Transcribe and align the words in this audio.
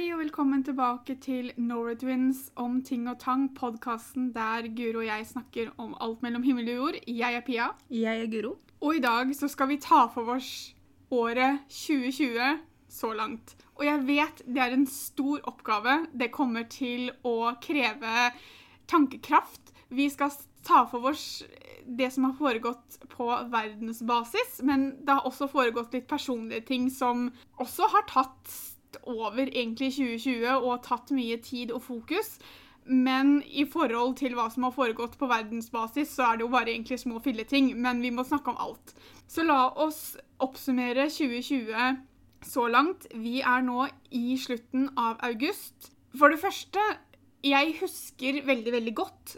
Hei 0.00 0.14
og 0.14 0.22
velkommen 0.22 0.62
tilbake 0.64 1.12
til 1.20 1.50
Norway-Twins 1.60 2.38
om 2.56 2.78
ting 2.80 3.02
og 3.10 3.18
tang, 3.20 3.50
podkasten 3.52 4.30
der 4.32 4.64
Guro 4.72 5.02
og 5.02 5.04
jeg 5.04 5.26
snakker 5.28 5.74
om 5.76 5.90
alt 6.00 6.22
mellom 6.24 6.40
himmel 6.46 6.70
og 6.72 6.78
jord. 6.78 6.96
Jeg 7.04 7.36
er 7.36 7.44
Pia, 7.44 7.66
Jeg 7.90 8.22
er 8.22 8.30
Guro. 8.32 8.54
og 8.80 8.96
i 8.96 9.02
dag 9.04 9.34
så 9.36 9.48
skal 9.48 9.68
vi 9.68 9.76
ta 9.76 10.06
for 10.14 10.30
oss 10.38 10.72
året 11.10 11.60
2020 11.68 12.64
så 12.88 13.12
langt. 13.12 13.54
Og 13.76 13.84
jeg 13.84 14.06
vet 14.06 14.42
det 14.46 14.64
er 14.64 14.78
en 14.78 14.86
stor 14.86 15.44
oppgave. 15.44 16.06
Det 16.16 16.32
kommer 16.32 16.64
til 16.64 17.12
å 17.22 17.52
kreve 17.60 18.32
tankekraft. 18.88 19.74
Vi 19.90 20.08
skal 20.08 20.32
ta 20.64 20.86
for 20.88 21.12
oss 21.12 21.44
det 21.84 22.08
som 22.12 22.24
har 22.24 22.38
foregått 22.40 23.02
på 23.18 23.28
verdensbasis, 23.52 24.62
men 24.64 24.94
det 25.04 25.12
har 25.12 25.28
også 25.28 25.52
foregått 25.52 25.92
litt 25.92 26.08
personlige 26.08 26.64
ting 26.72 26.88
som 26.88 27.28
også 27.60 27.92
har 27.92 28.08
tatt 28.08 28.60
over 29.02 29.46
egentlig 29.46 29.92
2020 29.96 30.56
og 30.58 30.82
tatt 30.86 31.12
mye 31.14 31.38
tid 31.44 31.72
og 31.74 31.82
fokus. 31.82 32.38
Men 32.90 33.42
i 33.46 33.66
forhold 33.68 34.16
til 34.18 34.34
hva 34.34 34.48
som 34.50 34.64
har 34.66 34.74
foregått 34.74 35.18
på 35.20 35.28
verdensbasis, 35.30 36.14
så 36.16 36.30
er 36.30 36.38
det 36.38 36.46
jo 36.46 36.52
bare 36.54 36.72
egentlig 36.72 36.98
små 37.02 37.20
filleting. 37.22 37.74
Men 37.78 38.02
vi 38.02 38.10
må 38.10 38.24
snakke 38.26 38.50
om 38.50 38.60
alt. 38.60 38.94
Så 39.30 39.44
la 39.46 39.68
oss 39.78 40.16
oppsummere 40.42 41.06
2020 41.12 42.00
så 42.46 42.66
langt. 42.72 43.06
Vi 43.14 43.40
er 43.40 43.62
nå 43.66 43.86
i 44.16 44.34
slutten 44.40 44.88
av 44.98 45.20
august. 45.26 45.92
For 46.18 46.32
det 46.32 46.40
første, 46.42 46.82
jeg 47.46 47.76
husker 47.80 48.42
veldig, 48.48 48.72
veldig 48.72 48.96
godt 48.96 49.36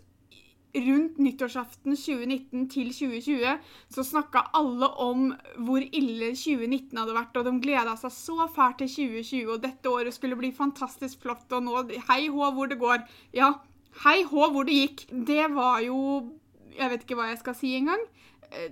rundt 0.75 1.19
nyttårsaften 1.21 1.97
2019 1.97 2.69
til 2.73 2.89
2020 2.97 3.59
så 3.93 4.05
snakka 4.07 4.47
alle 4.57 4.89
om 5.05 5.27
hvor 5.61 5.85
ille 5.85 6.31
2019 6.33 6.97
hadde 6.97 7.17
vært, 7.17 7.37
og 7.37 7.45
de 7.49 7.53
gleda 7.61 7.97
seg 8.01 8.15
så 8.17 8.47
fælt 8.55 8.81
til 8.81 8.89
2020, 8.95 9.51
og 9.53 9.61
dette 9.67 9.93
året 9.93 10.17
skulle 10.17 10.39
bli 10.41 10.53
fantastisk 10.57 11.21
flott, 11.27 11.45
og 11.53 11.67
nå 11.67 11.83
hei 12.09 12.23
hå 12.33 12.53
hvor 12.57 12.71
det 12.73 12.81
går. 12.81 13.05
Ja, 13.37 13.53
hei 14.07 14.23
hå 14.29 14.49
hvor 14.55 14.69
det 14.69 14.79
gikk. 14.79 15.07
Det 15.13 15.51
var 15.53 15.83
jo 15.85 15.99
Jeg 16.73 16.89
vet 16.89 17.03
ikke 17.05 17.17
hva 17.19 17.27
jeg 17.29 17.37
skal 17.43 17.55
si 17.59 17.75
engang. 17.77 18.01
Eh, 18.49 18.71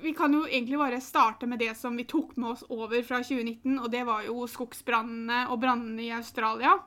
Vi 0.00 0.14
kan 0.16 0.32
jo 0.32 0.46
egentlig 0.46 0.78
bare 0.80 1.00
starte 1.04 1.46
med 1.46 1.58
det 1.60 1.74
som 1.76 1.92
vi 1.96 2.06
tok 2.08 2.32
med 2.38 2.54
oss 2.54 2.64
over 2.70 3.02
fra 3.04 3.20
2019, 3.20 3.76
og 3.76 3.90
det 3.92 4.06
var 4.08 4.24
jo 4.24 4.46
skogsbrannene 4.48 5.50
og 5.50 5.60
brannene 5.60 6.06
i 6.06 6.14
Australia. 6.16 6.78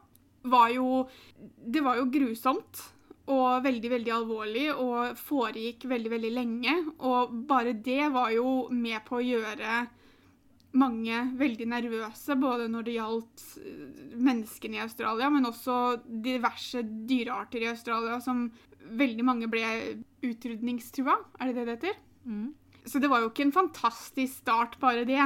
Var 0.41 0.73
jo 0.73 1.07
Det 1.69 1.83
var 1.85 2.01
jo 2.01 2.09
grusomt 2.09 2.81
og 3.31 3.63
veldig, 3.63 3.89
veldig 3.93 4.11
alvorlig 4.11 4.65
og 4.73 5.19
foregikk 5.19 5.85
veldig, 5.87 6.11
veldig 6.11 6.31
lenge. 6.33 6.77
Og 7.07 7.35
bare 7.47 7.75
det 7.85 8.09
var 8.11 8.33
jo 8.35 8.67
med 8.75 8.99
på 9.07 9.19
å 9.19 9.23
gjøre 9.23 9.83
mange 10.73 11.19
veldig 11.37 11.67
nervøse, 11.69 12.35
både 12.41 12.65
når 12.71 12.87
det 12.87 12.95
gjaldt 12.97 13.43
eh, 13.61 13.85
menneskene 14.17 14.79
i 14.79 14.83
Australia, 14.83 15.29
men 15.29 15.45
også 15.45 15.77
diverse 16.25 16.81
dyrearter 16.83 17.61
i 17.61 17.69
Australia 17.69 18.17
som 18.23 18.47
veldig 18.83 19.25
mange 19.25 19.47
ble 19.51 19.63
utrydningstrua. 20.25 21.15
Er 21.39 21.51
det 21.51 21.55
det 21.59 21.65
det 21.67 21.77
heter? 21.77 22.01
Så 22.89 22.99
det 22.99 23.07
var 23.07 23.21
jo 23.23 23.29
ikke 23.29 23.45
en 23.45 23.55
fantastisk 23.55 24.41
start, 24.41 24.75
bare 24.81 25.05
det. 25.07 25.21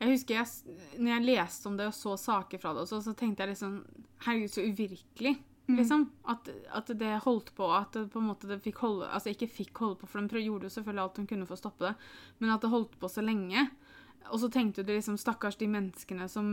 Jeg 0.00 0.14
husker 0.14 0.38
jeg, 0.38 0.78
når 0.96 1.16
jeg 1.16 1.26
leste 1.26 1.68
om 1.68 1.74
det 1.76 1.90
og 1.90 1.96
så 1.96 2.14
saker 2.16 2.62
fra 2.62 2.72
det, 2.72 2.86
og 2.86 2.88
så, 2.88 3.02
så 3.04 3.12
tenkte 3.18 3.44
jeg 3.44 3.56
liksom 3.56 3.82
Herregud, 4.22 4.52
så 4.54 4.62
uvirkelig. 4.62 5.34
Liksom. 5.68 6.10
At, 6.26 6.48
at 6.74 6.86
det 6.98 7.20
holdt 7.24 7.52
på 7.54 7.68
At 7.70 7.92
det 7.94 8.08
på 8.10 8.18
en 8.18 8.26
måte 8.26 8.48
det 8.50 8.58
fikk 8.64 8.80
holde 8.82 9.06
Altså 9.06 9.30
ikke 9.30 9.46
fikk 9.48 9.78
holde 9.78 10.00
på, 10.00 10.08
for 10.10 10.20
de 10.26 10.42
gjorde 10.42 10.66
jo 10.66 10.74
selvfølgelig 10.74 11.02
alt 11.04 11.14
de 11.20 11.26
kunne 11.30 11.46
for 11.46 11.54
å 11.54 11.60
stoppe 11.62 11.86
det, 11.86 11.94
men 12.42 12.50
at 12.50 12.60
det 12.64 12.70
holdt 12.72 12.98
på 12.98 13.08
så 13.08 13.22
lenge. 13.22 13.68
Og 14.30 14.38
så 14.42 14.48
tenkte 14.52 14.82
du 14.86 14.92
liksom 14.92 15.16
stakkars 15.18 15.56
de 15.60 15.66
menneskene 15.70 16.28
som 16.30 16.48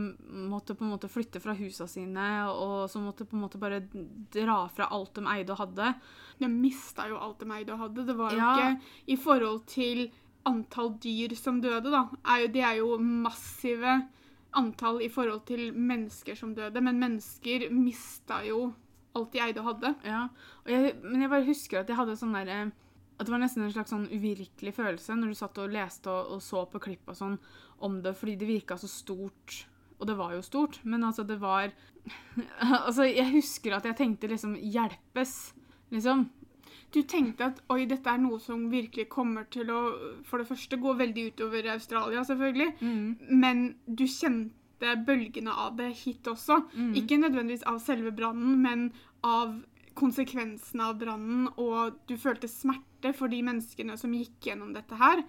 måtte 0.50 0.74
på 0.74 0.84
en 0.86 0.92
måte 0.94 1.10
flytte 1.10 1.40
fra 1.42 1.54
husa 1.58 1.86
sine, 1.90 2.24
og 2.50 2.88
som 2.90 3.04
måtte 3.06 3.26
på 3.26 3.36
en 3.38 3.44
måte 3.44 3.60
bare 3.62 3.82
dra 4.34 4.64
fra 4.74 4.88
alt 4.94 5.14
de 5.18 5.26
eide 5.34 5.54
og 5.54 5.60
hadde. 5.62 5.92
De 6.40 6.48
mista 6.50 7.06
jo 7.10 7.18
alt 7.18 7.38
de 7.42 7.50
eide 7.54 7.74
og 7.74 7.84
hadde. 7.84 8.06
Det 8.08 8.16
var 8.18 8.34
jo 8.34 8.38
Ja. 8.42 8.54
ikke 8.56 9.14
I 9.14 9.16
forhold 9.16 9.66
til 9.66 10.10
antall 10.46 10.94
dyr 11.02 11.34
som 11.36 11.60
døde, 11.60 11.90
da. 11.90 12.08
Er 12.26 12.46
jo, 12.46 12.48
det 12.48 12.62
er 12.62 12.76
jo 12.80 12.98
massive 12.98 13.96
antall 14.58 15.00
i 15.02 15.08
forhold 15.08 15.44
til 15.46 15.70
mennesker 15.72 16.34
som 16.36 16.54
døde. 16.54 16.80
Men 16.82 16.98
mennesker 16.98 17.70
mista 17.70 18.42
jo 18.46 18.72
alt 19.18 19.32
de 19.32 19.42
eide 19.42 19.62
og 19.62 19.72
hadde. 19.72 19.94
Ja, 20.06 20.26
og 20.64 20.70
jeg, 20.70 20.94
men 21.02 21.24
jeg 21.24 21.32
bare 21.32 21.48
husker 21.48 21.80
at 21.80 21.90
jeg 21.90 21.98
hadde 21.98 22.18
sånn 22.18 22.36
der 22.36 22.52
eh, 22.54 22.70
At 23.18 23.26
det 23.28 23.34
var 23.34 23.42
nesten 23.42 23.66
en 23.66 23.72
slags 23.74 23.92
sånn 23.92 24.08
uvirkelig 24.08 24.72
følelse 24.76 25.16
når 25.18 25.32
du 25.32 25.38
satt 25.40 25.58
og 25.60 25.74
leste 25.74 26.12
og, 26.12 26.36
og 26.36 26.44
så 26.44 26.64
på 26.70 26.80
klipp 26.80 27.10
og 27.10 27.18
sånn 27.18 27.36
om 27.84 28.00
det, 28.04 28.14
fordi 28.16 28.36
det 28.40 28.48
virka 28.48 28.76
så 28.80 28.88
stort. 28.88 29.64
Og 30.00 30.08
det 30.08 30.16
var 30.16 30.32
jo 30.32 30.44
stort, 30.44 30.78
men 30.84 31.04
altså, 31.04 31.24
det 31.28 31.36
var 31.40 31.72
Altså, 32.86 33.04
jeg 33.04 33.28
husker 33.34 33.76
at 33.76 33.88
jeg 33.88 33.98
tenkte 33.98 34.30
liksom 34.30 34.54
Hjelpes, 34.56 35.54
liksom. 35.92 36.28
Du 36.90 37.02
tenkte 37.06 37.50
at 37.50 37.60
oi, 37.70 37.84
dette 37.86 38.10
er 38.10 38.18
noe 38.18 38.40
som 38.42 38.64
virkelig 38.70 39.06
kommer 39.12 39.44
til 39.52 39.68
å 39.70 39.80
for 40.26 40.42
det 40.42 40.48
første 40.48 40.78
gå 40.80 40.94
veldig 40.98 41.26
utover 41.30 41.68
Australia, 41.70 42.24
selvfølgelig. 42.26 42.72
Men 43.30 43.62
du 43.86 44.06
kjente 44.10 44.59
bølgene 45.06 45.52
av 45.52 45.76
det 45.78 45.90
hit 46.02 46.26
også. 46.30 46.62
Ikke 46.96 47.20
nødvendigvis 47.20 47.66
av 47.68 47.80
selve 47.84 48.12
brannen, 48.16 48.56
men 48.62 48.88
av 49.26 49.58
konsekvensene 49.98 50.86
av 50.90 50.98
brannen, 51.00 51.48
og 51.60 51.98
du 52.08 52.16
følte 52.20 52.48
smerte 52.48 53.12
for 53.16 53.32
de 53.32 53.42
menneskene 53.44 53.96
som 54.00 54.14
gikk 54.14 54.50
gjennom 54.50 54.72
dette 54.76 54.96
her. 55.00 55.22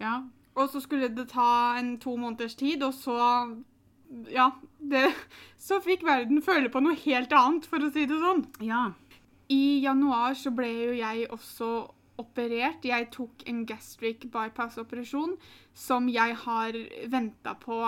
Ja. 0.00 0.20
Og 0.56 0.70
så 0.72 0.80
skulle 0.80 1.10
det 1.12 1.28
ta 1.32 1.76
en 1.78 1.96
to 2.00 2.16
måneders 2.16 2.56
tid, 2.58 2.82
og 2.82 2.94
så 2.96 3.16
Ja, 4.30 4.52
det, 4.78 5.10
så 5.66 5.80
fikk 5.82 6.04
verden 6.06 6.38
føle 6.42 6.70
på 6.70 6.80
noe 6.80 6.94
helt 7.02 7.32
annet, 7.34 7.66
for 7.66 7.82
å 7.82 7.90
si 7.90 8.06
det 8.06 8.20
sånn. 8.22 8.44
Ja. 8.62 8.92
I 9.50 9.82
januar 9.82 10.34
så 10.38 10.52
ble 10.54 10.70
jo 10.70 10.92
jeg 10.94 11.26
også 11.34 11.70
operert. 12.22 12.86
Jeg 12.86 13.10
tok 13.14 13.42
en 13.50 13.64
gastric 13.66 14.24
bypass-operasjon 14.32 15.34
som 15.74 16.06
jeg 16.08 16.36
har 16.46 16.78
venta 17.12 17.56
på 17.60 17.80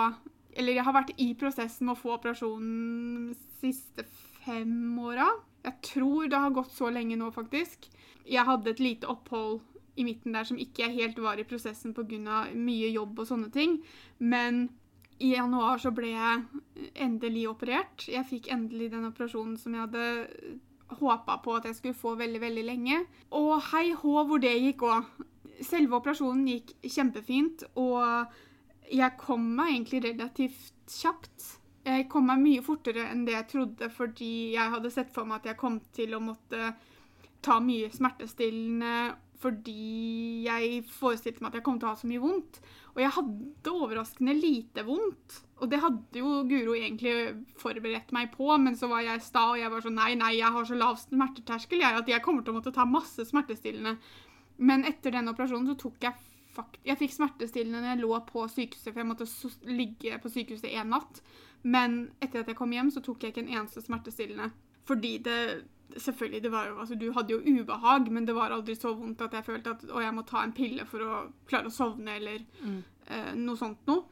Eller 0.57 0.77
jeg 0.77 0.85
har 0.87 0.95
vært 0.95 1.13
i 1.21 1.29
prosessen 1.37 1.87
med 1.87 1.95
å 1.95 1.99
få 1.99 2.15
operasjonen 2.15 3.29
de 3.29 3.37
siste 3.61 4.05
fem 4.45 4.97
åra. 5.01 5.27
Jeg 5.65 5.75
tror 5.85 6.29
det 6.31 6.39
har 6.39 6.55
gått 6.55 6.71
så 6.73 6.89
lenge 6.93 7.17
nå, 7.19 7.29
faktisk. 7.35 7.89
Jeg 8.25 8.47
hadde 8.47 8.73
et 8.73 8.81
lite 8.83 9.09
opphold 9.09 9.59
i 9.99 10.05
midten 10.07 10.35
der 10.35 10.47
som 10.47 10.59
ikke 10.61 10.87
helt 10.93 11.19
var 11.19 11.39
i 11.39 11.47
prosessen 11.47 11.93
pga. 11.93 12.45
mye 12.55 12.89
jobb 12.93 13.19
og 13.19 13.27
sånne 13.27 13.51
ting. 13.51 13.79
Men 14.17 14.69
i 15.19 15.33
januar 15.35 15.77
så 15.77 15.91
ble 15.91 16.13
jeg 16.13 16.89
endelig 16.95 17.49
operert. 17.49 18.07
Jeg 18.07 18.25
fikk 18.29 18.51
endelig 18.51 18.91
den 18.93 19.07
operasjonen 19.09 19.57
som 19.59 19.75
jeg 19.75 19.85
hadde 19.87 20.59
håpa 20.99 21.37
på 21.43 21.55
at 21.57 21.67
jeg 21.67 21.75
skulle 21.77 21.97
få 21.97 22.15
veldig, 22.19 22.41
veldig 22.41 22.65
lenge. 22.65 23.01
Og 23.35 23.59
hei 23.71 23.91
hå 23.93 24.23
hvor 24.25 24.41
det 24.41 24.55
gikk 24.55 24.85
òg. 24.87 25.09
Selve 25.59 25.99
operasjonen 25.99 26.45
gikk 26.47 26.71
kjempefint, 26.87 27.65
og 27.75 28.31
jeg 28.89 29.17
kom 29.21 29.45
meg 29.57 29.73
egentlig 29.73 30.03
relativt 30.07 30.93
kjapt. 30.99 31.47
Jeg 31.87 32.09
kom 32.11 32.27
meg 32.29 32.41
mye 32.43 32.65
fortere 32.65 33.07
enn 33.09 33.23
det 33.27 33.35
jeg 33.35 33.49
trodde, 33.53 33.89
fordi 33.93 34.33
jeg 34.55 34.73
hadde 34.75 34.91
sett 34.93 35.13
for 35.13 35.29
meg 35.29 35.41
at 35.41 35.51
jeg 35.51 35.61
kom 35.61 35.79
til 35.95 36.15
å 36.17 36.21
måtte 36.23 36.73
ta 37.45 37.59
mye 37.63 37.87
smertestillende 37.93 38.93
fordi 39.39 40.43
jeg 40.43 40.81
forestilte 40.91 41.39
meg 41.39 41.53
at 41.53 41.59
jeg 41.59 41.65
kom 41.69 41.77
til 41.79 41.87
å 41.87 41.93
ha 41.93 41.99
så 41.99 42.07
mye 42.09 42.19
vondt. 42.19 42.59
Og 42.91 42.99
jeg 42.99 43.13
hadde 43.15 43.71
overraskende 43.71 44.33
lite 44.35 44.83
vondt. 44.83 45.37
Og 45.63 45.69
det 45.71 45.79
hadde 45.79 46.19
jo 46.19 46.41
Guro 46.49 46.75
egentlig 46.75 47.13
forberedt 47.59 48.11
meg 48.15 48.33
på, 48.33 48.49
men 48.59 48.75
så 48.79 48.89
var 48.91 49.05
jeg 49.05 49.23
sta, 49.23 49.45
og 49.53 49.61
jeg 49.61 49.71
var 49.71 49.85
sånn 49.85 49.95
nei, 49.99 50.11
nei, 50.19 50.33
jeg 50.41 50.51
har 50.55 50.67
så 50.67 50.75
lav 50.79 50.99
smerteterskel 50.99 51.83
jeg, 51.83 52.01
at 52.01 52.11
jeg 52.11 52.23
kommer 52.25 52.43
til 52.43 52.51
å 52.51 52.59
måtte 52.59 52.75
ta 52.75 52.83
masse 52.87 53.23
smertestillende. 53.31 53.95
Men 54.59 54.83
etter 54.87 55.15
den 55.15 55.31
operasjonen 55.31 55.71
så 55.71 55.79
tok 55.79 56.03
jeg 56.03 56.19
fakt 56.55 56.79
Jeg 56.85 56.99
fikk 56.99 57.13
smertestillende 57.15 57.81
når 57.81 57.93
jeg 57.93 58.01
lå 58.03 58.19
på 58.29 58.45
sykehuset, 58.51 58.91
for 58.91 59.01
jeg 59.01 59.09
måtte 59.09 59.27
ligge 59.69 60.21
på 60.23 60.31
sykehuset 60.33 60.71
en 60.71 60.95
natt. 60.95 61.21
Men 61.63 61.99
etter 62.23 62.41
at 62.41 62.51
jeg 62.51 62.57
kom 62.59 62.71
hjem, 62.73 62.91
så 62.93 63.03
tok 63.03 63.23
jeg 63.23 63.33
ikke 63.33 63.43
en 63.45 63.53
eneste 63.57 63.83
smertestillende. 63.85 64.51
Fordi 64.89 65.17
det 65.25 65.41
Selvfølgelig, 65.89 66.43
det 66.43 66.51
var 66.53 66.67
jo, 66.67 66.75
altså, 66.79 66.95
du 66.95 67.07
hadde 67.11 67.33
jo 67.33 67.39
ubehag, 67.41 68.11
men 68.13 68.25
det 68.27 68.35
var 68.37 68.51
aldri 68.53 68.75
så 68.77 68.91
vondt 68.93 69.23
at 69.25 69.33
jeg 69.33 69.45
følte 69.47 69.71
at 69.73 69.85
å, 69.89 70.03
jeg 70.03 70.13
må 70.13 70.21
ta 70.21 70.43
en 70.45 70.53
pille 70.53 70.83
for 70.85 71.01
å 71.01 71.15
klare 71.49 71.71
å 71.71 71.73
sovne, 71.73 72.13
eller 72.19 72.43
eh, 73.09 73.31
noe 73.33 73.57
sånt 73.57 73.89
noe. 73.89 74.03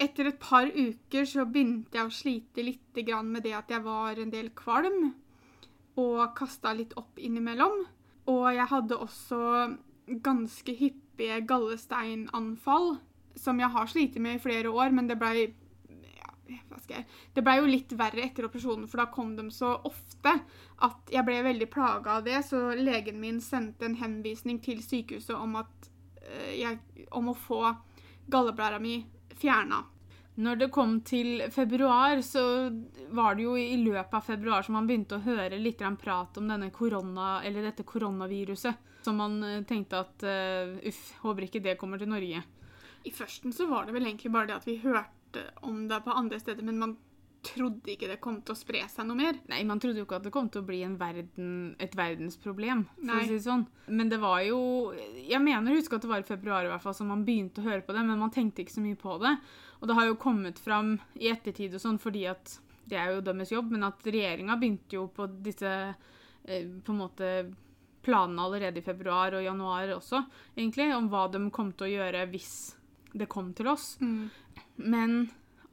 Etter 0.00 0.30
et 0.30 0.38
par 0.40 0.64
uker 0.64 1.28
så 1.28 1.44
begynte 1.44 2.00
jeg 2.00 2.08
å 2.08 2.14
slite 2.14 2.64
litt 2.64 3.00
grann 3.04 3.28
med 3.34 3.44
det 3.44 3.52
at 3.52 3.68
jeg 3.68 3.84
var 3.84 4.16
en 4.16 4.32
del 4.32 4.48
kvalm, 4.56 5.10
og 6.00 6.22
kasta 6.40 6.72
litt 6.72 6.96
opp 6.96 7.20
innimellom. 7.20 7.84
Og 8.32 8.44
jeg 8.56 8.68
hadde 8.72 8.96
også 8.96 9.42
ganske 10.24 10.72
hyppige 11.16 11.40
gallesteinanfall, 11.40 12.96
som 13.34 13.60
jeg 13.60 13.68
har 13.68 13.86
slitt 13.86 14.16
med 14.16 14.36
i 14.36 14.38
flere 14.38 14.68
år, 14.68 14.90
men 14.90 15.08
det 15.08 15.16
blei 15.16 15.54
Det 17.34 17.42
blei 17.42 17.56
jo 17.58 17.66
litt 17.66 17.92
verre 17.98 18.22
etter 18.22 18.46
operasjonen, 18.46 18.86
for 18.86 18.98
da 18.98 19.06
kom 19.10 19.34
de 19.36 19.50
så 19.50 19.72
ofte 19.84 20.30
at 20.78 21.10
jeg 21.10 21.24
ble 21.26 21.40
veldig 21.42 21.66
plaga 21.66 22.18
av 22.18 22.24
det, 22.24 22.44
så 22.46 22.70
legen 22.78 23.18
min 23.20 23.40
sendte 23.40 23.84
en 23.84 23.96
henvisning 23.98 24.60
til 24.62 24.78
sykehuset 24.82 25.34
om, 25.34 25.56
at, 25.56 25.90
eh, 26.22 26.60
jeg, 26.60 26.78
om 27.10 27.28
å 27.28 27.34
få 27.34 27.74
galleblæra 28.30 28.78
mi 28.78 29.04
fjerna. 29.34 29.82
Når 30.36 30.56
det 30.56 30.70
kom 30.70 31.00
til 31.00 31.42
februar, 31.50 32.22
så 32.22 32.70
var 33.10 33.34
det 33.34 33.42
jo 33.42 33.56
i 33.56 33.76
løpet 33.82 34.14
av 34.14 34.20
februar 34.20 34.62
som 34.62 34.78
man 34.78 34.86
begynte 34.86 35.18
å 35.18 35.26
høre 35.26 35.58
litt 35.58 35.82
prat 35.98 36.38
om 36.38 36.46
denne 36.46 36.70
korona, 36.70 37.42
eller 37.42 37.62
dette 37.62 37.82
koronaviruset. 37.82 38.74
Så 39.06 39.14
man 39.14 39.38
eh, 39.46 39.62
tenkte 39.68 40.02
at 40.02 40.26
uh, 40.26 40.76
uff, 40.90 41.02
håper 41.22 41.46
ikke 41.46 41.62
det 41.62 41.76
kommer 41.78 42.00
til 42.02 42.10
Norge. 42.10 42.42
I 43.06 43.12
førsten 43.14 43.54
så 43.54 43.68
var 43.70 43.86
det 43.86 43.94
vel 43.94 44.08
egentlig 44.08 44.32
bare 44.34 44.50
det 44.50 44.56
at 44.56 44.66
vi 44.66 44.80
hørte 44.82 45.44
om 45.62 45.84
det 45.86 46.00
på 46.02 46.14
andre 46.16 46.40
steder, 46.42 46.66
men 46.66 46.80
man 46.80 46.96
trodde 47.46 47.92
ikke 47.92 48.08
det 48.10 48.18
kom 48.22 48.40
til 48.42 48.56
å 48.56 48.58
spre 48.58 48.80
seg 48.90 49.06
noe 49.06 49.18
mer. 49.20 49.38
Nei, 49.50 49.60
man 49.68 49.78
trodde 49.82 50.00
jo 50.00 50.06
ikke 50.08 50.18
at 50.18 50.26
det 50.26 50.32
kom 50.34 50.48
til 50.50 50.64
å 50.64 50.66
bli 50.66 50.80
verden, 50.98 51.50
et 51.82 51.94
verdensproblem, 51.94 52.82
for 52.96 53.10
Nei. 53.12 53.20
å 53.20 53.28
si 53.28 53.36
det 53.36 53.44
sånn. 53.44 53.62
Men 53.86 54.10
det 54.10 54.18
var 54.22 54.40
jo 54.42 54.58
Jeg 54.96 55.38
mener 55.44 55.70
å 55.70 55.78
huske 55.78 55.94
at 55.94 56.02
det 56.02 56.10
var 56.10 56.24
i 56.24 56.26
februar 56.26 56.66
i 56.66 56.72
hvert 56.72 56.82
fall, 56.82 56.96
så 56.96 57.06
man 57.06 57.22
begynte 57.26 57.62
å 57.62 57.68
høre 57.68 57.84
på 57.86 57.94
det, 57.94 58.02
men 58.08 58.22
man 58.22 58.34
tenkte 58.34 58.64
ikke 58.64 58.74
så 58.74 58.82
mye 58.82 58.98
på 58.98 59.18
det. 59.22 59.36
Og 59.78 59.86
det 59.86 59.98
har 59.98 60.08
jo 60.08 60.18
kommet 60.18 60.58
fram 60.58 60.96
i 61.20 61.30
ettertid 61.30 61.76
og 61.76 61.84
sånn, 61.84 62.00
fordi 62.02 62.26
at 62.32 62.58
det 62.86 62.98
er 62.98 63.14
jo 63.14 63.22
deres 63.28 63.52
jobb, 63.54 63.70
men 63.74 63.86
at 63.86 64.02
regjeringa 64.02 64.58
begynte 64.58 64.98
jo 64.98 65.06
på 65.14 65.28
disse 65.46 65.70
eh, 65.70 66.66
på 66.66 66.94
en 66.94 67.00
måte 67.00 67.30
planene 68.06 68.46
allerede 68.46 68.80
i 68.80 68.86
februar 68.86 69.34
og 69.36 69.44
januar 69.44 69.92
også, 69.96 70.22
egentlig, 70.56 70.92
om 70.94 71.10
hva 71.12 71.26
de 71.32 71.42
kom 71.54 71.72
til 71.74 71.88
å 71.88 71.92
gjøre 71.96 72.26
hvis 72.32 72.54
det 73.16 73.28
kom 73.32 73.52
til 73.56 73.72
oss. 73.72 73.96
Men 74.76 75.16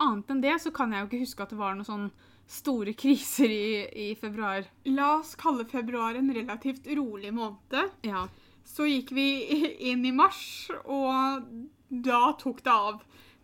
annet 0.01 0.31
enn 0.31 0.43
det 0.43 0.55
så 0.63 0.71
kan 0.75 0.93
jeg 0.93 1.03
jo 1.03 1.09
ikke 1.11 1.23
huske 1.25 1.45
at 1.45 1.53
det 1.53 1.59
var 1.59 1.75
noen 1.77 1.87
sånn 1.87 2.07
store 2.49 2.93
kriser 3.03 3.51
i, 3.51 3.67
i 4.07 4.15
februar. 4.19 4.65
La 4.89 5.17
oss 5.19 5.35
kalle 5.39 5.67
februar 5.69 6.17
en 6.19 6.33
relativt 6.35 6.87
rolig 6.97 7.33
måned. 7.35 7.99
Ja. 8.07 8.27
Så 8.63 8.87
gikk 8.87 9.11
vi 9.15 9.27
inn 9.91 10.05
i 10.07 10.13
mars, 10.15 10.69
og 10.85 11.43
da 11.89 12.25
tok 12.39 12.63
det 12.65 12.73
av. 12.73 13.03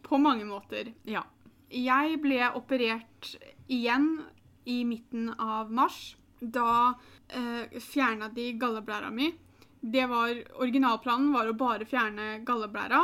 På 0.09 0.17
mange 0.17 0.45
måter. 0.47 0.87
Ja. 1.05 1.25
Jeg 1.69 2.15
ble 2.23 2.47
operert 2.57 3.33
igjen 3.69 4.23
i 4.65 4.79
midten 4.87 5.27
av 5.35 5.69
mars. 5.75 6.15
Da 6.39 6.95
eh, 7.29 7.79
fjerna 7.79 8.29
de 8.33 8.51
galleblæra 8.59 9.11
mi. 9.13 9.31
Det 9.79 10.05
var, 10.11 10.33
originalplanen 10.59 11.31
var 11.33 11.49
å 11.49 11.57
bare 11.57 11.87
fjerne 11.87 12.39
galleblæra. 12.47 13.03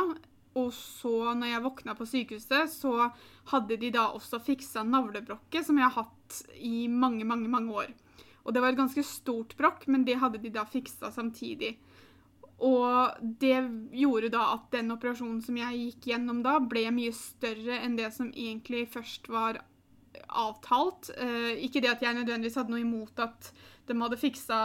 Og 0.56 0.72
så, 0.72 1.34
når 1.36 1.50
jeg 1.50 1.64
våkna 1.66 1.94
på 1.96 2.06
sykehuset, 2.08 2.72
så 2.72 3.10
hadde 3.52 3.76
de 3.80 3.90
da 3.92 4.08
også 4.16 4.40
fiksa 4.40 4.84
navlebrokket, 4.88 5.66
som 5.66 5.76
jeg 5.76 5.88
har 5.88 6.06
hatt 6.06 6.38
i 6.56 6.86
mange, 6.88 7.26
mange, 7.28 7.48
mange 7.52 7.74
år. 7.84 7.92
Og 8.46 8.54
det 8.54 8.62
var 8.62 8.72
et 8.72 8.78
ganske 8.78 9.04
stort 9.04 9.56
brokk, 9.58 9.84
men 9.90 10.06
det 10.06 10.20
hadde 10.22 10.40
de 10.40 10.52
da 10.54 10.64
fiksa 10.68 11.10
samtidig. 11.12 11.74
Og 12.64 13.20
det 13.20 13.58
gjorde 13.92 14.32
da 14.32 14.46
at 14.54 14.70
den 14.72 14.94
operasjonen 14.94 15.42
som 15.44 15.58
jeg 15.60 15.80
gikk 15.80 16.12
gjennom 16.12 16.40
da, 16.44 16.56
ble 16.62 16.86
mye 16.94 17.12
større 17.12 17.82
enn 17.82 17.98
det 17.98 18.08
som 18.16 18.30
egentlig 18.32 18.86
først 18.94 19.28
var 19.28 19.60
avtalt. 20.26 21.10
Eh, 21.20 21.52
ikke 21.66 21.82
det 21.84 21.92
at 21.92 22.04
jeg 22.06 22.16
nødvendigvis 22.16 22.56
hadde 22.56 22.72
noe 22.72 22.84
imot 22.84 23.20
at 23.20 23.50
de 23.88 23.96
hadde 24.02 24.18
fiksa 24.20 24.60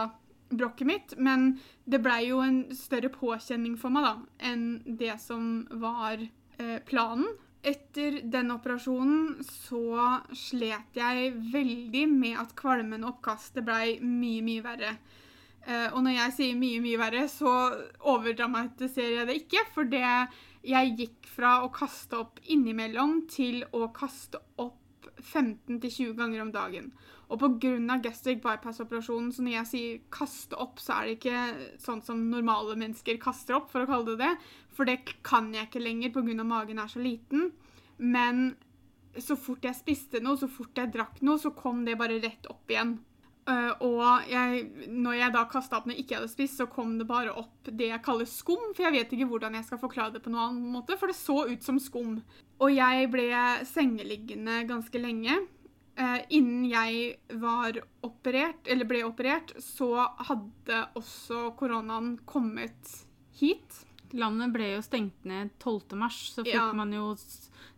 brokket 0.52 0.86
mitt, 0.86 1.14
men 1.16 1.56
det 1.84 2.02
blei 2.04 2.26
jo 2.28 2.42
en 2.44 2.64
større 2.76 3.08
påkjenning 3.12 3.78
for 3.80 3.94
meg 3.94 4.04
da, 4.04 4.12
enn 4.50 4.66
det 5.00 5.16
som 5.22 5.64
var 5.80 6.20
eh, 6.20 6.78
planen. 6.88 7.28
Etter 7.62 8.18
den 8.26 8.50
operasjonen 8.50 9.44
så 9.46 10.18
slet 10.34 10.98
jeg 10.98 11.32
veldig 11.52 12.06
med 12.10 12.40
at 12.42 12.56
kvalmen 12.58 13.04
og 13.04 13.16
oppkastet 13.16 13.62
blei 13.66 14.00
mye, 14.02 14.42
mye 14.44 14.64
verre. 14.64 14.96
Eh, 15.62 15.88
og 15.92 16.02
når 16.02 16.16
jeg 16.16 16.36
sier 16.38 16.58
mye, 16.58 16.82
mye 16.82 17.00
verre, 17.00 17.28
så 17.30 17.52
overdramatiserer 18.12 19.20
jeg 19.20 19.28
det 19.30 19.38
ikke. 19.44 19.64
For 19.76 19.88
det 19.88 20.02
jeg 20.66 20.94
gikk 20.98 21.30
fra 21.36 21.60
å 21.62 21.70
kaste 21.74 22.18
opp 22.18 22.42
innimellom 22.50 23.22
til 23.30 23.62
å 23.70 23.88
kaste 23.94 24.42
opp 24.62 24.81
15-20 25.22 26.16
ganger 26.18 26.42
om 26.44 26.52
dagen. 26.54 26.90
Og 27.32 27.40
pga. 27.40 27.96
gastric 28.04 28.42
bypass-operasjonen, 28.44 29.30
så 29.32 29.42
når 29.42 29.56
jeg 29.56 29.70
sier 29.70 30.00
kaste 30.12 30.58
opp, 30.60 30.82
så 30.82 30.98
er 30.98 31.06
det 31.06 31.14
ikke 31.16 31.44
sånn 31.80 32.02
som 32.04 32.26
normale 32.30 32.76
mennesker 32.76 33.20
kaster 33.22 33.56
opp, 33.56 33.70
for 33.72 33.84
å 33.84 33.88
kalle 33.88 34.12
det 34.12 34.18
det. 34.26 34.34
For 34.76 34.88
det 34.88 34.98
kan 35.24 35.52
jeg 35.54 35.70
ikke 35.70 35.84
lenger 35.84 36.12
pga. 36.12 36.44
magen 36.44 36.78
er 36.78 36.92
så 36.92 37.00
liten. 37.00 37.52
Men 37.96 38.54
så 39.20 39.36
fort 39.36 39.64
jeg 39.64 39.76
spiste 39.76 40.20
noe, 40.24 40.36
så 40.40 40.48
fort 40.48 40.76
jeg 40.76 40.92
drakk 40.92 41.20
noe, 41.22 41.38
så 41.40 41.52
kom 41.56 41.84
det 41.84 41.98
bare 42.00 42.20
rett 42.20 42.48
opp 42.52 42.70
igjen. 42.70 42.98
Uh, 43.42 43.72
og 43.82 44.28
jeg, 44.30 44.68
når 44.86 45.16
jeg 45.18 45.32
da 45.34 45.40
kasta 45.50 45.80
opp 45.80 45.86
når 45.88 45.96
jeg 45.96 46.04
ikke 46.04 46.18
hadde 46.20 46.30
spist, 46.30 46.60
så 46.60 46.68
kom 46.70 46.92
det 47.00 47.08
bare 47.08 47.32
opp 47.34 47.70
det 47.74 47.88
jeg 47.90 48.02
kaller 48.06 48.28
skum. 48.30 48.68
For 48.76 48.86
jeg 48.86 48.94
vet 49.00 49.14
ikke 49.16 49.26
hvordan 49.32 49.56
jeg 49.58 49.66
skal 49.66 49.80
forklare 49.82 50.14
det 50.14 50.22
på 50.22 50.30
noen 50.30 50.44
annen 50.52 50.76
måte, 50.76 50.94
for 51.00 51.10
det 51.10 51.18
så 51.18 51.40
ut 51.50 51.66
som 51.66 51.80
skum. 51.82 52.20
Og 52.62 52.70
jeg 52.70 53.10
ble 53.10 53.26
sengeliggende 53.66 54.60
ganske 54.70 55.02
lenge. 55.02 55.40
Uh, 55.98 56.20
innen 56.32 56.68
jeg 56.70 57.16
var 57.42 57.76
operert, 58.06 58.62
eller 58.70 58.88
ble 58.88 59.02
operert, 59.04 59.50
så 59.60 60.06
hadde 60.28 60.84
også 60.96 61.50
koronaen 61.58 62.14
kommet 62.24 62.94
hit. 63.40 63.82
Landet 64.14 64.52
ble 64.54 64.74
jo 64.76 64.84
stengt 64.84 65.26
ned 65.28 65.50
12. 65.58 65.96
mars, 65.98 66.22
så 66.36 66.44
fikk 66.46 66.54
Ja. 66.54 66.70
man 66.76 66.92
jo 66.92 67.10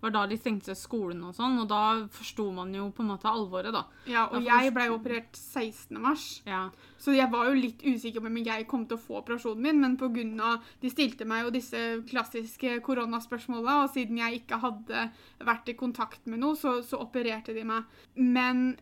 var 0.05 0.13
da 0.15 0.23
de 0.31 0.37
stengte 0.39 0.75
skolen 0.79 1.23
og 1.27 1.35
sånn, 1.37 1.57
og 1.63 1.69
da 1.71 1.83
forsto 2.13 2.51
man 2.55 2.73
jo 2.77 2.91
på 2.95 3.03
en 3.05 3.11
måte 3.15 3.31
alvoret, 3.31 3.73
da. 3.75 3.85
Ja, 4.07 4.27
og 4.29 4.43
Ja, 4.45 4.59
for- 4.59 4.65
jeg 4.69 4.75
blei 4.77 4.89
operert 4.93 5.37
16. 5.41 5.99
mars. 6.01 6.43
Ja. 6.47 6.69
Så 6.99 7.13
jeg 7.15 7.31
var 7.33 7.49
jo 7.51 7.59
litt 7.61 7.83
usikker 7.85 8.21
på 8.23 8.27
om 8.31 8.37
jeg 8.45 8.67
kom 8.69 8.87
til 8.87 8.97
å 8.97 9.01
få 9.01 9.19
operasjonen 9.23 9.61
min, 9.61 9.81
men 9.81 10.41
av 10.41 10.63
De 10.81 10.89
stilte 10.91 11.27
meg 11.27 11.45
jo 11.45 11.51
disse 11.51 11.77
klassiske 12.09 12.81
koronaspørsmåla, 12.81 13.85
og 13.85 13.91
siden 13.93 14.19
jeg 14.19 14.41
ikke 14.43 14.61
hadde 14.61 15.11
vært 15.45 15.69
i 15.69 15.75
kontakt 15.75 16.27
med 16.27 16.41
noe, 16.41 16.55
så, 16.57 16.83
så 16.83 17.01
opererte 17.01 17.55
de 17.55 17.65
meg. 17.65 17.85
Men 18.17 18.77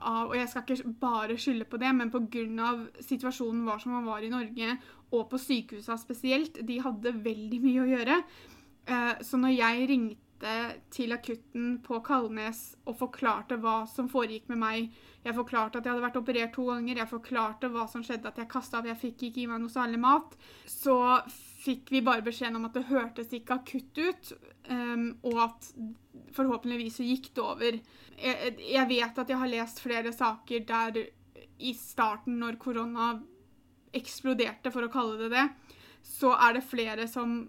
av 0.00 0.30
Og 0.30 0.34
jeg 0.36 0.48
skal 0.48 0.62
ikke 0.62 1.00
bare 1.00 1.36
skylde 1.36 1.66
på 1.68 1.78
det, 1.78 1.94
men 1.94 2.10
av 2.60 2.86
situasjonen 3.00 3.64
var 3.64 3.78
som 3.78 3.92
man 3.92 4.04
var 4.06 4.22
i 4.22 4.28
Norge, 4.30 4.78
og 5.12 5.28
på 5.30 5.38
sykehusa 5.42 5.96
spesielt, 5.98 6.60
de 6.66 6.78
hadde 6.78 7.12
veldig 7.24 7.60
mye 7.60 7.82
å 7.82 7.90
gjøre. 7.90 8.22
Eh, 8.90 9.14
Så 9.22 9.38
når 9.38 9.54
jeg 9.54 9.88
ringte 9.88 10.18
til 10.90 11.12
akutten 11.12 11.82
på 11.84 11.98
Kalnes 12.00 12.74
og 12.88 12.96
forklarte 12.96 13.58
hva 13.60 13.82
som 13.86 14.06
foregikk 14.08 14.46
med 14.48 14.56
meg 14.62 14.94
Jeg 15.20 15.36
forklarte 15.36 15.76
at 15.76 15.84
jeg 15.84 15.92
hadde 15.92 16.04
vært 16.06 16.16
operert 16.16 16.54
to 16.54 16.64
ganger, 16.64 16.96
jeg 16.96 17.10
forklarte 17.10 17.68
hva 17.68 17.82
som 17.92 18.00
skjedde, 18.00 18.30
at 18.30 18.38
jeg 18.40 18.48
kasta 18.48 18.78
av, 18.78 18.86
jeg 18.88 18.96
fikk 18.96 19.24
ikke 19.26 19.42
i 19.42 19.48
meg 19.50 19.60
noe 19.60 19.68
særlig 19.68 19.98
mat. 20.00 20.32
Så 20.64 20.94
fikk 21.60 21.92
vi 21.92 22.00
bare 22.00 22.24
beskjeden 22.24 22.56
om 22.56 22.64
at 22.64 22.72
det 22.78 22.86
hørtes 22.88 23.34
ikke 23.36 23.58
akutt 23.58 24.00
ut, 24.00 24.32
em, 24.72 25.10
og 25.28 25.42
at 25.44 25.68
forhåpentligvis 26.32 26.96
så 26.96 27.04
gikk 27.04 27.34
det 27.36 27.44
over. 27.44 27.78
Jeg 28.16 28.88
vet 28.88 29.20
at 29.20 29.28
jeg 29.28 29.42
har 29.42 29.52
lest 29.52 29.84
flere 29.84 30.14
saker 30.16 30.64
der 30.64 31.02
i 31.60 31.74
starten, 31.76 32.40
når 32.40 32.56
korona 32.56 33.12
eksploderte, 33.92 34.72
for 34.72 34.88
å 34.88 34.92
kalle 34.92 35.20
det 35.20 35.34
det, 35.36 35.46
så 36.00 36.32
er 36.32 36.56
det 36.56 36.64
flere 36.64 37.04
som 37.04 37.42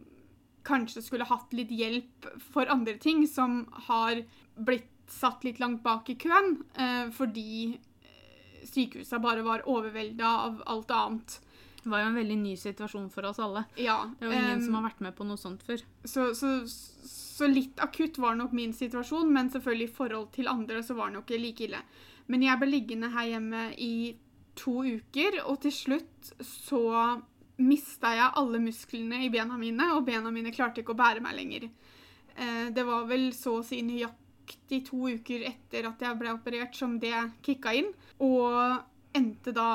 kanskje 0.68 1.04
skulle 1.06 1.28
hatt 1.30 1.54
litt 1.56 1.72
hjelp 1.74 2.28
for 2.54 2.70
andre 2.72 2.98
ting, 3.02 3.26
som 3.28 3.64
har 3.88 4.24
blitt 4.56 4.90
satt 5.12 5.44
litt 5.44 5.60
langt 5.60 5.84
bak 5.84 6.10
i 6.10 6.16
køen 6.16 6.54
eh, 6.80 7.10
fordi 7.12 7.74
eh, 7.76 8.62
sykehusa 8.68 9.20
bare 9.20 9.44
var 9.44 9.66
overvelda 9.68 10.36
av 10.48 10.62
alt 10.72 10.94
annet. 10.96 11.40
Det 11.82 11.90
var 11.90 12.04
jo 12.04 12.12
en 12.12 12.20
veldig 12.20 12.38
ny 12.38 12.54
situasjon 12.62 13.10
for 13.10 13.26
oss 13.26 13.42
alle. 13.42 13.66
Ja, 13.82 14.04
Det 14.20 14.28
jo 14.28 14.32
ingen 14.38 14.62
um, 14.62 14.66
som 14.66 14.78
har 14.78 14.86
vært 14.86 15.02
med 15.02 15.16
på 15.18 15.26
noe 15.26 15.42
sånt 15.42 15.64
før. 15.66 15.82
så, 16.06 16.30
så, 16.38 16.60
så 16.70 17.50
litt 17.50 17.80
akutt 17.82 18.20
var 18.22 18.38
nok 18.38 18.54
min 18.54 18.74
situasjon, 18.78 19.32
men 19.34 19.50
selvfølgelig 19.50 19.90
i 19.90 19.96
forhold 19.96 20.28
til 20.36 20.52
andre 20.52 20.84
så 20.86 20.94
var 20.94 21.10
det 21.10 21.18
nok 21.18 21.32
ikke 21.32 21.42
like 21.42 21.66
ille. 21.66 21.80
Men 22.30 22.46
jeg 22.46 22.62
ble 22.62 22.70
liggende 22.70 23.10
her 23.16 23.32
hjemme 23.34 23.64
i 23.82 23.94
to 24.60 24.84
uker, 24.86 25.40
og 25.48 25.62
til 25.64 25.74
slutt 25.74 26.34
så 26.46 26.84
mista 27.62 28.14
jeg 28.16 28.34
alle 28.40 28.62
musklene 28.64 29.24
i 29.26 29.32
bena 29.34 29.58
mine, 29.60 29.92
og 29.96 30.06
bena 30.08 30.32
mine 30.34 30.54
klarte 30.56 30.82
ikke 30.82 30.96
å 30.96 31.02
bære 31.02 31.24
meg 31.24 31.38
lenger. 31.38 31.70
Eh, 32.36 32.68
det 32.74 32.86
var 32.88 33.08
vel 33.10 33.32
så 33.38 33.60
å 33.60 33.66
si 33.66 33.82
nøyaktig 33.86 34.84
to 34.88 35.10
uker 35.12 35.48
etter 35.52 35.90
at 35.90 36.02
jeg 36.02 36.20
ble 36.20 36.36
operert 36.36 36.78
som 36.78 36.98
det 37.02 37.16
kicka 37.46 37.76
inn, 37.78 37.92
og 38.24 38.82
endte 39.18 39.54
da 39.56 39.72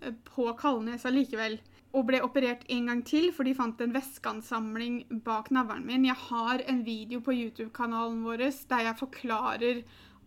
eh, 0.00 0.14
på 0.34 0.50
Kalnes 0.60 1.06
allikevel 1.08 1.60
og 1.94 2.08
ble 2.08 2.18
operert 2.26 2.64
en 2.74 2.88
gang 2.90 3.02
til, 3.06 3.28
for 3.34 3.46
de 3.46 3.54
fant 3.54 3.78
en 3.84 3.94
væskeansamling 3.94 5.04
bak 5.26 5.52
navlen 5.54 5.84
min. 5.86 6.08
Jeg 6.08 6.18
har 6.26 6.64
en 6.66 6.82
video 6.86 7.20
på 7.22 7.36
YouTube-kanalen 7.36 8.24
vår 8.26 8.48
der 8.70 8.88
jeg 8.88 8.98
forklarer 8.98 9.84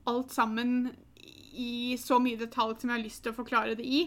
alt 0.08 0.32
sammen 0.32 0.94
i 1.58 1.98
så 2.00 2.22
mye 2.24 2.40
detalj 2.40 2.78
som 2.80 2.92
jeg 2.92 2.96
har 2.96 3.04
lyst 3.04 3.24
til 3.26 3.34
å 3.34 3.40
forklare 3.42 3.76
det 3.76 3.84
i. 3.84 4.06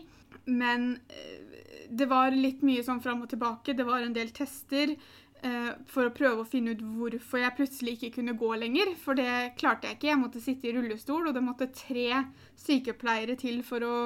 Men 0.49 0.95
eh, 1.13 1.50
det 1.91 2.07
var 2.11 2.35
litt 2.35 2.63
mye 2.67 2.85
sånn 2.87 3.03
fram 3.03 3.25
og 3.25 3.31
tilbake. 3.33 3.75
Det 3.75 3.87
var 3.87 4.05
en 4.05 4.15
del 4.15 4.31
tester 4.35 4.93
eh, 4.95 5.71
for 5.91 6.07
å 6.07 6.15
prøve 6.15 6.45
å 6.45 6.49
finne 6.49 6.77
ut 6.77 6.85
hvorfor 6.97 7.43
jeg 7.43 7.57
plutselig 7.59 7.97
ikke 7.97 8.15
kunne 8.21 8.37
gå 8.39 8.51
lenger. 8.63 8.95
For 9.01 9.19
det 9.19 9.57
klarte 9.61 9.91
jeg 9.91 9.99
ikke. 9.99 10.11
Jeg 10.13 10.23
måtte 10.23 10.45
sitte 10.45 10.71
i 10.71 10.75
rullestol, 10.77 11.29
og 11.29 11.37
det 11.37 11.45
måtte 11.45 11.71
tre 11.75 12.25
sykepleiere 12.61 13.39
til 13.41 13.65
for 13.67 13.87
å 13.87 13.97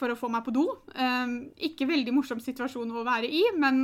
for 0.00 0.08
å 0.08 0.16
få 0.16 0.30
meg 0.32 0.46
på 0.46 0.52
do. 0.56 0.62
Eh, 0.96 1.32
ikke 1.68 1.88
veldig 1.90 2.14
morsom 2.16 2.38
situasjon 2.40 2.92
å 2.96 3.04
være 3.04 3.28
i, 3.28 3.42
men 3.60 3.82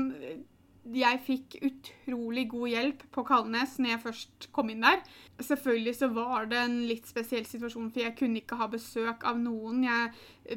jeg 0.95 1.23
fikk 1.27 1.57
utrolig 1.67 2.47
god 2.51 2.71
hjelp 2.71 3.03
på 3.15 3.25
Kalnes 3.27 3.77
når 3.81 3.91
jeg 3.93 4.03
først 4.05 4.49
kom 4.55 4.71
inn 4.71 4.85
der. 4.87 5.03
Selvfølgelig 5.37 5.93
så 5.99 6.09
var 6.17 6.47
det 6.49 6.59
en 6.59 6.77
litt 6.89 7.09
spesiell 7.09 7.45
situasjon, 7.45 7.91
for 7.93 8.01
jeg 8.01 8.17
kunne 8.17 8.41
ikke 8.41 8.57
ha 8.57 8.69
besøk 8.73 9.27
av 9.29 9.41
noen 9.41 9.85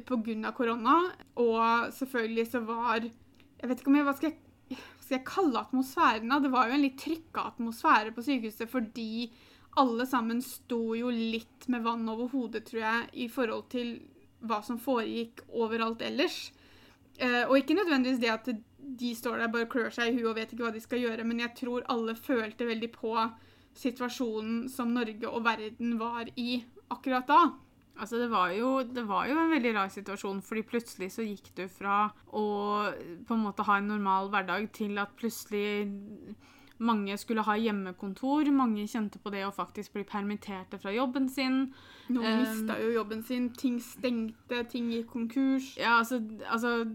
pga. 0.07 0.53
korona. 0.55 0.99
Og 1.35 1.91
selvfølgelig 1.93 2.47
så 2.51 2.63
var 2.63 3.03
Jeg 3.03 3.67
vet 3.67 3.79
ikke 3.79 3.91
om 3.91 3.99
jeg 3.99 4.07
Hva 4.07 4.15
skal 4.15 4.29
jeg, 4.31 4.37
hva 4.69 5.03
skal 5.03 5.17
jeg 5.17 5.25
kalle 5.27 5.59
atmosfæren? 5.59 6.43
Det 6.43 6.51
var 6.51 6.69
jo 6.69 6.77
en 6.77 6.85
litt 6.85 6.99
trykka 7.01 7.47
atmosfære 7.51 8.13
på 8.15 8.23
sykehuset 8.23 8.69
fordi 8.69 9.31
alle 9.77 10.05
sammen 10.05 10.41
sto 10.41 10.95
jo 10.95 11.11
litt 11.13 11.67
med 11.67 11.83
vann 11.83 12.07
over 12.09 12.29
hodet, 12.31 12.65
tror 12.65 12.81
jeg, 12.81 13.09
i 13.13 13.27
forhold 13.31 13.67
til 13.69 13.99
hva 14.39 14.61
som 14.65 14.79
foregikk 14.81 15.43
overalt 15.49 16.01
ellers. 16.01 16.51
Eh, 17.19 17.43
og 17.45 17.57
ikke 17.59 17.77
nødvendigvis 17.77 18.21
det 18.23 18.31
at 18.33 18.49
de 18.79 19.11
står 19.15 19.37
der 19.41 19.51
bare 19.51 19.69
klør 19.69 19.91
seg 19.93 20.09
i 20.09 20.17
huet 20.17 20.31
og 20.31 20.37
vet 20.39 20.53
ikke 20.53 20.65
hva 20.65 20.73
de 20.73 20.81
skal 20.83 21.03
gjøre, 21.03 21.25
men 21.27 21.43
jeg 21.43 21.55
tror 21.59 21.87
alle 21.91 22.15
følte 22.15 22.67
veldig 22.67 22.91
på 22.95 23.13
situasjonen 23.77 24.67
som 24.71 24.93
Norge 24.93 25.29
og 25.29 25.43
verden 25.45 25.97
var 25.99 26.29
i 26.35 26.61
akkurat 26.89 27.27
da. 27.29 27.41
Altså, 27.99 28.15
det 28.17 28.29
var, 28.31 28.51
jo, 28.55 28.83
det 28.83 29.03
var 29.07 29.27
jo 29.27 29.35
en 29.35 29.51
veldig 29.51 29.73
rar 29.75 29.89
situasjon, 29.91 30.39
fordi 30.41 30.63
plutselig 30.63 31.09
så 31.11 31.25
gikk 31.25 31.49
du 31.57 31.65
fra 31.67 32.05
å 32.31 32.43
på 33.27 33.35
en 33.35 33.43
måte 33.43 33.65
ha 33.67 33.75
en 33.79 33.89
normal 33.91 34.31
hverdag 34.31 34.69
til 34.77 35.01
at 35.03 35.11
plutselig 35.19 35.89
mange 36.79 37.17
skulle 37.19 37.43
ha 37.43 37.57
hjemmekontor. 37.59 38.47
Mange 38.55 38.87
kjente 38.87 39.19
på 39.19 39.33
det 39.33 39.43
å 39.43 39.51
faktisk 39.51 39.97
bli 39.97 40.05
permitterte 40.07 40.79
fra 40.79 40.93
jobben 40.95 41.27
sin. 41.29 41.73
Noen 42.07 42.23
Um, 42.23 42.39
mista 42.39 42.79
jo 42.79 42.93
jobben 42.95 43.23
sin, 43.27 43.49
ting 43.51 43.81
stengte, 43.83 44.63
ting 44.71 44.87
gikk 44.93 45.11
konkurs. 45.11 45.73
Ja, 45.77 45.97
altså, 45.99 46.21
altså 46.47 46.85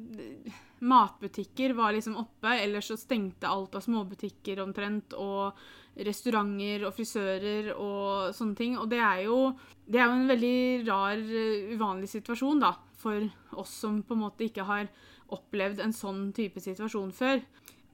Matbutikker 0.80 1.72
var 1.78 1.94
liksom 1.94 2.16
oppe, 2.20 2.56
ellers 2.58 2.90
så 2.90 2.96
stengte 2.98 3.48
alt 3.48 3.74
av 3.74 3.84
småbutikker 3.84 4.60
omtrent, 4.64 5.14
og 5.16 5.54
restauranter 5.94 6.84
og 6.88 6.94
frisører 6.96 7.70
og 7.76 8.34
sånne 8.34 8.58
ting. 8.58 8.78
Og 8.80 8.88
det 8.90 8.98
er 8.98 9.24
jo, 9.28 9.38
det 9.86 10.00
er 10.00 10.08
jo 10.08 10.16
en 10.18 10.32
veldig 10.32 10.56
rar, 10.88 11.18
eh, 11.18 11.74
uvanlig 11.74 12.10
situasjon, 12.10 12.64
da, 12.64 12.74
for 12.98 13.28
oss 13.60 13.76
som 13.84 14.02
på 14.02 14.16
en 14.16 14.24
måte 14.26 14.48
ikke 14.48 14.66
har 14.66 14.90
opplevd 15.34 15.80
en 15.84 15.94
sånn 15.94 16.26
type 16.36 16.60
situasjon 16.60 17.14
før. 17.14 17.44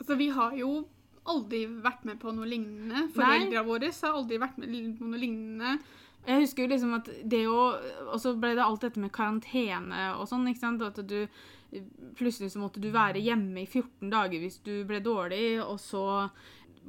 Altså, 0.01 0.17
vi 0.17 0.31
har 0.33 0.57
jo 0.57 0.87
aldri 1.31 1.67
vært 1.85 2.07
med 2.09 2.21
på 2.21 2.33
noe 2.35 2.49
lignende. 2.49 3.09
Foreldra 3.15 3.63
våre 3.67 3.91
har 3.93 4.17
aldri 4.17 4.39
vært 4.41 4.61
med 4.63 4.73
på 4.99 5.09
noe 5.11 5.21
lignende. 5.21 5.77
Jeg 6.27 6.45
husker 6.45 6.65
jo 6.65 6.71
liksom 6.75 6.91
at 6.99 7.07
det 7.33 7.47
å 7.49 7.61
Og 8.13 8.19
så 8.21 8.35
ble 8.37 8.51
det 8.53 8.61
alt 8.61 8.83
dette 8.85 9.01
med 9.01 9.13
karantene 9.13 10.11
og 10.19 10.27
sånn, 10.29 10.49
ikke 10.51 10.61
sant. 10.61 10.83
At 10.85 11.01
du 11.09 11.29
Plutselig 12.19 12.53
så 12.53 12.62
måtte 12.62 12.83
du 12.83 12.89
være 12.95 13.23
hjemme 13.23 13.62
i 13.62 13.69
14 13.69 14.11
dager 14.11 14.43
hvis 14.43 14.59
du 14.67 14.73
ble 14.89 14.99
dårlig, 15.05 15.61
og 15.62 15.79
så 15.83 16.05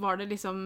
var 0.01 0.17
det 0.17 0.31
liksom 0.31 0.63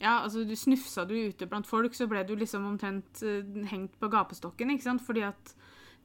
Ja, 0.00 0.22
altså 0.22 0.44
du 0.46 0.54
snufsa 0.56 1.04
du 1.08 1.14
ute 1.14 1.48
blant 1.50 1.68
folk, 1.68 1.94
så 1.96 2.06
ble 2.08 2.22
du 2.24 2.34
liksom 2.38 2.66
omtrent 2.68 3.22
eh, 3.26 3.44
hengt 3.70 3.98
på 4.00 4.08
gapestokken, 4.12 4.72
ikke 4.72 4.86
sant. 4.86 5.04
Fordi 5.04 5.24
at 5.26 5.54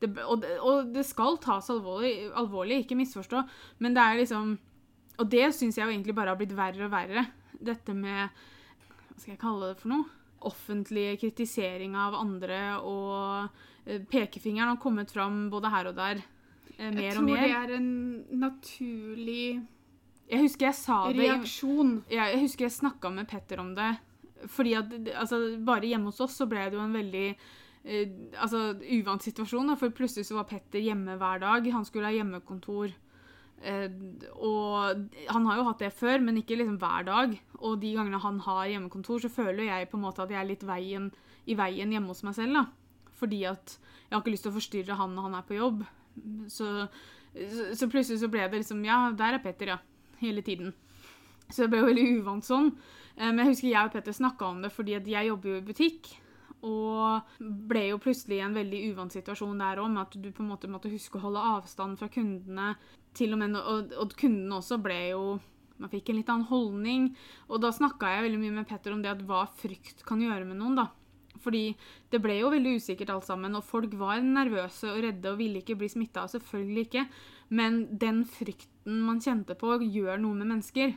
det, 0.02 0.12
og, 0.24 0.42
det, 0.44 0.56
og 0.64 0.94
det 0.96 1.06
skal 1.08 1.38
tas 1.44 1.70
alvorlig, 1.72 2.30
alvorlig, 2.40 2.84
ikke 2.84 2.98
misforstå, 3.00 3.44
men 3.84 3.96
det 3.96 4.06
er 4.06 4.22
liksom 4.24 4.58
Og 5.20 5.28
det 5.28 5.50
syns 5.52 5.78
jeg 5.78 5.84
jo 5.84 5.92
egentlig 5.92 6.16
bare 6.16 6.32
har 6.32 6.40
blitt 6.40 6.56
verre 6.56 6.86
og 6.88 6.94
verre. 6.94 7.26
Dette 7.60 7.94
med 7.94 8.30
Hva 8.30 9.18
skal 9.20 9.34
jeg 9.34 9.42
kalle 9.42 9.74
det 9.74 9.82
for 9.82 9.92
noe? 9.92 10.08
offentlig 10.40 11.20
kritisering 11.22 11.96
av 11.98 12.16
andre, 12.16 12.60
og 12.80 13.50
eh, 13.86 14.02
pekefingeren 14.10 14.74
har 14.74 14.82
kommet 14.82 15.12
fram 15.12 15.48
både 15.52 15.72
her 15.74 15.92
og 15.92 15.98
der. 15.98 16.22
Eh, 16.80 16.92
Mer 16.96 17.04
jeg 17.04 17.16
tror 17.18 17.30
det 17.30 17.52
er 17.60 17.74
en 17.76 17.90
naturlig 18.42 19.46
Jeg 20.30 20.44
husker 20.46 20.70
jeg 20.70 20.78
sa 20.80 21.00
det 21.12 21.26
reaksjon. 21.26 21.96
jeg, 22.10 22.34
jeg 22.34 22.44
husker 22.46 22.68
jeg 22.68 22.78
snakka 22.80 23.12
med 23.14 23.28
Petter 23.30 23.62
om 23.62 23.74
det. 23.78 23.92
Fordi 24.48 24.76
at 24.80 24.94
altså, 25.20 25.42
Bare 25.66 25.90
hjemme 25.90 26.12
hos 26.12 26.22
oss 26.24 26.38
så 26.40 26.48
ble 26.50 26.70
det 26.70 26.78
jo 26.78 26.86
en 26.86 26.96
veldig 26.96 27.28
eh, 27.30 28.16
altså, 28.40 28.74
uvant 28.80 29.26
situasjon. 29.26 29.74
Da, 29.74 29.78
for 29.80 29.94
plutselig 29.96 30.30
så 30.30 30.40
var 30.40 30.50
Petter 30.50 30.84
hjemme 30.84 31.18
hver 31.20 31.44
dag. 31.44 31.72
Han 31.76 31.88
skulle 31.88 32.10
ha 32.10 32.16
hjemmekontor. 32.16 32.94
Eh, 33.60 33.90
og 34.40 35.10
han 35.28 35.48
har 35.50 35.60
jo 35.60 35.68
hatt 35.68 35.84
det 35.84 35.92
før, 35.96 36.22
men 36.24 36.40
ikke 36.40 36.60
liksom 36.60 36.80
hver 36.80 37.08
dag. 37.10 37.36
Og 37.60 37.80
de 37.82 37.94
gangene 37.98 38.22
han 38.24 38.40
har 38.46 38.68
hjemmekontor, 38.72 39.24
så 39.26 39.32
føler 39.34 39.68
jeg 39.68 39.90
på 39.92 40.00
en 40.00 40.06
måte 40.08 40.24
at 40.24 40.32
jeg 40.34 40.42
er 40.42 40.52
litt 40.54 40.66
veien, 40.68 41.10
i 41.50 41.58
veien 41.60 41.92
hjemme 41.92 42.14
hos 42.14 42.24
meg 42.28 42.38
selv. 42.38 42.62
da. 42.62 42.66
Fordi 43.20 43.44
at 43.50 43.76
jeg 43.76 44.16
har 44.16 44.22
ikke 44.24 44.36
lyst 44.36 44.48
til 44.48 44.54
å 44.54 44.60
forstyrre 44.60 45.00
han 45.00 45.16
når 45.16 45.28
han 45.28 45.40
er 45.40 45.48
på 45.48 45.58
jobb. 45.60 45.84
Så, 46.52 46.88
så, 47.34 47.66
så 47.78 47.90
plutselig 47.92 48.20
så 48.22 48.30
ble 48.32 48.48
det 48.50 48.64
liksom 48.64 48.82
Ja, 48.86 49.12
der 49.16 49.38
er 49.38 49.44
Petter, 49.44 49.76
ja. 49.76 49.80
Hele 50.20 50.42
tiden. 50.44 50.74
Så 51.50 51.64
det 51.64 51.70
ble 51.72 51.84
jo 51.84 51.90
veldig 51.90 52.08
uvant 52.20 52.46
sånn. 52.46 52.74
Eh, 53.16 53.30
Men 53.32 53.46
jeg 53.46 53.54
husker 53.54 53.70
jeg 53.72 53.86
og 53.90 53.94
Petter 53.94 54.16
snakka 54.16 54.50
om 54.50 54.64
det 54.66 54.74
fordi 54.76 54.98
at 54.98 55.08
jeg 55.08 55.30
jobber 55.32 55.54
jo 55.54 55.62
i 55.62 55.68
butikk. 55.70 56.10
Og 56.68 57.38
ble 57.40 57.86
jo 57.94 58.02
plutselig 58.04 58.36
i 58.42 58.44
en 58.44 58.58
veldig 58.58 58.82
uvant 58.92 59.14
situasjon 59.16 59.62
der 59.64 59.80
òg, 59.80 59.88
med 59.94 60.02
at 60.02 60.18
du 60.20 60.28
på 60.36 60.44
en 60.44 60.50
måte 60.52 60.68
måtte 60.68 60.92
huske 60.92 61.16
å 61.16 61.24
holde 61.24 61.46
avstand 61.56 61.96
fra 62.02 62.10
kundene. 62.12 62.74
Til 63.16 63.34
og 63.34 63.40
med, 63.40 63.56
og, 63.56 63.94
og 63.96 64.12
kundene 64.20 64.60
også 64.60 64.78
ble 64.84 65.00
jo 65.14 65.24
Man 65.80 65.88
fikk 65.88 66.10
en 66.12 66.18
litt 66.20 66.28
annen 66.28 66.50
holdning. 66.50 67.06
Og 67.48 67.62
da 67.64 67.70
snakka 67.72 68.10
jeg 68.12 68.26
veldig 68.26 68.40
mye 68.42 68.56
med 68.58 68.68
Petter 68.68 68.92
om 68.92 69.00
det 69.00 69.14
at 69.14 69.22
hva 69.24 69.46
frykt 69.62 70.04
kan 70.04 70.20
gjøre 70.20 70.44
med 70.44 70.60
noen, 70.60 70.76
da. 70.76 70.90
Fordi 71.44 71.64
det 72.12 72.22
ble 72.24 72.40
jo 72.40 72.52
veldig 72.54 72.76
usikkert 72.80 73.14
alt 73.14 73.28
sammen, 73.28 73.56
og 73.58 73.66
folk 73.68 73.94
var 74.00 74.24
nervøse 74.26 74.92
og 74.92 75.02
redde 75.06 75.32
og 75.32 75.40
ville 75.40 75.64
ikke 75.64 75.78
bli 75.80 75.90
smitta. 75.92 76.28
Selvfølgelig 76.32 76.88
ikke. 76.88 77.06
Men 77.56 77.86
den 78.02 78.24
frykten 78.30 79.02
man 79.06 79.22
kjente 79.24 79.58
på, 79.60 79.78
gjør 79.84 80.22
noe 80.22 80.38
med 80.38 80.54
mennesker. 80.54 80.96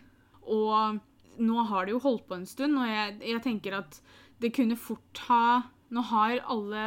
Og 0.52 1.00
nå 1.42 1.66
har 1.70 1.86
det 1.86 1.94
jo 1.94 2.02
holdt 2.04 2.26
på 2.28 2.38
en 2.38 2.48
stund, 2.48 2.78
og 2.78 2.88
jeg, 2.88 3.18
jeg 3.24 3.44
tenker 3.44 3.78
at 3.78 4.00
det 4.42 4.54
kunne 4.56 4.78
fort 4.80 5.26
ha 5.28 5.44
Nå 5.92 6.00
har 6.08 6.38
alle 6.48 6.82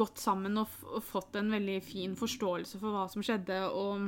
gått 0.00 0.16
sammen 0.16 0.54
og, 0.56 0.70
og 0.88 1.02
fått 1.04 1.34
en 1.36 1.50
veldig 1.52 1.74
fin 1.84 2.14
forståelse 2.16 2.78
for 2.80 2.94
hva 2.94 3.02
som 3.12 3.20
skjedde, 3.20 3.58
og 3.68 4.06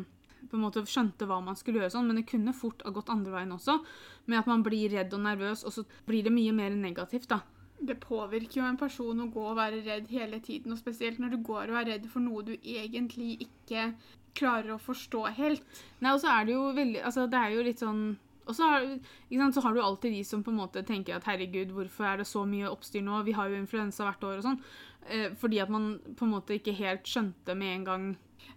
på 0.49 0.57
en 0.57 0.63
måte 0.63 0.83
skjønte 0.89 1.27
hva 1.29 1.41
man 1.45 1.59
skulle 1.59 1.83
gjøre 1.83 1.93
sånn, 1.93 2.09
men 2.09 2.21
det 2.21 2.29
kunne 2.31 2.55
fort 2.57 2.81
ha 2.87 2.93
gått 2.97 3.13
andre 3.13 3.35
veien 3.35 3.53
også, 3.53 3.77
med 4.25 4.41
at 4.41 4.49
man 4.49 4.65
blir 4.65 4.93
redd 4.95 5.13
og 5.17 5.21
nervøs, 5.27 5.67
og 5.69 5.75
så 5.75 5.85
blir 6.09 6.25
det 6.25 6.33
mye 6.33 6.55
mer 6.57 6.73
negativt, 6.77 7.29
da. 7.29 7.43
Det 7.81 7.97
påvirker 8.03 8.61
jo 8.61 8.69
en 8.69 8.81
person 8.81 9.23
å 9.25 9.29
gå 9.33 9.45
og 9.53 9.57
være 9.57 9.83
redd 9.87 10.11
hele 10.13 10.41
tiden, 10.45 10.75
og 10.75 10.81
spesielt 10.81 11.21
når 11.21 11.37
du 11.37 11.39
går 11.47 11.71
og 11.73 11.79
er 11.81 11.93
redd 11.95 12.09
for 12.13 12.21
noe 12.25 12.45
du 12.45 12.53
egentlig 12.59 13.39
ikke 13.47 13.93
klarer 14.37 14.75
å 14.75 14.83
forstå 14.83 15.23
helt. 15.39 15.81
Nei, 16.01 16.13
og 16.13 16.21
så 16.23 16.35
er 16.35 16.47
det 16.47 16.55
jo 16.55 16.67
veldig 16.77 17.01
Altså, 17.03 17.25
det 17.31 17.39
er 17.41 17.55
jo 17.57 17.65
litt 17.67 17.83
sånn 17.83 18.03
og 18.51 18.57
så 18.57 18.67
har, 18.67 18.87
sant, 19.31 19.55
så 19.55 19.63
har 19.63 19.77
du 19.77 19.83
alltid 19.83 20.15
de 20.17 20.23
som 20.27 20.41
på 20.43 20.51
en 20.51 20.59
måte 20.59 20.83
tenker 20.83 21.15
at 21.15 21.27
herregud, 21.29 21.71
hvorfor 21.77 22.09
er 22.09 22.17
det 22.19 22.27
så 22.27 22.43
mye 22.49 22.71
oppstyr 22.71 23.05
nå? 23.07 23.21
Vi 23.29 23.35
har 23.37 23.51
jo 23.51 23.61
influensa 23.61 24.07
hvert 24.09 24.25
år 24.27 24.41
og 24.41 24.47
sånn. 24.49 24.59
Eh, 25.07 25.29
fordi 25.39 25.61
at 25.63 25.71
man 25.71 25.93
på 26.19 26.27
en 26.27 26.33
måte 26.35 26.57
ikke 26.57 26.75
helt 26.81 27.07
skjønte 27.07 27.55
med 27.55 27.77
en 27.77 27.87
gang 27.87 28.09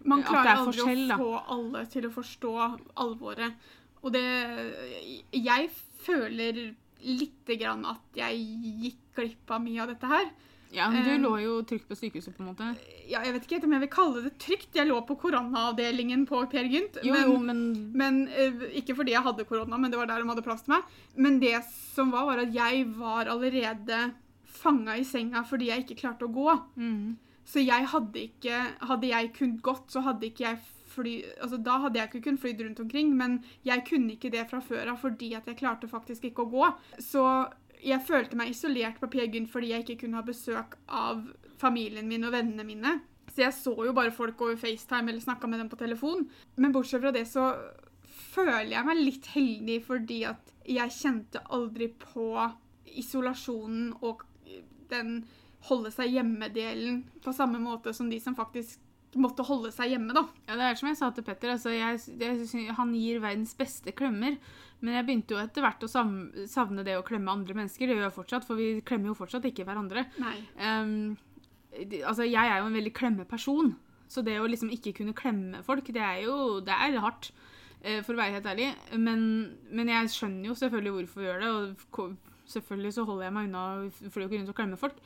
Man 0.08 0.24
At 0.24 0.32
det 0.32 0.52
er 0.54 0.64
forskjell. 0.66 1.04
Man 1.08 1.12
klarer 1.12 1.12
aldri 1.12 1.14
å 1.14 1.20
få 1.20 1.56
alle 1.56 1.84
til 1.92 2.08
å 2.08 2.12
forstå 2.16 2.54
alvoret. 3.04 3.68
Og 4.02 4.16
det 4.16 4.24
Jeg 5.32 5.70
føler 6.04 6.64
lite 7.04 7.56
grann 7.60 7.86
at 7.86 8.02
jeg 8.16 8.40
gikk 8.82 9.00
glipp 9.16 9.52
av 9.52 9.62
mye 9.62 9.82
av 9.84 9.88
dette 9.94 10.08
her. 10.10 10.32
Ja, 10.74 10.88
men 10.90 11.04
du 11.06 11.12
Eh, 11.12 11.20
lå 11.22 11.36
jo 11.44 11.62
trygt 11.70 11.86
på 11.88 11.94
sykehuset, 11.96 12.34
på 12.36 12.42
en 12.42 12.48
måte. 12.56 12.76
Ja, 13.08 13.20
jeg 13.22 13.34
vet 13.36 13.44
ikke 13.46 13.64
om 13.68 13.74
jeg 13.76 13.82
vil 13.84 13.90
kalle 13.94 14.24
det 14.24 14.32
trygt. 14.42 14.74
Jeg 14.74 14.88
lå 14.90 14.98
på 15.06 15.16
koronaavdelingen 15.22 16.26
på 16.26 16.40
Per 16.50 16.64
Gynt. 16.66 16.98
Jo, 17.04 17.14
men- 17.14 17.30
jo, 17.30 17.38
men 17.38 17.92
Men 17.94 18.28
eh, 18.30 18.52
Ikke 18.82 18.96
fordi 18.96 19.12
jeg 19.12 19.22
hadde 19.22 19.46
korona, 19.46 19.78
men 19.78 19.92
det 19.92 19.98
var 20.00 20.08
der 20.08 20.24
de 20.24 20.28
hadde 20.30 20.42
plass 20.44 20.64
til 20.64 20.74
meg. 20.74 20.84
Men 21.16 21.40
det 21.40 21.64
som 21.94 22.10
var, 22.12 22.26
var 22.26 22.40
at 22.40 22.52
jeg 22.54 22.88
var 22.98 23.26
allerede 23.30 24.14
fanga 24.46 24.98
i 24.98 25.04
senga 25.04 25.44
fordi 25.46 25.68
jeg 25.68 25.86
ikke 25.86 26.00
klarte 26.02 26.26
å 26.26 26.34
gå. 26.34 26.60
mm, 26.78 27.18
Så 27.46 27.60
jeg 27.64 27.86
hadde 27.86 28.16
ikke 28.16 28.78
Hadde 28.88 29.08
jeg 29.10 29.34
kunnet 29.34 29.62
gått, 29.62 29.88
så 29.92 30.02
hadde 30.02 30.22
ikke 30.32 30.40
jeg 30.48 30.60
fly... 30.94 31.18
Altså, 31.42 31.60
da 31.62 31.80
hadde 31.84 32.00
jeg 32.00 32.12
ikke 32.12 32.24
kunnet 32.28 32.44
flydd 32.44 32.64
rundt 32.66 32.82
omkring, 32.86 33.14
men 33.18 33.40
jeg 33.68 33.86
kunne 33.90 34.16
ikke 34.16 34.32
det 34.34 34.48
fra 34.52 34.62
før 34.64 34.94
av 34.94 35.02
fordi 35.02 35.34
at 35.38 35.50
jeg 35.50 35.60
klarte 35.60 35.92
faktisk 35.92 36.30
ikke 36.30 36.46
å 36.46 36.52
gå. 36.54 36.70
Så 37.04 37.24
jeg 37.84 38.06
følte 38.08 38.40
meg 38.40 38.54
isolert 38.54 39.00
på 39.02 39.10
Peer 39.12 39.32
Gynt 39.32 39.52
fordi 39.52 39.74
jeg 39.74 39.86
ikke 39.86 40.06
kunne 40.06 40.22
ha 40.22 40.26
besøk 40.26 40.78
av 40.88 41.26
familien 41.60 42.08
min 42.10 42.24
og 42.28 42.36
vennene 42.36 42.66
mine. 42.68 42.98
Så 43.34 43.46
jeg 43.46 43.56
så 43.58 43.74
jo 43.88 43.96
bare 43.96 44.14
folk 44.14 44.42
over 44.46 44.60
FaceTime 44.60 45.10
eller 45.10 45.24
snakka 45.24 45.50
med 45.50 45.64
dem 45.64 45.72
på 45.72 45.80
telefon. 45.80 46.28
Men 46.56 46.76
bortsett 46.76 47.02
fra 47.04 47.14
det 47.16 47.26
så 47.30 47.50
føler 48.34 48.76
jeg 48.76 48.88
meg 48.88 49.02
litt 49.02 49.30
heldig 49.34 49.80
fordi 49.88 50.20
at 50.30 50.54
jeg 50.70 50.96
kjente 50.96 51.42
aldri 51.54 51.90
på 52.00 52.28
isolasjonen 53.00 53.92
og 54.06 54.24
den 54.92 55.24
holde 55.70 55.92
seg 55.96 56.12
hjemme-delen 56.14 57.04
på 57.24 57.34
samme 57.36 57.60
måte 57.64 57.94
som 57.96 58.10
de 58.12 58.20
som 58.22 58.36
faktisk 58.38 58.82
måtte 59.22 59.46
holde 59.46 59.70
seg 59.76 59.92
hjemme, 59.94 60.14
da. 60.16 60.24
Ja, 60.48 60.56
det 60.58 60.66
er 60.70 60.78
som 60.80 60.90
jeg 60.90 60.98
sa 61.00 61.10
til 61.14 61.26
Petter. 61.28 61.52
Altså, 61.54 61.70
jeg, 61.74 62.00
jeg, 62.20 62.74
han 62.78 62.94
gir 62.98 63.20
verdens 63.24 63.54
beste 63.60 63.94
klemmer. 63.96 64.38
Men 64.84 64.98
jeg 64.98 65.06
begynte 65.08 65.36
jo 65.36 65.40
etter 65.40 65.64
hvert 65.64 65.84
å 65.86 65.90
savne, 65.92 66.84
det 66.84 66.98
å 67.00 67.06
klemme 67.08 67.32
andre 67.32 67.56
mennesker. 67.56 67.88
Det 67.88 67.96
gjør 67.96 68.08
jeg 68.10 68.16
fortsatt, 68.18 68.48
for 68.48 68.60
vi 68.60 68.82
klemmer 68.84 69.12
jo 69.14 69.18
fortsatt 69.22 69.46
ikke 69.48 69.64
hverandre. 69.68 70.04
Ehm, 70.60 71.14
altså, 72.04 72.26
jeg 72.28 72.42
er 72.44 72.60
jo 72.60 72.68
en 72.68 72.76
veldig 72.80 72.94
klemmeperson. 72.98 73.74
Så 74.12 74.22
det 74.28 74.36
å 74.42 74.50
liksom 74.50 74.70
ikke 74.76 74.92
kunne 75.00 75.16
klemme 75.18 75.64
folk, 75.66 75.88
det 75.96 76.04
er 76.04 76.26
jo 76.26 76.60
det 76.66 76.74
er 76.76 77.00
hardt. 77.02 77.32
eh, 77.82 78.02
for 78.04 78.14
å 78.14 78.20
være 78.20 78.38
helt 78.38 78.46
ærlig. 78.48 78.70
Men, 79.00 79.24
men 79.72 79.90
jeg 79.92 80.12
skjønner 80.14 80.52
jo 80.52 80.56
selvfølgelig 80.60 80.94
hvorfor 80.98 81.22
vi 81.24 81.28
gjør 81.28 81.42
det, 81.42 81.50
og 81.50 82.14
selvfølgelig 82.54 82.94
så 82.96 83.06
holder 83.08 83.26
jeg 83.30 83.34
meg 83.38 83.48
unna 83.50 83.64
for 84.10 84.20
det 84.20 84.28
å 84.28 84.32
grunn 84.34 84.46
til 84.48 84.54
å 84.54 84.60
klemme 84.60 84.80
folk. 84.80 85.00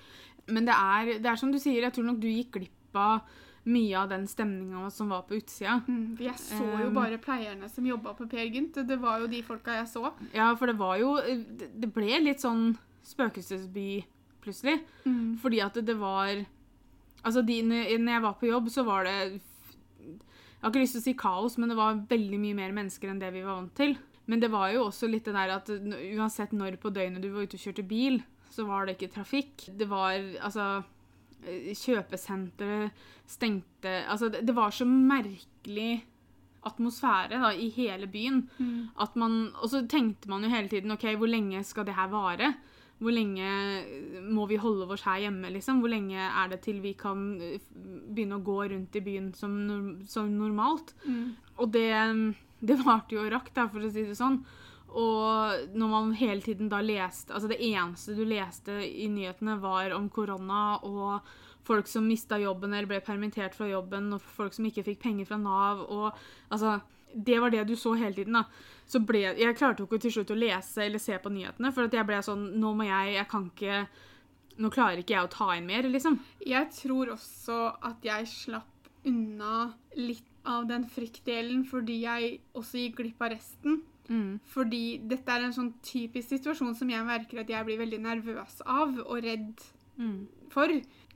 Men 0.47 0.65
det 0.67 0.75
er, 0.77 1.13
det 1.21 1.29
er 1.31 1.39
som 1.39 1.51
du 1.53 1.59
sier, 1.61 1.83
jeg 1.85 1.93
tror 1.95 2.05
nok 2.09 2.19
du 2.23 2.27
gikk 2.29 2.53
glipp 2.57 2.97
av 2.97 3.21
mye 3.67 3.95
av 3.99 4.09
den 4.09 4.25
stemninga 4.29 4.89
som 4.93 5.09
var 5.11 5.25
på 5.27 5.37
utsida. 5.37 5.81
Mm, 5.87 6.17
jeg 6.23 6.39
så 6.39 6.63
jo 6.63 6.87
Um, 6.87 6.95
bare 6.95 7.19
pleierne 7.21 7.69
som 7.69 7.85
jobba 7.85 8.13
på 8.15 8.27
Per 8.31 8.45
Gynt. 8.45 8.79
Det 8.87 8.97
var 9.01 9.19
jo 9.19 9.27
de 9.31 9.41
folka 9.43 9.75
jeg 9.81 9.89
så. 9.91 10.11
Ja, 10.33 10.53
for 10.55 10.67
det 10.71 10.77
var 10.79 10.97
jo 11.01 11.15
Det 11.17 11.71
det 11.75 11.89
ble 11.93 12.19
litt 12.23 12.43
sånn 12.43 12.77
spøkelsesby 13.07 14.05
plutselig. 14.43 14.79
Mm. 15.05 15.37
Fordi 15.41 15.61
at 15.63 15.81
det 15.85 15.97
var 15.99 16.45
Altså, 17.25 17.41
de, 17.41 17.61
når 17.65 18.11
jeg 18.13 18.23
var 18.23 18.35
på 18.39 18.47
jobb, 18.47 18.69
så 18.71 18.83
var 18.87 19.03
det 19.03 19.15
Jeg 19.17 20.61
har 20.61 20.69
ikke 20.69 20.83
lyst 20.83 20.95
til 20.95 21.01
å 21.01 21.07
si 21.07 21.13
kaos, 21.17 21.57
men 21.57 21.69
det 21.69 21.77
var 21.77 21.99
veldig 22.09 22.39
mye 22.39 22.55
mer 22.55 22.71
mennesker 22.71 23.09
enn 23.11 23.19
det 23.19 23.33
vi 23.33 23.43
var 23.43 23.59
vant 23.59 23.73
til. 23.75 23.97
Men 24.27 24.39
det 24.39 24.49
var 24.51 24.71
jo 24.73 24.87
også 24.87 25.07
litt 25.09 25.27
det 25.27 25.35
der 25.35 25.53
at 25.53 25.69
uansett 25.69 26.53
når 26.55 26.79
på 26.81 26.91
døgnet 26.91 27.21
du 27.23 27.29
var 27.31 27.45
ute 27.45 27.59
og 27.59 27.63
kjørte 27.63 27.85
bil, 27.87 28.21
så 28.49 28.65
var 28.67 28.85
det 28.85 28.97
ikke 28.97 29.13
trafikk. 29.13 29.67
Det 29.77 29.87
var 29.87 30.15
altså 30.41 30.83
eh, 31.45 31.73
Kjøpesentre 31.77 32.89
stengte 33.27 34.03
Altså, 34.07 34.29
det, 34.31 34.45
det 34.47 34.55
var 34.55 34.71
så 34.71 34.87
merkelig 34.87 36.05
atmosfære 36.67 37.39
da, 37.41 37.51
i 37.53 37.69
hele 37.75 38.07
byen. 38.11 38.41
Mm. 38.57 38.87
At 38.99 39.15
man, 39.15 39.37
og 39.61 39.69
så 39.71 39.83
tenkte 39.89 40.29
man 40.31 40.43
jo 40.43 40.51
hele 40.51 40.71
tiden 40.71 40.91
OK, 40.95 41.05
hvor 41.19 41.29
lenge 41.29 41.63
skal 41.63 41.87
det 41.87 41.95
her 41.95 42.09
vare? 42.11 42.53
Hvor 42.97 43.13
lenge 43.13 43.47
må 44.25 44.47
vi 44.49 44.57
holde 44.57 44.87
oss 44.89 45.05
her 45.05 45.21
hjemme, 45.27 45.51
liksom? 45.53 45.83
Hvor 45.83 45.93
lenge 45.93 46.17
er 46.17 46.49
det 46.49 46.63
til 46.65 46.81
vi 46.81 46.95
kan 46.97 47.27
eh, 47.41 47.61
begynne 48.09 48.39
å 48.39 48.45
gå 48.45 48.57
rundt 48.73 48.97
i 48.97 49.03
byen 49.05 49.31
som, 49.37 49.53
som 50.09 50.31
normalt? 50.33 50.95
Mm. 51.05 51.35
Og 51.61 51.73
det, 51.73 51.91
det 52.59 52.79
varte 52.83 53.15
jo 53.15 53.25
og 53.25 53.31
rakk, 53.35 53.53
for 53.53 53.83
å 53.83 53.91
si 53.91 54.07
det 54.07 54.17
sånn. 54.17 54.41
Og 54.95 55.73
når 55.75 55.89
man 55.91 56.13
hele 56.15 56.41
tiden 56.41 56.69
da 56.71 56.79
leste 56.79 57.33
Altså 57.35 57.49
det 57.51 57.59
eneste 57.59 58.15
du 58.15 58.23
leste 58.23 58.77
i 58.87 59.09
nyhetene, 59.11 59.57
var 59.59 59.91
om 59.97 60.07
korona 60.09 60.77
og 60.87 61.27
folk 61.67 61.89
som 61.91 62.07
mista 62.07 62.37
jobben 62.39 62.71
eller 62.71 62.87
ble 62.87 63.01
permittert 63.03 63.55
fra 63.57 63.67
jobben, 63.67 64.13
og 64.15 64.23
folk 64.23 64.55
som 64.55 64.67
ikke 64.69 64.85
fikk 64.87 65.01
penger 65.03 65.27
fra 65.27 65.39
Nav, 65.41 65.83
og 65.83 66.13
altså 66.49 66.79
Det 67.11 67.39
var 67.39 67.49
det 67.49 67.65
du 67.67 67.75
så 67.75 67.93
hele 67.95 68.13
tiden, 68.15 68.33
da. 68.33 68.43
Så 68.87 68.99
ble 69.03 69.25
Jeg 69.35 69.57
klarte 69.57 69.83
jo 69.83 69.87
ikke 69.87 69.99
til 70.05 70.13
slutt 70.17 70.31
å 70.31 70.39
lese 70.39 70.85
eller 70.85 70.99
se 70.99 71.17
på 71.19 71.31
nyhetene, 71.33 71.73
for 71.73 71.91
jeg 71.91 72.07
ble 72.07 72.21
sånn 72.23 72.53
Nå 72.59 72.73
må 72.77 72.87
jeg 72.87 73.17
Jeg 73.17 73.27
kan 73.31 73.49
ikke 73.51 73.87
Nå 74.57 74.71
klarer 74.73 75.03
ikke 75.03 75.13
jeg 75.13 75.27
å 75.27 75.29
ta 75.29 75.51
inn 75.53 75.67
mer, 75.69 75.85
liksom. 75.85 76.17
Jeg 76.41 76.71
tror 76.73 77.11
også 77.13 77.75
at 77.85 78.01
jeg 78.01 78.25
slapp 78.31 78.89
unna 79.05 79.73
litt 79.95 80.25
av 80.47 80.65
den 80.69 80.87
fryktdelen 80.89 81.61
fordi 81.67 81.99
jeg 82.05 82.39
også 82.57 82.81
gikk 82.81 83.01
glipp 83.01 83.21
av 83.21 83.35
resten. 83.35 83.83
Mm. 84.09 84.39
Fordi 84.45 84.97
dette 85.07 85.27
er 85.33 85.43
en 85.47 85.53
sånn 85.53 85.73
typisk 85.83 86.29
situasjon 86.29 86.75
som 86.75 86.89
jeg 86.89 87.03
merker 87.05 87.39
at 87.41 87.49
jeg 87.49 87.65
blir 87.65 87.77
veldig 87.81 87.99
nervøs 88.01 88.61
av 88.65 88.97
og 89.05 89.21
redd 89.23 89.61
Mm. 89.99 90.27
for. 90.49 90.67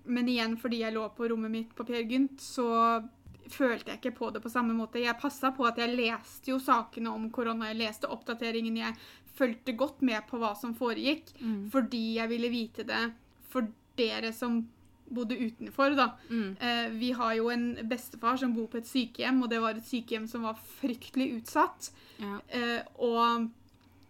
Men 0.06 0.28
igjen, 0.28 0.58
fordi 0.58 0.80
jeg 0.80 0.94
lå 0.96 1.08
på 1.16 1.30
rommet 1.30 1.52
mitt 1.52 1.76
på 1.76 1.86
Per 1.86 2.02
Gynt, 2.04 2.40
så 2.42 3.08
følte 3.50 3.92
jeg 3.92 4.00
ikke 4.02 4.16
på 4.18 4.32
det 4.34 4.42
på 4.42 4.50
samme 4.50 4.74
måte. 4.74 5.00
Jeg 5.04 5.20
passa 5.20 5.52
på 5.52 5.66
at 5.68 5.78
jeg 5.78 5.96
leste 5.96 6.48
jo 6.52 6.58
sakene 6.58 7.08
om 7.14 7.30
korona, 7.30 7.68
jeg 7.72 7.78
leste 7.78 8.08
oppdateringen, 8.10 8.78
jeg 8.78 8.96
fulgte 9.36 9.76
godt 9.78 10.02
med 10.02 10.26
på 10.28 10.40
hva 10.40 10.56
som 10.58 10.74
foregikk, 10.74 11.34
Mm. 11.42 11.70
fordi 11.72 12.16
jeg 12.16 12.30
ville 12.30 12.50
vite 12.50 12.84
det 12.86 13.14
for 13.50 13.68
dere 13.98 14.32
som 14.34 14.68
bodde 15.14 15.38
utenfor, 15.38 15.96
da. 15.98 16.10
Mm. 16.30 16.56
Eh, 16.60 16.90
vi 17.00 17.12
har 17.18 17.34
jo 17.38 17.50
en 17.54 17.66
bestefar 17.90 18.38
som 18.42 18.54
bor 18.56 18.68
på 18.72 18.78
et 18.82 18.88
sykehjem, 18.90 19.42
og 19.44 19.50
det 19.52 19.62
var 19.62 19.76
et 19.78 19.88
sykehjem 19.88 20.28
som 20.32 20.44
var 20.48 20.60
fryktelig 20.80 21.30
utsatt 21.42 21.92
Ja. 22.22 22.40
eh, 22.50 22.82
og 23.00 23.50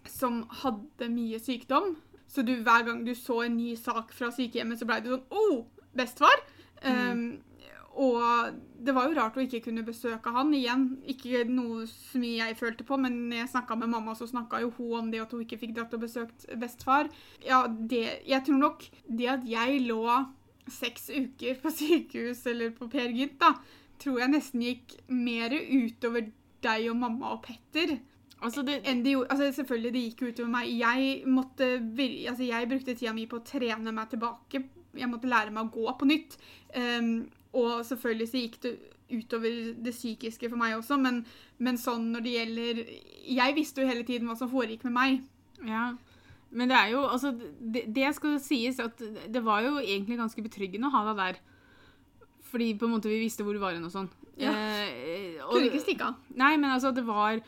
som 0.09 0.41
hadde 0.63 1.09
mye 1.13 1.39
sykdom. 1.39 1.95
Så 2.31 2.45
du, 2.47 2.55
hver 2.63 2.85
gang 2.87 3.03
du 3.05 3.13
så 3.15 3.41
en 3.45 3.57
ny 3.57 3.75
sak 3.75 4.13
fra 4.15 4.31
sykehjemmet, 4.31 4.79
så 4.79 4.85
ble 4.87 5.01
du 5.03 5.09
sånn 5.15 5.25
Oh, 5.31 5.65
bestefar! 5.93 6.39
Um, 6.83 7.41
og 8.01 8.55
det 8.79 8.93
var 8.95 9.09
jo 9.09 9.17
rart 9.17 9.35
å 9.37 9.41
ikke 9.43 9.59
kunne 9.65 9.83
besøke 9.83 10.31
han 10.31 10.53
igjen. 10.55 10.85
Ikke 11.11 11.43
noe 11.45 11.83
mye 12.17 12.37
jeg 12.47 12.55
følte 12.57 12.85
på, 12.87 12.97
men 12.97 13.17
når 13.29 13.41
jeg 13.43 13.49
snakka 13.51 13.75
med 13.81 13.91
mamma, 13.91 14.15
så 14.15 14.25
snakka 14.29 14.61
jo 14.63 14.71
hun 14.77 14.93
om 15.01 15.11
det 15.11 15.19
at 15.21 15.33
hun 15.35 15.43
ikke 15.43 15.59
fikk 15.59 15.75
dratt 15.75 15.93
og 15.97 16.05
besøkt 16.05 16.47
bestefar. 16.61 17.09
Ja, 17.45 17.65
det 17.67 18.21
Jeg 18.25 18.45
tror 18.47 18.61
nok 18.63 18.87
det 19.09 19.27
at 19.27 19.43
jeg 19.45 19.81
lå 19.89 20.05
seks 20.69 21.09
uker 21.09 21.57
på 21.61 21.71
sykehus 21.73 22.45
eller 22.51 22.73
på 22.75 22.89
Per 22.91 23.09
Gynt, 23.15 23.39
da, 23.41 23.55
tror 24.01 24.21
jeg 24.21 24.33
nesten 24.33 24.63
gikk 24.65 24.95
mer 25.09 25.53
utover 25.55 26.29
deg 26.61 26.87
og 26.91 26.97
mamma 27.01 27.35
og 27.35 27.43
Petter 27.45 27.97
Altså, 28.41 28.63
det, 28.65 28.81
gjorde 29.05 29.27
Altså, 29.29 29.51
selvfølgelig, 29.53 29.93
det 29.93 30.01
gikk 30.01 30.21
utover 30.21 30.49
meg. 30.49 30.69
Jeg 30.79 31.23
måtte 31.29 31.67
Altså, 32.29 32.43
jeg 32.43 32.69
brukte 32.69 32.95
tida 32.95 33.13
mi 33.13 33.27
på 33.29 33.37
å 33.37 33.45
trene 33.45 33.93
meg 33.93 34.09
tilbake. 34.09 34.63
Jeg 34.97 35.09
måtte 35.09 35.29
lære 35.29 35.53
meg 35.53 35.67
å 35.67 35.73
gå 35.75 35.93
på 35.99 36.07
nytt. 36.09 36.39
Um, 36.73 37.29
og 37.53 37.85
selvfølgelig 37.85 38.27
så 38.31 38.41
gikk 38.41 38.57
det 38.63 38.71
utover 39.11 39.73
det 39.83 39.93
psykiske 39.93 40.49
for 40.49 40.57
meg 40.57 40.77
også, 40.77 40.95
men, 40.97 41.25
men 41.59 41.77
sånn 41.77 42.05
når 42.13 42.21
det 42.23 42.35
gjelder 42.37 42.77
Jeg 43.27 43.55
visste 43.57 43.83
jo 43.83 43.89
hele 43.89 44.05
tiden 44.07 44.29
hva 44.29 44.37
som 44.39 44.49
foregikk 44.51 44.85
med 44.87 44.95
meg. 44.95 45.21
Ja, 45.67 45.91
men 46.51 46.67
det 46.71 46.75
er 46.77 46.89
jo 46.91 47.01
altså, 47.07 47.31
det, 47.61 47.85
det 47.95 48.09
skal 48.15 48.39
sies 48.43 48.79
at 48.83 48.97
det 49.31 49.41
var 49.45 49.61
jo 49.63 49.77
egentlig 49.79 50.17
ganske 50.19 50.43
betryggende 50.43 50.89
å 50.89 50.95
ha 50.95 51.03
deg 51.13 51.17
der. 51.21 51.39
Fordi 52.51 52.73
på 52.75 52.87
en 52.89 52.91
måte 52.97 53.07
vi 53.11 53.21
visste 53.23 53.45
hvor 53.47 53.55
du 53.55 53.61
var 53.63 53.73
hen 53.77 53.85
og 53.87 53.93
sånn. 53.93 54.09
Ja. 54.41 54.51
Eh, 54.51 55.37
og- 55.45 55.53
Kunne 55.53 55.69
ikke 55.69 55.83
stikke 55.85 56.09
av. 56.09 56.15
Nei, 56.35 56.57
men 56.57 56.71
altså 56.71 56.91
det 56.95 57.05
var 57.07 57.39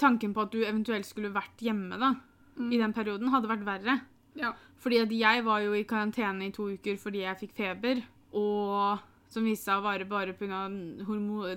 Tanken 0.00 0.32
på 0.32 0.40
at 0.46 0.50
du 0.54 0.62
eventuelt 0.64 1.04
skulle 1.04 1.28
vært 1.34 1.60
hjemme 1.60 1.98
da, 2.00 2.14
Mm. 2.56 2.72
i 2.72 2.78
den 2.78 2.92
perioden, 2.92 3.28
hadde 3.28 3.48
vært 3.48 3.64
verre. 3.64 4.00
Ja. 4.34 4.52
Fordi 4.80 4.98
at 5.02 5.10
jeg 5.10 5.44
var 5.44 5.60
jo 5.60 5.72
i 5.74 5.84
karantene 5.84 6.46
i 6.46 6.50
to 6.50 6.68
uker 6.72 6.96
fordi 6.96 7.20
jeg 7.20 7.36
fikk 7.38 7.52
feber, 7.56 8.02
og 8.32 8.98
som 9.28 9.44
viste 9.44 9.64
seg 9.68 9.78
å 9.78 9.82
vare 9.84 10.04
bare 10.08 10.32
pga. 10.32 10.68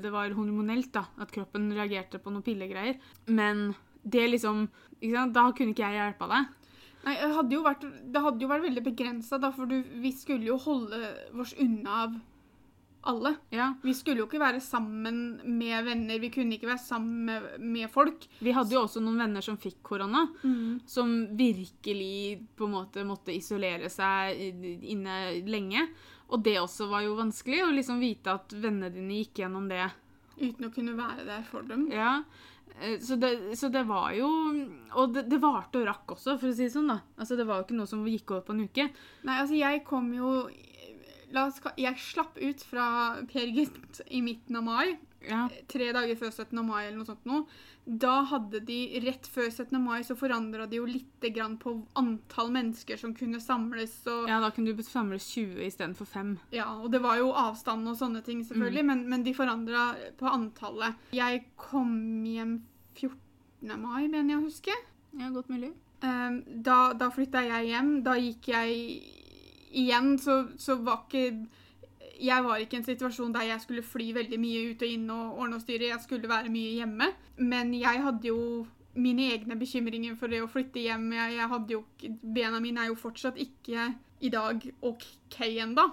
Det 0.02 0.12
var 0.12 0.30
hormonelt, 0.36 0.92
da, 0.92 1.06
at 1.20 1.32
kroppen 1.32 1.72
reagerte 1.74 2.20
på 2.20 2.32
noen 2.32 2.44
pillegreier. 2.44 3.00
Men 3.28 3.74
det 4.04 4.28
liksom? 4.36 4.68
Da 5.34 5.48
kunne 5.56 5.74
ikke 5.74 5.88
jeg 5.88 6.00
hjelpa 6.00 6.30
deg. 6.32 6.52
Nei, 7.04 7.18
det 7.20 7.34
hadde 7.36 7.58
jo 7.58 7.64
vært, 7.66 7.82
det 7.84 8.22
hadde 8.24 8.46
jo 8.46 8.52
vært 8.52 8.64
veldig 8.64 8.84
begrensa, 8.86 9.40
da, 9.42 9.50
for 9.52 9.68
du, 9.68 9.82
vi 10.00 10.14
skulle 10.16 10.48
jo 10.48 10.60
holde 10.64 11.02
oss 11.36 11.52
unna 11.60 11.98
av 12.06 12.14
alle. 13.12 13.34
Ja. 13.52 13.74
Vi 13.84 13.92
skulle 13.98 14.22
jo 14.22 14.28
ikke 14.30 14.40
være 14.40 14.62
sammen 14.64 15.18
med 15.44 15.84
venner, 15.84 16.22
vi 16.24 16.30
kunne 16.32 16.56
ikke 16.56 16.70
være 16.70 16.80
sammen 16.80 17.26
med, 17.28 17.50
med 17.60 17.92
folk. 17.92 18.24
Vi 18.40 18.54
hadde 18.56 18.78
jo 18.78 18.86
også 18.86 19.04
noen 19.04 19.20
venner 19.26 19.44
som 19.44 19.60
fikk 19.60 19.82
korona, 19.84 20.24
som 20.88 21.12
virkelig 21.36 22.40
på 22.56 22.70
en 22.70 22.76
måte 22.78 23.04
måtte 23.08 23.36
isolere 23.36 23.92
seg 23.92 24.40
inne 24.40 25.18
lenge. 25.44 25.84
Og 26.32 26.40
det 26.46 26.56
også 26.62 26.88
var 26.90 27.04
jo 27.04 27.20
vanskelig, 27.20 27.60
å 27.66 27.74
liksom 27.76 28.00
vite 28.02 28.32
at 28.40 28.56
vennene 28.56 28.94
dine 28.96 29.20
gikk 29.20 29.44
gjennom 29.44 29.68
det. 29.68 29.84
Uten 30.40 30.70
å 30.70 30.72
kunne 30.74 30.96
være 30.98 31.28
der 31.28 31.44
for 31.52 31.68
dem. 31.68 31.90
Ja. 31.92 32.22
Eh, 32.82 32.98
Så 33.00 33.16
det, 33.20 33.58
så 33.58 33.70
det 33.72 33.86
var 33.88 34.12
jo 34.18 34.28
Og 34.96 35.14
det, 35.14 35.28
det 35.30 35.40
varte 35.42 35.80
og 35.82 35.88
rakk 35.88 36.16
også, 36.16 36.38
for 36.40 36.50
å 36.50 36.54
si 36.56 36.64
det 36.68 36.74
sånn. 36.74 36.88
da. 36.88 37.00
Altså 37.18 37.38
Det 37.38 37.46
var 37.48 37.62
jo 37.62 37.68
ikke 37.68 37.78
noe 37.80 37.88
som 37.90 38.06
gikk 38.06 38.32
over 38.32 38.42
på 38.48 38.54
en 38.56 38.64
uke. 38.68 38.90
Nei, 39.24 39.40
altså, 39.40 39.56
jeg 39.60 39.84
kom 39.86 40.14
jo 40.14 40.50
La 41.34 41.48
oss, 41.48 41.58
jeg 41.82 41.98
slapp 41.98 42.38
ut 42.38 42.62
fra 42.62 43.16
Per 43.32 43.48
Gynt 43.50 44.02
i 44.14 44.20
midten 44.22 44.56
av 44.60 44.64
mai. 44.68 45.00
Ja. 45.30 45.46
Tre 45.72 45.92
dager 45.96 46.18
før 46.20 46.32
17. 46.32 46.60
mai 46.66 46.82
eller 46.86 46.98
noe 47.00 47.08
sånt 47.08 47.28
noe. 47.30 47.46
Da 47.84 48.22
hadde 48.30 48.62
de, 48.64 48.78
rett 49.04 49.28
før 49.28 49.50
17. 49.50 49.76
mai, 49.84 50.04
så 50.08 50.16
forandra 50.16 50.68
de 50.72 50.80
jo 50.80 50.88
lite 50.88 51.32
grann 51.36 51.58
på 51.60 51.76
antall 52.00 52.52
mennesker 52.56 53.00
som 53.00 53.16
kunne 53.18 53.42
samles. 53.44 53.98
Ja, 54.30 54.40
da 54.44 54.52
kunne 54.56 54.72
du 54.72 54.84
samles 54.88 55.28
20 55.34 55.66
istedenfor 55.68 56.08
5. 56.08 56.36
Ja, 56.56 56.70
og 56.80 56.94
det 56.96 57.04
var 57.04 57.20
jo 57.20 57.34
avstand 57.36 57.88
og 57.92 58.00
sånne 58.00 58.24
ting, 58.24 58.44
selvfølgelig, 58.48 58.86
men, 58.88 59.06
men 59.12 59.26
de 59.28 59.36
forandra 59.36 59.90
på 60.20 60.32
antallet. 60.32 61.00
Jeg 61.16 61.44
kom 61.60 62.24
hjem 62.28 62.62
14. 62.96 63.76
mai, 63.80 64.08
mener 64.08 64.36
jeg 64.36 64.40
å 64.40 64.46
huske. 64.48 64.78
Ja, 65.20 65.34
godt 65.34 65.52
mulig. 65.52 65.74
Um, 66.04 66.42
da 66.64 66.94
da 67.00 67.08
flytta 67.14 67.44
jeg 67.46 67.70
hjem. 67.72 67.92
Da 68.04 68.18
gikk 68.20 68.50
jeg 68.52 68.80
Igjen 69.74 70.20
så, 70.22 70.36
så 70.62 70.76
var 70.86 71.08
ikke 71.08 71.48
Jeg 72.24 72.46
var 72.46 72.62
ikke 72.62 72.78
i 72.78 72.80
en 72.80 72.88
situasjon 72.88 73.34
der 73.36 73.50
jeg 73.50 73.64
skulle 73.64 73.84
fly 73.84 74.14
veldig 74.16 74.40
mye 74.40 74.70
ut 74.72 74.86
og 74.86 74.94
inn 74.96 75.10
og 75.12 75.42
ordne 75.44 75.60
og 75.60 75.66
styre. 75.66 75.90
Jeg 75.90 76.04
skulle 76.06 76.32
være 76.32 76.52
mye 76.54 76.78
hjemme. 76.78 77.10
Men 77.38 77.74
jeg 77.76 78.04
hadde 78.06 78.30
jo 78.30 78.40
mine 78.96 79.26
egne 79.34 79.58
bekymringer 79.60 80.16
for 80.20 80.32
det 80.32 80.44
å 80.44 80.50
flytte 80.52 80.84
hjem. 80.84 81.10
Jeg, 81.18 81.36
jeg 81.40 81.52
hadde 81.56 81.76
jo, 81.76 81.84
Bena 82.24 82.62
mine 82.64 82.86
er 82.86 82.92
jo 82.94 83.00
fortsatt 83.00 83.40
ikke 83.42 83.90
i 84.24 84.32
dag 84.34 84.64
OK 84.86 85.40
ennå. 85.50 85.90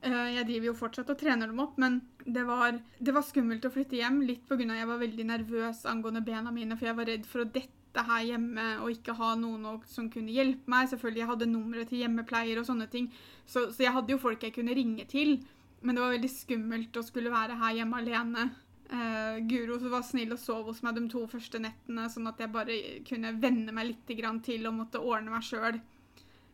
Jeg 0.00 0.46
driver 0.48 0.70
jo 0.70 0.78
fortsatt 0.78 1.10
og 1.12 1.18
trener 1.20 1.50
dem 1.50 1.60
opp, 1.60 1.76
men 1.80 2.00
det 2.24 2.46
var, 2.48 2.78
det 2.98 3.12
var 3.12 3.24
skummelt 3.26 3.66
å 3.68 3.72
flytte 3.72 3.98
hjem. 3.98 4.22
Litt 4.24 4.46
pga. 4.48 4.64
jeg 4.64 4.88
var 4.88 5.00
veldig 5.00 5.26
nervøs 5.28 5.84
angående 5.88 6.24
bena 6.24 6.52
mine, 6.52 6.76
for 6.76 6.88
jeg 6.88 6.96
var 6.96 7.08
redd 7.10 7.28
for 7.28 7.44
å 7.44 7.50
dette 7.52 8.04
her 8.06 8.24
hjemme 8.24 8.66
og 8.80 8.92
ikke 8.94 9.16
ha 9.18 9.34
noen 9.36 9.80
som 9.90 10.08
kunne 10.12 10.32
hjelpe 10.32 10.70
meg. 10.70 10.88
Selvfølgelig, 10.92 11.22
jeg 11.24 11.32
hadde 11.32 11.50
nummeret 11.52 11.92
til 11.92 12.04
hjemmepleier 12.04 12.60
og 12.60 12.68
sånne 12.68 12.88
ting, 12.92 13.10
så, 13.44 13.68
så 13.68 13.84
jeg 13.84 13.96
hadde 13.96 14.14
jo 14.14 14.22
folk 14.22 14.44
jeg 14.46 14.56
kunne 14.56 14.76
ringe 14.76 15.04
til. 15.10 15.38
Men 15.82 15.94
det 15.96 16.02
var 16.04 16.12
veldig 16.16 16.30
skummelt 16.32 16.96
å 17.00 17.04
skulle 17.06 17.30
være 17.32 17.56
her 17.60 17.78
hjemme 17.80 18.00
alene. 18.02 18.50
Uh, 18.90 19.38
Guro 19.46 19.78
var 19.88 20.02
snill 20.02 20.32
og 20.34 20.38
sov 20.42 20.64
hos 20.66 20.82
meg 20.82 20.96
de 20.98 21.04
to 21.08 21.22
første 21.30 21.60
nettene, 21.62 22.08
sånn 22.10 22.26
at 22.26 22.40
jeg 22.42 22.50
bare 22.52 22.74
kunne 23.06 23.36
venne 23.40 23.72
meg 23.72 23.92
litt 23.92 24.42
til 24.44 24.66
og 24.66 24.74
måtte 24.74 24.98
ordne 25.00 25.30
meg 25.30 25.42
sjøl. 25.46 25.78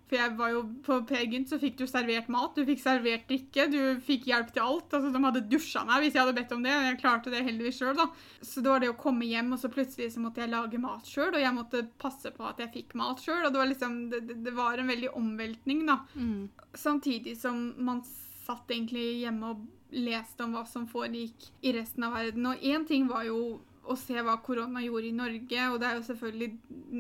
For 0.07 0.15
jeg 0.21 0.37
var 0.39 0.51
jo 0.53 0.61
på 0.87 1.01
Per 1.09 1.25
Gynt, 1.27 1.49
så 1.51 1.57
fikk 1.59 1.79
du 1.81 1.87
servert 1.91 2.29
mat, 2.31 2.55
du 2.55 2.63
fikk 2.69 2.79
servert 2.79 3.25
drikke, 3.27 3.65
du 3.73 3.99
fikk 4.07 4.29
hjelp 4.31 4.53
til 4.55 4.63
alt. 4.63 4.93
Altså, 4.95 5.11
De 5.11 5.23
hadde 5.25 5.43
dusja 5.51 5.83
meg 5.89 6.05
hvis 6.05 6.15
jeg 6.15 6.23
hadde 6.23 6.37
bedt 6.37 6.53
om 6.55 6.63
det, 6.63 6.71
og 6.77 6.85
jeg 6.87 7.01
klarte 7.01 7.33
det 7.33 7.41
heldigvis 7.43 7.81
sjøl, 7.81 7.97
da. 7.99 8.07
Så 8.39 8.63
det 8.63 8.71
var 8.71 8.85
det 8.85 8.93
å 8.93 9.01
komme 9.01 9.27
hjem, 9.27 9.51
og 9.57 9.59
så 9.59 9.73
plutselig 9.73 10.13
så 10.15 10.23
måtte 10.23 10.45
jeg 10.45 10.53
lage 10.53 10.79
mat 10.79 11.11
sjøl, 11.11 11.33
og 11.35 11.43
jeg 11.43 11.57
måtte 11.57 11.83
passe 11.99 12.31
på 12.37 12.47
at 12.47 12.63
jeg 12.63 12.71
fikk 12.77 12.95
mat 13.01 13.19
sjøl, 13.25 13.49
og 13.49 13.51
det 13.51 13.59
var 13.65 13.67
liksom 13.73 13.97
det, 14.13 14.21
det- 14.29 14.39
det 14.47 14.55
var 14.55 14.79
en 14.79 14.93
veldig 14.95 15.11
omveltning, 15.19 15.83
da. 15.91 15.99
Mm. 16.15 16.51
Samtidig 16.77 17.35
som 17.41 17.73
man 17.83 18.05
satt 18.47 18.71
egentlig 18.71 19.23
hjemme 19.25 19.53
og 19.53 19.65
leste 19.97 20.45
om 20.45 20.57
hva 20.57 20.65
som 20.69 20.87
foregikk 20.91 21.49
i 21.67 21.73
resten 21.77 22.07
av 22.07 22.17
verden. 22.17 22.47
Og 22.51 22.63
én 22.65 22.87
ting 22.89 23.09
var 23.11 23.27
jo 23.29 23.59
å 23.87 23.95
se 23.99 24.19
hva 24.19 24.37
korona 24.43 24.83
gjorde 24.83 25.11
i 25.11 25.15
Norge, 25.15 25.67
og 25.71 25.79
det 25.81 25.89
er 25.89 25.99
jo 25.99 26.07
selvfølgelig 26.09 26.49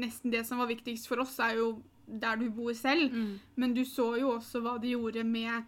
nesten 0.02 0.34
det 0.34 0.44
som 0.46 0.60
var 0.62 0.70
viktigst 0.70 1.08
for 1.10 1.22
oss, 1.24 1.34
er 1.42 1.58
jo 1.58 1.70
der 2.06 2.38
du 2.38 2.46
bor 2.54 2.74
selv. 2.78 3.10
Mm. 3.10 3.38
Men 3.58 3.74
du 3.74 3.82
så 3.88 4.12
jo 4.20 4.36
også 4.36 4.62
hva 4.62 4.76
det 4.82 4.94
gjorde 4.94 5.24
med 5.26 5.66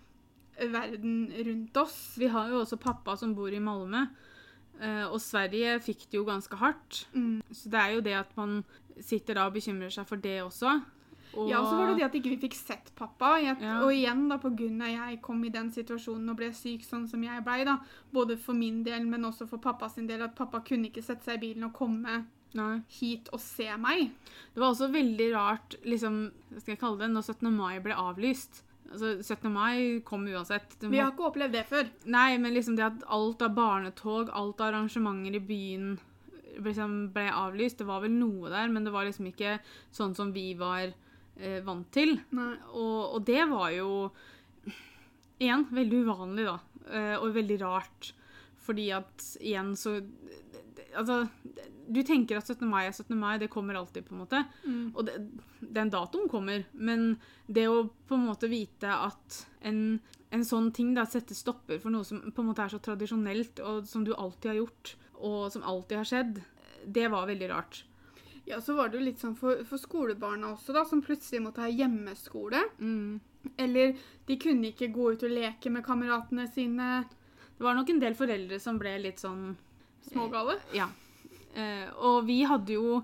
verden 0.58 1.30
rundt 1.48 1.80
oss. 1.82 1.98
Vi 2.18 2.30
har 2.30 2.50
jo 2.52 2.62
også 2.62 2.78
pappa 2.82 3.16
som 3.18 3.34
bor 3.34 3.50
i 3.54 3.62
Malmö, 3.62 4.06
eh, 4.80 5.06
og 5.06 5.18
Sverige 5.22 5.78
fikk 5.82 6.06
det 6.10 6.20
jo 6.20 6.26
ganske 6.28 6.58
hardt. 6.58 7.06
Mm. 7.14 7.42
Så 7.50 7.72
det 7.72 7.82
er 7.82 7.96
jo 7.96 8.04
det 8.06 8.16
at 8.18 8.38
man 8.38 8.62
sitter 8.98 9.38
da 9.38 9.46
og 9.46 9.58
bekymrer 9.58 9.92
seg 9.94 10.06
for 10.08 10.22
det 10.22 10.40
også. 10.42 10.78
Og, 11.34 11.48
Ja, 11.50 11.60
og 11.60 11.68
så 11.68 11.76
var 11.76 11.90
det 11.90 11.98
det 11.98 12.06
at 12.06 12.16
ikke 12.18 12.32
vi 12.32 12.40
fikk 12.48 12.56
sett 12.56 12.92
pappa. 12.96 13.36
Jeg, 13.42 13.58
Ja. 13.60 13.82
Og 13.84 13.92
igjen, 13.92 14.28
da, 14.28 14.38
på 14.38 14.50
grunn 14.56 14.80
av 14.82 14.88
jeg 14.88 15.20
kom 15.22 15.44
i 15.44 15.52
den 15.52 15.70
situasjonen 15.70 16.30
og 16.30 16.36
ble 16.36 16.52
syk 16.52 16.82
sånn 16.86 17.06
som 17.08 17.22
jeg 17.22 17.44
blei, 17.44 17.64
da. 17.64 17.78
Både 18.12 18.38
for 18.38 18.54
min 18.54 18.82
del, 18.82 19.06
men 19.06 19.24
også 19.24 19.48
for 19.48 19.58
pappa 19.58 19.88
sin 19.88 20.06
del. 20.06 20.22
At 20.22 20.34
pappa 20.34 20.60
kunne 20.60 20.88
ikke 20.88 21.04
sette 21.04 21.24
seg 21.24 21.36
i 21.36 21.48
bilen 21.48 21.64
og 21.64 21.74
komme 21.74 22.24
Nei. 22.54 22.80
hit 22.88 23.28
og 23.32 23.40
se 23.40 23.68
meg. 23.76 24.10
Det 24.54 24.60
var 24.62 24.72
også 24.72 24.90
veldig 24.92 25.34
rart, 25.34 25.76
liksom, 25.84 26.32
hva 26.50 26.60
skal 26.60 26.72
jeg 26.74 26.80
kalle 26.80 26.98
det, 26.98 27.10
når 27.12 27.22
17. 27.22 27.52
mai 27.52 27.78
ble 27.84 27.94
avlyst. 27.94 28.62
Altså, 28.90 29.18
17. 29.20 29.52
mai 29.52 30.00
kom 30.04 30.24
uansett. 30.24 30.78
Må... 30.82 30.90
Vi 30.94 30.98
har 31.02 31.12
ikke 31.12 31.28
opplevd 31.28 31.52
det 31.52 31.66
før. 31.68 31.90
Nei, 32.06 32.38
men 32.38 32.54
liksom 32.54 32.76
det 32.76 32.86
at 32.86 33.02
alt 33.06 33.42
av 33.44 33.52
barnetog, 33.54 34.30
alt 34.32 34.62
av 34.62 34.72
arrangementer 34.72 35.36
i 35.36 35.44
byen 35.44 35.98
liksom 36.58 37.12
ble 37.14 37.28
avlyst, 37.30 37.78
det 37.78 37.86
var 37.86 38.00
vel 38.02 38.14
noe 38.16 38.50
der, 38.50 38.70
men 38.72 38.86
det 38.86 38.94
var 38.94 39.06
liksom 39.06 39.28
ikke 39.30 39.58
sånn 39.94 40.16
som 40.16 40.32
vi 40.34 40.54
var 40.58 40.94
eh, 41.38 41.60
vant 41.64 41.88
til. 41.94 42.18
Og, 42.34 43.14
og 43.16 43.24
det 43.26 43.42
var 43.50 43.70
jo 43.74 43.90
igjen 45.38 45.66
veldig 45.70 46.04
uvanlig, 46.04 46.46
da. 46.48 46.58
eh, 46.90 47.16
og 47.18 47.34
veldig 47.36 47.58
rart. 47.62 48.12
Fordi 48.68 48.90
at 48.96 49.30
igjen 49.40 49.74
så 49.78 50.00
Altså, 50.98 51.28
du 51.86 51.98
tenker 52.02 52.38
at 52.38 52.48
17. 52.48 52.64
mai 52.66 52.86
er 52.86 52.94
17. 52.94 53.12
mai, 53.18 53.36
det 53.38 53.50
kommer 53.52 53.76
alltid, 53.76 54.06
på 54.06 54.14
en 54.14 54.22
måte. 54.22 54.38
Mm. 54.64 54.86
Og 54.96 55.04
det, 55.04 55.14
den 55.60 55.90
datoen 55.92 56.30
kommer, 56.32 56.64
men 56.72 57.18
det 57.46 57.66
å 57.68 57.82
på 58.08 58.16
en 58.16 58.24
måte 58.24 58.48
vite 58.50 58.88
at 58.88 59.36
en, 59.68 59.98
en 60.34 60.46
sånn 60.48 60.70
ting 60.74 60.94
da 60.96 61.04
setter 61.06 61.36
stopper 61.36 61.78
for 61.82 61.92
noe 61.92 62.08
som 62.08 62.22
på 62.32 62.42
en 62.42 62.48
måte 62.50 62.64
er 62.64 62.72
så 62.72 62.80
tradisjonelt, 62.82 63.60
og 63.60 63.84
som 63.86 64.06
du 64.06 64.14
alltid 64.14 64.54
har 64.54 64.58
gjort, 64.62 64.94
og 65.20 65.38
som 65.52 65.66
alltid 65.68 66.00
har 66.00 66.08
skjedd, 66.08 66.40
det 66.88 67.06
var 67.12 67.28
veldig 67.28 67.52
rart. 67.52 67.82
Ja, 68.48 68.60
så 68.64 68.74
var 68.74 68.88
det 68.88 68.96
jo 68.96 69.04
litt 69.04 69.20
sånn 69.20 69.36
for, 69.36 69.60
for 69.68 69.80
skolebarna 69.80 70.54
også, 70.54 70.72
da, 70.72 70.84
som 70.88 71.02
plutselig 71.04 71.42
måtte 71.44 71.60
ha 71.60 71.68
hjemmeskole. 71.68 72.62
Mm. 72.80 73.20
Eller 73.60 73.96
de 74.26 74.36
kunne 74.40 74.70
ikke 74.72 74.88
gå 74.94 75.12
ut 75.12 75.24
og 75.26 75.34
leke 75.34 75.72
med 75.72 75.84
kameratene 75.84 76.46
sine. 76.52 77.02
Det 77.58 77.66
var 77.66 77.76
nok 77.76 77.92
en 77.92 78.00
del 78.00 78.16
foreldre 78.16 78.60
som 78.62 78.80
ble 78.80 78.94
litt 79.04 79.20
sånn 79.20 79.50
Smågale. 80.08 80.54
Ja. 80.72 80.86
Eh, 81.52 81.88
og 82.00 82.22
vi 82.24 82.38
hadde 82.48 82.72
jo, 82.72 83.02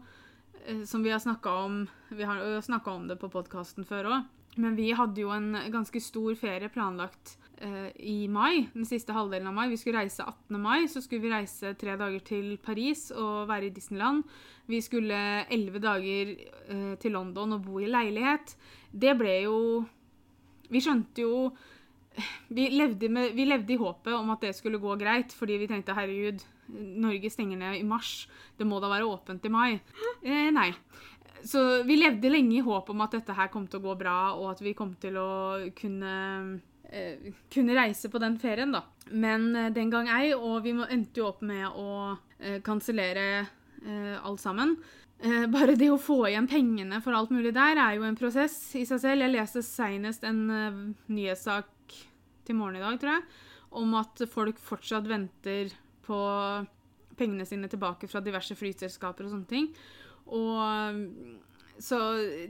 eh, 0.65 0.85
som 0.89 1.03
vi 1.05 1.13
har 1.13 1.21
snakka 1.21 1.53
om 1.67 1.83
Vi 2.09 2.25
har 2.25 2.39
jo 2.39 2.63
snakka 2.63 2.91
om 2.91 3.09
det 3.09 3.17
på 3.21 3.29
podkasten 3.29 3.85
før 3.85 4.09
òg, 4.09 4.27
men 4.57 4.77
vi 4.79 4.93
hadde 4.95 5.21
jo 5.21 5.33
en 5.35 5.57
ganske 5.73 6.01
stor 6.01 6.37
ferie 6.39 6.71
planlagt 6.71 7.35
eh, 7.65 7.91
i 8.05 8.17
mai. 8.29 8.69
Den 8.75 8.87
siste 8.89 9.15
halvdelen 9.17 9.49
av 9.51 9.57
mai. 9.57 9.67
Vi 9.73 9.81
skulle 9.81 10.05
reise 10.05 10.25
18. 10.25 10.61
mai. 10.61 10.87
Så 10.91 11.03
skulle 11.05 11.25
vi 11.25 11.33
reise 11.33 11.75
tre 11.81 11.97
dager 12.01 12.25
til 12.25 12.55
Paris 12.63 13.09
og 13.11 13.49
være 13.51 13.71
i 13.71 13.75
Disneyland. 13.75 14.23
Vi 14.71 14.81
skulle 14.85 15.19
elleve 15.53 15.83
dager 15.83 16.35
uh, 16.71 16.95
til 17.01 17.13
London 17.13 17.59
og 17.59 17.67
bo 17.67 17.83
i 17.83 17.91
leilighet. 17.91 18.55
Det 18.93 19.13
ble 19.19 19.43
jo 19.45 19.59
Vi 20.73 20.81
skjønte 20.81 21.21
jo 21.21 21.51
vi 22.49 22.69
levde, 22.71 23.09
med, 23.09 23.33
vi 23.35 23.45
levde 23.45 23.75
i 23.75 23.79
håpet 23.79 24.15
om 24.15 24.31
at 24.35 24.45
det 24.47 24.55
skulle 24.57 24.79
gå 24.83 24.95
greit, 25.01 25.33
fordi 25.35 25.59
vi 25.59 25.69
tenkte 25.71 25.97
herregud, 25.97 26.45
Norge 27.03 27.31
stenger 27.33 27.59
ned 27.61 27.81
i 27.81 27.87
mars. 27.87 28.29
Det 28.57 28.67
må 28.67 28.79
da 28.81 28.91
være 28.93 29.09
åpent 29.09 29.45
i 29.45 29.53
mai. 29.53 29.81
Eh, 30.23 30.51
nei. 30.55 30.71
Så 31.45 31.83
vi 31.85 31.99
levde 31.99 32.31
lenge 32.31 32.57
i 32.57 32.65
håp 32.65 32.89
om 32.91 33.03
at 33.05 33.19
dette 33.19 33.35
her 33.37 33.51
kom 33.53 33.67
til 33.69 33.83
å 33.83 33.89
gå 33.89 33.97
bra, 34.01 34.19
og 34.39 34.55
at 34.55 34.63
vi 34.65 34.73
kom 34.77 34.95
til 35.01 35.19
å 35.21 35.31
kunne, 35.77 36.15
eh, 36.91 37.33
kunne 37.53 37.77
reise 37.77 38.11
på 38.11 38.21
den 38.23 38.39
ferien, 38.43 38.75
da. 38.75 38.85
Men 39.11 39.55
eh, 39.57 39.71
den 39.75 39.93
gang 39.93 40.09
ei, 40.13 40.33
og 40.35 40.65
vi 40.65 40.75
endte 40.75 41.21
jo 41.21 41.31
opp 41.31 41.43
med 41.45 41.67
å 41.69 42.17
eh, 42.39 42.61
kansellere 42.65 43.29
eh, 43.41 44.17
alt 44.21 44.43
sammen. 44.43 44.77
Bare 45.25 45.77
det 45.79 45.87
å 45.89 45.97
få 45.97 46.27
igjen 46.27 46.45
pengene 46.51 46.99
for 47.01 47.17
alt 47.17 47.31
mulig 47.33 47.53
der 47.55 47.79
er 47.81 47.95
jo 47.97 48.03
en 48.05 48.17
prosess 48.19 48.57
i 48.77 48.83
seg 48.85 48.99
selv. 49.01 49.23
Jeg 49.23 49.33
leste 49.33 49.63
senest 49.65 50.27
en 50.27 50.43
nyhetssak 51.07 51.95
til 52.45 52.59
morgen 52.59 52.77
i 52.77 52.83
dag, 52.83 52.99
tror 53.01 53.15
jeg, 53.15 53.23
om 53.81 53.95
at 53.97 54.21
folk 54.29 54.59
fortsatt 54.61 55.07
venter 55.09 55.73
på 56.05 56.19
pengene 57.17 57.47
sine 57.49 57.71
tilbake 57.73 58.11
fra 58.11 58.21
diverse 58.27 58.59
flyselskaper 58.59 59.25
og 59.25 59.33
sånne 59.33 59.49
ting. 59.49 59.71
Og 60.35 60.61
så 61.79 61.99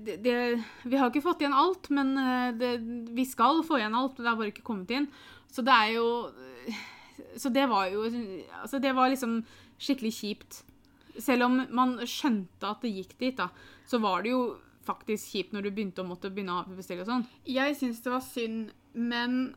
det, 0.04 0.18
det 0.24 0.62
Vi 0.84 0.96
har 0.96 1.08
ikke 1.08 1.24
fått 1.24 1.40
igjen 1.42 1.56
alt, 1.56 1.88
men 1.94 2.12
eh, 2.20 2.50
det, 2.58 2.72
vi 3.16 3.24
skal 3.28 3.62
få 3.64 3.78
igjen 3.80 3.96
alt. 3.96 4.18
Det 4.18 4.28
har 4.28 4.36
bare 4.38 4.52
ikke 4.52 4.66
kommet 4.66 4.92
inn. 4.92 5.08
Så 5.50 5.64
det 5.64 5.72
er 5.74 5.94
jo 5.96 6.08
Så 7.38 7.50
det 7.54 7.66
var 7.70 7.88
jo 7.92 8.04
Altså, 8.60 8.78
det 8.78 8.94
var 8.96 9.12
liksom 9.12 9.42
skikkelig 9.80 10.12
kjipt. 10.18 10.62
Selv 11.18 11.48
om 11.48 11.58
man 11.74 11.98
skjønte 12.08 12.68
at 12.68 12.82
det 12.82 12.92
gikk 12.94 13.18
dit, 13.18 13.36
da, 13.38 13.48
så 13.86 13.98
var 14.02 14.22
det 14.24 14.32
jo 14.32 14.44
faktisk 14.84 15.34
kjipt 15.34 15.54
når 15.54 15.66
du 15.66 15.70
begynte 15.74 16.02
å 16.02 16.08
måtte 16.08 16.30
begynne 16.32 16.60
å 16.60 16.76
bestille 16.76 17.04
og 17.04 17.10
sånn. 17.10 17.26
Jeg 17.48 17.76
syns 17.78 18.02
det 18.04 18.12
var 18.12 18.24
synd, 18.24 18.72
men 18.92 19.54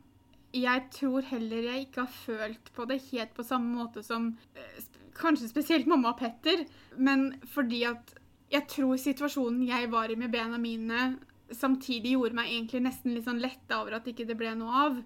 jeg 0.54 0.84
tror 0.94 1.26
heller 1.28 1.66
jeg 1.70 1.86
ikke 1.86 2.04
har 2.06 2.14
følt 2.14 2.70
på 2.74 2.86
det 2.88 3.00
helt 3.10 3.34
på 3.36 3.46
samme 3.46 3.74
måte 3.78 4.04
som 4.06 4.30
eh, 4.56 4.78
kanskje 5.18 5.50
spesielt 5.50 5.88
mamma 5.90 6.14
og 6.14 6.22
Petter, 6.22 6.64
men 6.96 7.30
fordi 7.52 7.82
at 7.90 8.14
jeg 8.52 8.68
tror 8.70 8.96
situasjonen 9.00 9.66
jeg 9.68 9.90
var 9.92 10.12
i 10.12 10.16
med 10.18 10.32
bena 10.32 10.60
mine, 10.60 11.18
samtidig 11.54 12.14
gjorde 12.16 12.36
meg 12.38 12.50
egentlig 12.52 12.82
nesten 12.84 13.14
litt 13.14 13.26
sånn 13.28 13.42
letta 13.42 13.82
over 13.82 13.98
at 13.98 14.08
ikke 14.08 14.26
det 14.28 14.36
ble 14.38 14.54
noe 14.58 14.84
av. 14.86 14.98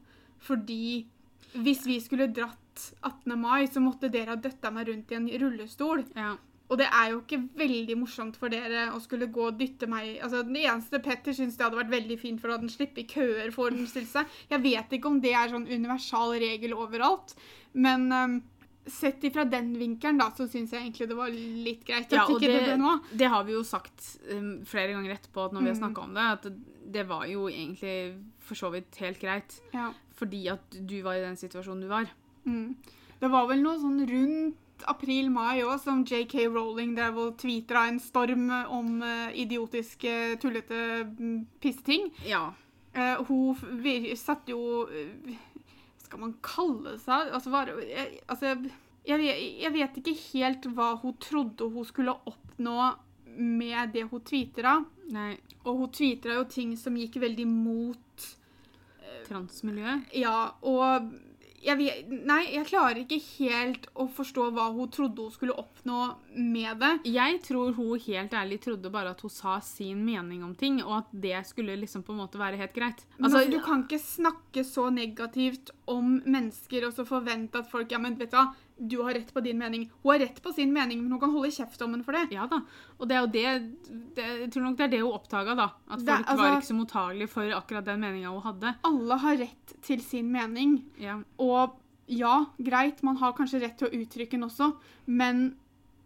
Fordi 0.43 1.05
hvis 1.63 1.85
vi 1.87 1.99
skulle 2.03 2.31
dratt 2.35 2.87
18. 3.03 3.35
mai, 3.39 3.67
så 3.71 3.83
måtte 3.83 4.11
dere 4.13 4.35
ha 4.35 4.41
døtta 4.41 4.73
meg 4.75 4.89
rundt 4.89 5.13
i 5.13 5.19
en 5.19 5.29
rullestol. 5.43 6.07
Ja. 6.17 6.35
Og 6.73 6.79
det 6.81 6.87
er 6.89 7.11
jo 7.13 7.19
ikke 7.21 7.43
veldig 7.61 7.99
morsomt 8.01 8.39
for 8.41 8.53
dere 8.53 8.87
å 8.97 9.01
skulle 9.03 9.29
gå 9.33 9.51
og 9.51 9.59
dytte 9.59 9.85
meg 9.91 10.23
Altså, 10.25 10.41
Den 10.47 10.57
eneste 10.57 11.03
Petter 11.05 11.35
syns 11.37 11.59
det 11.59 11.67
hadde 11.67 11.77
vært 11.77 11.93
veldig 11.93 12.17
fint 12.21 12.41
for 12.41 12.55
at 12.55 12.63
den 12.63 12.73
slipper 12.73 13.05
køer 13.11 13.53
for 13.53 13.75
den 13.75 13.85
stille 13.91 14.09
seg. 14.09 14.31
Jeg 14.49 14.65
vet 14.65 14.97
ikke 14.97 15.11
om 15.11 15.21
det 15.21 15.35
er 15.37 15.53
sånn 15.53 15.69
universal 15.69 16.33
regel 16.41 16.73
overalt, 16.79 17.37
men 17.77 18.09
um, 18.09 18.39
sett 18.87 19.25
ifra 19.25 19.45
den 19.45 19.73
vinkelen, 19.79 20.19
da, 20.19 20.31
så 20.37 20.49
syns 20.51 20.73
jeg 20.75 20.83
egentlig 20.83 21.09
det 21.09 21.17
var 21.19 21.31
litt 21.31 21.85
greit 21.87 22.13
Ja, 22.13 22.25
og 22.27 22.41
det, 22.41 22.51
det-. 22.67 23.19
Det 23.19 23.29
har 23.31 23.45
vi 23.47 23.53
jo 23.55 23.63
sagt 23.67 24.19
um, 24.33 24.65
flere 24.67 24.93
ganger 24.97 25.15
etterpå 25.15 25.49
når 25.53 25.61
vi 25.61 25.71
har 25.71 25.77
Mm. 25.77 25.83
snakka 25.83 26.01
om 26.03 26.15
det, 26.15 26.25
at 26.33 26.43
det, 26.43 26.57
det 26.99 27.05
var 27.09 27.27
jo 27.31 27.47
egentlig 27.49 27.95
for 28.43 28.59
så 28.59 28.73
vidt 28.75 28.97
helt 28.99 29.21
greit. 29.21 29.61
Ja. 29.73 29.93
Fordi 30.19 30.47
at 30.49 30.81
du 30.87 31.01
var 31.03 31.15
i 31.15 31.23
den 31.25 31.37
situasjonen 31.37 31.83
du 31.87 31.89
var. 31.89 32.11
Mm. 32.45 32.77
Det 33.21 33.31
var 33.31 33.47
vel 33.47 33.63
noe 33.63 33.79
sånn 33.79 34.03
rundt 34.09 34.59
april-mai 34.91 35.63
òg 35.63 35.79
som 35.79 36.03
JK 36.03 36.49
Rowling 36.51 36.97
drev 36.97 37.19
og 37.23 37.37
tweeta 37.39 37.85
en 37.87 38.01
storm 38.03 38.49
om 38.51 38.97
eh, 39.07 39.31
idiotiske, 39.45 40.41
tullete 40.43 41.05
mm, 41.07 41.47
pisseting. 41.63 42.11
Ja. 42.27 42.49
Uh, 42.93 43.23
hun 43.25 43.55
satt 43.57 44.19
satte 44.21 44.53
jo 44.53 44.83
eh, 44.91 45.37
Skal 46.13 46.21
man 46.27 46.35
kalle 46.45 46.99
seg 47.01 47.31
Altså, 47.33 47.49
var, 47.55 47.71
jeg, 47.89 48.19
altså 48.29 48.51
jeg, 48.53 49.19
vet- 49.23 49.63
jeg 49.65 49.73
vet 49.73 49.97
ikke 50.03 50.15
helt 50.35 50.67
hva 50.77 50.91
hun 51.01 51.15
trodde 51.25 51.71
hun 51.73 51.87
skulle 51.89 52.13
oppnå 52.29 52.77
med 53.33 53.95
det 53.95 54.03
hun. 54.11 54.75
Nei, 55.09 55.39
Og 55.65 55.79
hun 55.79 55.91
tweetra 55.97 56.35
jo 56.37 56.45
ting 56.53 56.75
som 56.77 56.95
gikk 57.01 57.17
veldig 57.23 57.47
mot 57.49 58.27
transmiljøet. 59.29 60.11
Ja, 60.21 60.51
og 60.69 61.09
jeg, 61.63 61.79
vet- 61.79 62.09
nei, 62.27 62.41
jeg 62.55 62.67
klarer 62.67 62.99
ikke 63.05 63.19
helt 63.39 63.87
å 63.95 64.09
forstå 64.11 64.49
hva 64.53 64.69
hun 64.75 64.89
trodde 64.91 65.23
hun 65.23 65.31
skulle 65.35 65.55
oppnå 65.59 66.17
med 66.37 66.79
det. 66.83 66.91
Jeg 67.13 67.41
tror 67.47 67.73
hun 67.77 67.99
helt 68.07 68.33
ærlig 68.35 68.61
trodde 68.65 68.91
bare 68.93 69.11
at 69.15 69.21
hun 69.23 69.31
sa 69.31 69.59
sin 69.61 70.05
mening 70.05 70.43
om 70.45 70.55
ting, 70.59 70.81
og 70.83 70.99
at 70.99 71.13
det 71.13 71.41
skulle 71.47 71.77
liksom 71.79 72.03
på 72.03 72.13
en 72.13 72.23
måte 72.25 72.39
være 72.41 72.57
helt 72.61 72.75
greit. 72.75 73.05
Men 73.19 73.25
Altså, 73.31 73.39
altså, 73.45 73.51
du 73.51 73.61
kan 73.65 73.85
ikke 73.87 74.03
snakke 74.03 74.65
så 74.67 74.89
negativt 74.93 75.71
om 75.87 76.21
mennesker 76.27 76.87
og 76.89 76.93
så 76.97 77.07
forvente 77.07 77.59
at 77.63 77.71
folk 77.71 77.91
Ja, 77.93 77.99
men 77.99 78.17
vet 78.19 78.31
du 78.31 78.37
hva, 78.37 78.49
du 78.89 78.97
har 79.03 79.15
rett 79.15 79.33
på 79.35 79.41
din 79.45 79.59
mening. 79.59 79.85
Hun 80.03 80.13
har 80.13 80.19
rett 80.25 80.41
på 80.43 80.53
sin 80.55 80.73
mening, 80.75 81.03
men 81.03 81.13
hun 81.13 81.21
kan 81.23 81.31
holde 81.31 81.51
kjeft 81.55 81.83
om 81.85 81.93
den 81.93 82.03
for 82.05 82.13
det. 82.17 82.25
Ja 82.35 82.47
da. 82.51 82.59
Og 82.99 83.09
det 83.09 83.17
er 83.17 83.21
jo 83.21 83.31
det, 83.35 83.45
det 84.17 84.25
Jeg 84.41 84.51
tror 84.55 84.63
nok 84.67 84.77
det 84.81 84.85
er 84.89 84.93
det 84.97 85.01
hun 85.03 85.13
oppdaga, 85.19 85.55
da. 85.59 85.69
At 85.89 86.01
folk 86.01 86.07
Det 86.07 86.17
altså- 86.27 86.37
var 86.43 86.57
ikke 86.57 86.71
så 86.71 86.79
mottagelige 86.81 87.29
for 87.29 87.43
akkurat 87.61 87.85
den 87.85 88.01
meninga 88.01 88.33
hun 88.35 88.43
hadde. 88.43 88.75
Alle 88.85 89.19
har 89.19 89.37
rett 89.37 89.75
til 89.83 90.01
sin 90.01 90.33
mening. 90.33 90.85
Ja. 90.99 91.21
Og 91.39 91.79
ja, 92.09 92.45
greit, 92.59 93.03
man 93.03 93.17
har 93.17 93.33
kanskje 93.33 93.61
rett 93.63 93.79
til 93.79 93.89
å 93.89 93.95
uttrykke 94.03 94.31
den 94.37 94.43
også, 94.45 94.75
men 95.07 95.57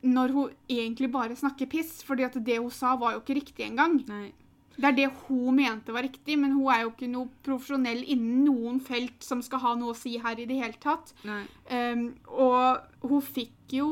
når 0.04 0.32
hun 0.32 0.50
egentlig 0.68 1.10
bare 1.10 1.34
snakker 1.34 1.66
piss, 1.68 2.02
fordi 2.04 2.24
at 2.24 2.36
det 2.44 2.58
hun 2.58 2.70
sa, 2.70 2.94
var 2.96 3.14
jo 3.16 3.20
ikke 3.20 3.40
riktig 3.40 3.64
engang. 3.66 4.06
Nei. 4.06 4.32
Det 4.76 4.88
er 4.90 4.96
det 4.98 5.06
hun 5.26 5.56
mente 5.56 5.94
var 5.94 6.04
riktig, 6.04 6.36
men 6.38 6.52
hun 6.52 6.68
er 6.72 6.84
jo 6.84 6.92
ikke 6.92 7.08
noe 7.08 7.30
profesjonell 7.46 8.02
innen 8.04 8.44
noen 8.44 8.80
felt 8.84 9.24
som 9.24 9.40
skal 9.44 9.62
ha 9.64 9.74
noe 9.80 9.94
å 9.94 9.98
si 9.98 10.16
her 10.20 10.38
i 10.42 10.48
det 10.48 10.58
hele 10.60 10.76
tatt. 10.82 11.14
Um, 11.24 12.10
og 12.28 13.08
hun 13.08 13.24
fikk 13.24 13.78
jo 13.78 13.90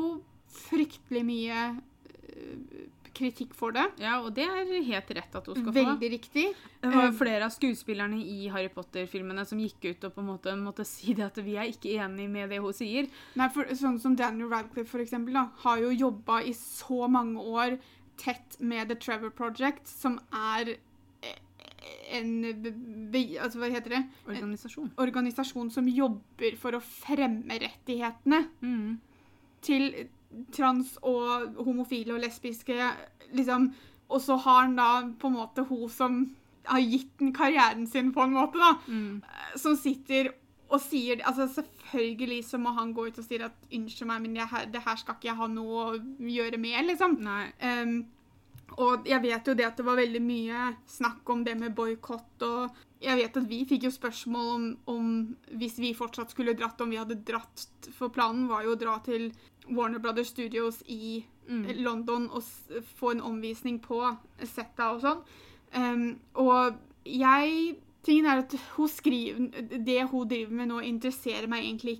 fryktelig 0.55 1.23
mye 1.27 1.63
eh, 1.73 2.83
kritikk 3.15 3.53
for 3.55 3.75
det. 3.75 3.85
Ja, 4.03 4.17
og 4.21 4.33
det 4.35 4.45
er 4.47 4.71
helt 4.87 5.11
rett 5.17 5.35
at 5.39 5.47
hun 5.47 5.57
skal 5.57 5.71
få. 5.71 5.75
Veldig 5.77 6.09
riktig. 6.11 6.45
Det 6.81 6.91
var 6.91 7.07
Eh, 7.07 7.15
flere 7.15 7.47
av 7.47 7.53
skuespillerne 7.55 8.19
i 8.19 8.49
Harry 8.51 8.69
Potter-filmene 8.71 9.45
som 9.47 9.59
gikk 9.59 9.87
ut 9.89 10.07
og 10.07 10.15
på 10.15 10.23
en 10.23 10.29
måte 10.33 10.55
måtte 10.59 10.85
si 10.95 11.15
det 11.15 11.27
at 11.27 11.39
vi 11.43 11.57
er 11.59 11.71
ikke 11.71 11.95
enig 12.05 12.29
med 12.31 12.51
det 12.51 12.61
hun 12.63 12.75
sier. 12.75 13.09
Nei, 13.39 13.49
for 13.55 13.71
Sånn 13.75 13.99
som 14.03 14.15
Daniel 14.19 14.51
Radcliffe 14.51 14.91
for 14.91 15.03
eksempel, 15.03 15.35
da, 15.35 15.47
har 15.63 15.81
jo 15.83 15.91
jobba 15.95 16.41
i 16.43 16.53
så 16.55 17.07
mange 17.11 17.41
år 17.41 17.79
tett 18.17 18.57
med 18.59 18.89
The 18.89 18.95
Trevor 18.95 19.29
Project, 19.35 19.87
som 19.87 20.19
er 20.33 20.75
eh, 21.23 21.39
en 22.19 22.41
be, 23.11 23.23
altså, 23.39 23.59
Hva 23.59 23.69
heter 23.73 23.89
det? 23.97 24.03
Organisasjon. 24.27 24.91
Organisasjon 24.97 25.71
som 25.71 25.87
jobber 25.87 26.55
for 26.57 26.71
å 26.77 26.81
fremme 26.81 27.59
rettighetene 27.61 28.45
Mm. 28.61 28.97
til 29.61 29.91
trans 30.51 30.97
og 31.03 31.55
homofile 31.65 32.13
og 32.13 32.21
lesbiske. 32.21 32.91
liksom, 33.33 33.73
Og 34.09 34.21
så 34.21 34.35
har 34.37 34.61
han 34.61 34.75
da 34.75 35.01
på 35.17 35.27
en 35.27 35.33
måte 35.33 35.65
hun 35.67 35.89
som 35.89 36.35
har 36.65 36.79
gitt 36.79 37.17
den 37.19 37.33
karrieren 37.33 37.87
sin, 37.87 38.11
på 38.13 38.21
en 38.23 38.33
måte, 38.33 38.53
da, 38.57 38.73
Mm. 38.87 39.21
som 39.55 39.75
sitter 39.75 40.33
og 40.75 40.83
sier 40.83 41.23
altså 41.25 41.47
Selvfølgelig 41.51 42.41
så 42.47 42.59
må 42.61 42.73
han 42.75 42.93
gå 42.95 43.07
ut 43.07 43.19
og 43.21 43.25
si 43.25 43.39
at 43.39 43.55
'unnskyld 43.69 44.09
meg, 44.09 44.21
men 44.21 44.37
her, 44.37 44.65
det 44.71 44.81
her 44.83 44.99
skal 44.99 45.15
ikke 45.15 45.29
jeg 45.29 45.39
ha 45.39 45.47
noe 45.47 45.83
å 45.85 45.99
gjøre 46.19 46.59
med', 46.61 46.87
liksom. 46.89 47.17
Um, 47.21 48.05
og 48.81 49.05
jeg 49.07 49.21
vet 49.21 49.47
jo 49.47 49.53
det 49.53 49.65
at 49.67 49.77
det 49.77 49.85
var 49.85 49.99
veldig 49.99 50.21
mye 50.21 50.61
snakk 50.89 51.29
om 51.29 51.43
det 51.45 51.53
med 51.59 51.75
boikott, 51.75 52.41
og 52.41 52.71
jeg 53.01 53.17
vet 53.17 53.37
at 53.37 53.49
vi 53.49 53.61
fikk 53.69 53.85
jo 53.85 53.91
spørsmål 53.93 54.49
om, 54.55 54.65
om 54.87 55.37
hvis 55.61 55.77
vi 55.79 55.93
fortsatt 55.93 56.33
skulle 56.33 56.57
dratt, 56.57 56.81
om 56.81 56.89
vi 56.89 56.97
hadde 56.97 57.21
dratt, 57.23 57.67
for 57.93 58.09
planen 58.09 58.49
var 58.49 58.65
jo 58.65 58.73
å 58.73 58.79
dra 58.81 58.97
til 59.05 59.31
Warner 59.69 59.99
Brothers 59.99 60.33
Studios 60.33 60.81
i 60.87 61.23
Mm. 61.47 61.83
London 61.83 62.29
og 62.33 62.43
få 62.95 63.11
en 63.11 63.21
omvisning 63.21 63.79
på 63.81 63.99
setta 64.43 64.91
og 64.95 65.03
sånn. 65.03 65.21
Um, 65.75 66.05
og 66.41 66.79
jeg 67.05 67.75
Tingen 68.05 68.27
er 68.29 68.43
at 68.43 68.53
hun 68.75 68.87
skriver 68.91 69.79
Det 69.81 69.95
hun 70.11 70.27
driver 70.29 70.51
med 70.53 70.69
nå, 70.69 70.79
interesserer 70.85 71.47
meg 71.49 71.63
egentlig 71.65 71.95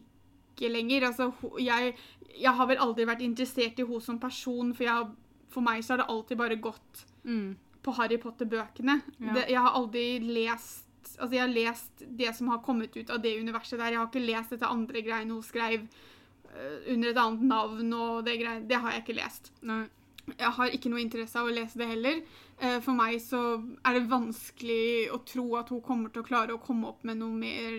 ikke 0.55 0.69
lenger. 0.71 1.07
Altså, 1.09 1.31
jeg, 1.59 1.95
jeg 2.39 2.53
har 2.59 2.67
vel 2.69 2.77
aldri 2.83 3.07
vært 3.09 3.23
interessert 3.25 3.79
i 3.81 3.85
henne 3.87 4.01
som 4.05 4.19
person, 4.21 4.73
for, 4.77 4.85
jeg, 4.85 5.07
for 5.51 5.65
meg 5.65 5.81
så 5.83 5.95
har 5.95 6.03
det 6.03 6.09
alltid 6.13 6.37
bare 6.43 6.61
gått 6.61 7.05
Mm. 7.25 7.55
på 7.81 7.91
Harry 7.97 8.19
Potter-bøkene. 8.21 8.99
Ja. 9.19 9.33
Jeg 9.49 9.57
har 9.57 9.73
aldri 9.73 10.19
lest 10.21 10.83
Altså, 11.17 11.31
jeg 11.33 11.41
har 11.41 11.53
lest 11.53 12.03
det 12.17 12.31
som 12.35 12.47
har 12.49 12.59
kommet 12.65 12.95
ut 12.97 13.09
av 13.09 13.21
det 13.21 13.31
universet 13.39 13.79
der. 13.79 13.91
Jeg 13.93 13.97
har 14.01 14.07
ikke 14.09 14.25
lest 14.25 14.49
dette 14.51 14.67
andre 14.67 15.01
greiene 15.05 15.31
hun 15.33 15.43
skrev 15.45 15.85
eh, 15.85 16.93
under 16.93 17.09
et 17.09 17.17
annet 17.21 17.45
navn 17.49 17.93
og 17.93 18.25
det 18.25 18.33
greiene. 18.41 18.67
Det 18.67 18.75
har 18.81 18.91
jeg 18.91 19.03
ikke 19.05 19.15
lest. 19.21 19.51
Nei. 19.61 19.85
Jeg 20.25 20.51
har 20.57 20.73
ikke 20.73 20.89
noe 20.89 21.03
interesse 21.03 21.37
av 21.37 21.45
å 21.45 21.53
lese 21.53 21.77
det 21.77 21.87
heller. 21.91 22.23
Eh, 22.57 22.79
For 22.81 22.97
meg 22.97 23.19
så 23.21 23.41
er 23.85 23.99
det 23.99 24.07
vanskelig 24.09 25.11
å 25.13 25.19
tro 25.27 25.45
at 25.59 25.69
hun 25.69 25.83
kommer 25.85 26.09
til 26.09 26.23
å 26.23 26.27
klare 26.27 26.55
å 26.55 26.61
komme 26.63 26.89
opp 26.89 27.05
med 27.05 27.19
noe 27.21 27.35
mer 27.35 27.77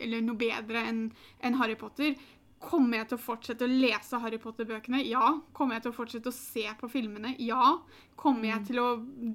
eller 0.00 0.24
noe 0.26 0.40
bedre 0.40 0.82
enn 0.90 1.04
en 1.46 1.58
Harry 1.60 1.76
Potter. 1.78 2.16
Kommer 2.60 2.98
jeg 2.98 3.08
til 3.08 3.16
å 3.16 3.22
fortsette 3.22 3.64
å 3.64 3.70
lese 3.70 4.18
Harry 4.20 4.36
Potter-bøkene? 4.42 4.98
Ja. 5.08 5.30
Kommer 5.56 5.78
jeg 5.78 5.86
til 5.86 5.94
å 5.94 5.96
fortsette 5.96 6.28
å 6.28 6.36
se 6.36 6.66
på 6.80 6.90
filmene? 6.92 7.32
Ja. 7.40 7.78
Kommer 8.20 8.50
jeg 8.50 8.66
til 8.68 8.82
å 8.82 8.88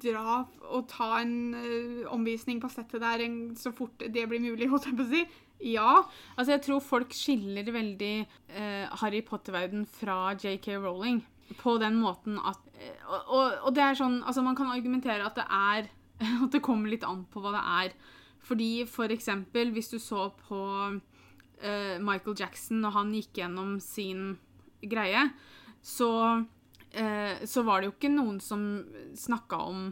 dra 0.04 0.42
og 0.68 0.86
ta 0.92 1.08
en 1.22 1.34
eh, 1.58 2.04
omvisning 2.12 2.60
på 2.62 2.70
settet 2.70 3.02
der 3.02 3.24
en, 3.24 3.40
så 3.58 3.72
fort 3.74 3.98
det 3.98 4.28
blir 4.30 4.44
mulig, 4.44 4.68
holdt 4.70 4.86
jeg 4.90 4.98
på 5.00 5.08
å 5.08 5.10
si? 5.10 5.24
Ja. 5.72 6.02
Altså, 6.36 6.52
jeg 6.52 6.66
tror 6.68 6.84
folk 6.84 7.16
skiller 7.16 7.66
veldig 7.74 8.12
eh, 8.20 9.00
Harry 9.00 9.24
Potter-verden 9.26 9.88
fra 9.88 10.36
JK 10.36 10.76
Rowling 10.84 11.24
på 11.54 11.76
den 11.78 11.98
måten 12.00 12.38
at 12.42 12.58
eh, 12.74 12.96
og, 13.06 13.20
og, 13.26 13.52
og 13.68 13.74
det 13.76 13.84
er 13.84 13.98
sånn 13.98 14.18
Altså, 14.26 14.42
man 14.42 14.56
kan 14.58 14.72
argumentere 14.72 15.26
at 15.26 15.38
det 15.38 15.46
er 15.46 15.90
At 16.44 16.52
det 16.54 16.64
kommer 16.64 16.90
litt 16.90 17.04
an 17.04 17.26
på 17.28 17.42
hva 17.44 17.52
det 17.52 17.62
er. 17.62 17.96
Fordi 18.46 18.86
for 18.88 19.12
eksempel, 19.12 19.72
hvis 19.74 19.90
du 19.92 19.98
så 20.00 20.30
på 20.46 20.60
uh, 20.94 21.96
Michael 22.00 22.36
Jackson 22.38 22.80
når 22.80 22.94
han 22.94 23.10
gikk 23.12 23.40
gjennom 23.42 23.74
sin 23.82 24.30
greie, 24.80 25.26
så 25.84 26.10
uh, 26.40 27.34
så 27.44 27.64
var 27.66 27.82
det 27.82 27.90
jo 27.90 27.94
ikke 27.98 28.12
noen 28.14 28.38
som 28.40 28.62
snakka 29.18 29.60
om 29.66 29.82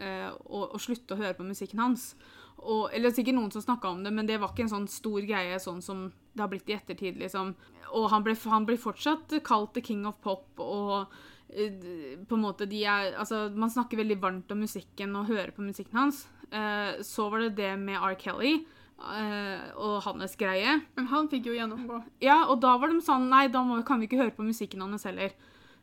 uh, 0.00 0.30
å, 0.48 0.64
å 0.74 0.80
slutte 0.82 1.14
å 1.14 1.20
høre 1.20 1.36
på 1.38 1.46
musikken 1.46 1.84
hans. 1.84 2.14
Og, 2.60 2.88
eller 2.90 3.14
sikkert 3.14 3.38
noen 3.38 3.54
som 3.54 3.62
snakka 3.64 3.94
om 3.94 4.02
det, 4.02 4.10
men 4.16 4.26
det 4.26 4.40
var 4.40 4.50
ikke 4.50 4.66
en 4.66 4.74
sånn 4.74 4.90
stor 4.90 5.22
greie 5.22 5.60
sånn 5.62 5.84
som 5.84 6.08
det 6.32 6.42
har 6.42 6.50
blitt 6.52 6.70
i 6.70 6.76
ettertid. 6.76 7.18
liksom. 7.18 7.54
Og 7.96 8.08
han, 8.12 8.24
ble, 8.24 8.36
han 8.52 8.66
blir 8.68 8.80
fortsatt 8.80 9.34
kalt 9.46 9.74
the 9.74 9.82
king 9.84 10.06
of 10.08 10.20
pop, 10.22 10.46
og 10.62 11.10
eh, 11.48 12.18
på 12.26 12.36
en 12.36 12.44
måte 12.44 12.68
de 12.70 12.84
er 12.86 13.16
Altså, 13.18 13.48
man 13.50 13.72
snakker 13.72 14.00
veldig 14.00 14.20
varmt 14.22 14.52
om 14.54 14.62
musikken 14.62 15.16
og 15.18 15.30
hører 15.30 15.54
på 15.56 15.64
musikken 15.66 15.98
hans. 15.98 16.26
Eh, 16.50 17.00
så 17.06 17.28
var 17.30 17.46
det 17.46 17.56
det 17.58 17.72
med 17.78 17.98
R. 17.98 18.14
Kelly 18.18 18.54
eh, 18.54 19.66
og 19.74 20.00
hans 20.06 20.36
greie. 20.38 20.80
Men 20.96 21.10
han 21.10 21.30
fikk 21.32 21.50
jo 21.50 21.58
gjennomgå. 21.58 22.02
Ja, 22.22 22.44
og 22.46 22.60
da 22.62 22.76
var 22.78 22.92
de 22.92 23.02
sånn 23.04 23.28
Nei, 23.30 23.48
da 23.52 23.64
må, 23.66 23.82
kan 23.86 24.00
vi 24.00 24.10
ikke 24.10 24.22
høre 24.22 24.36
på 24.36 24.46
musikken 24.46 24.86
hans 24.86 25.06
heller. 25.08 25.34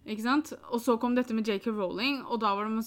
Ikke 0.07 0.23
sant? 0.23 0.53
Og 0.71 0.79
så 0.79 0.95
kom 0.99 1.17
dette 1.17 1.35
med 1.35 1.47
JK 1.47 1.67
Rowling, 1.73 2.21
og 2.23 2.39
da 2.39 2.53
var 2.55 2.69
de 2.71 2.83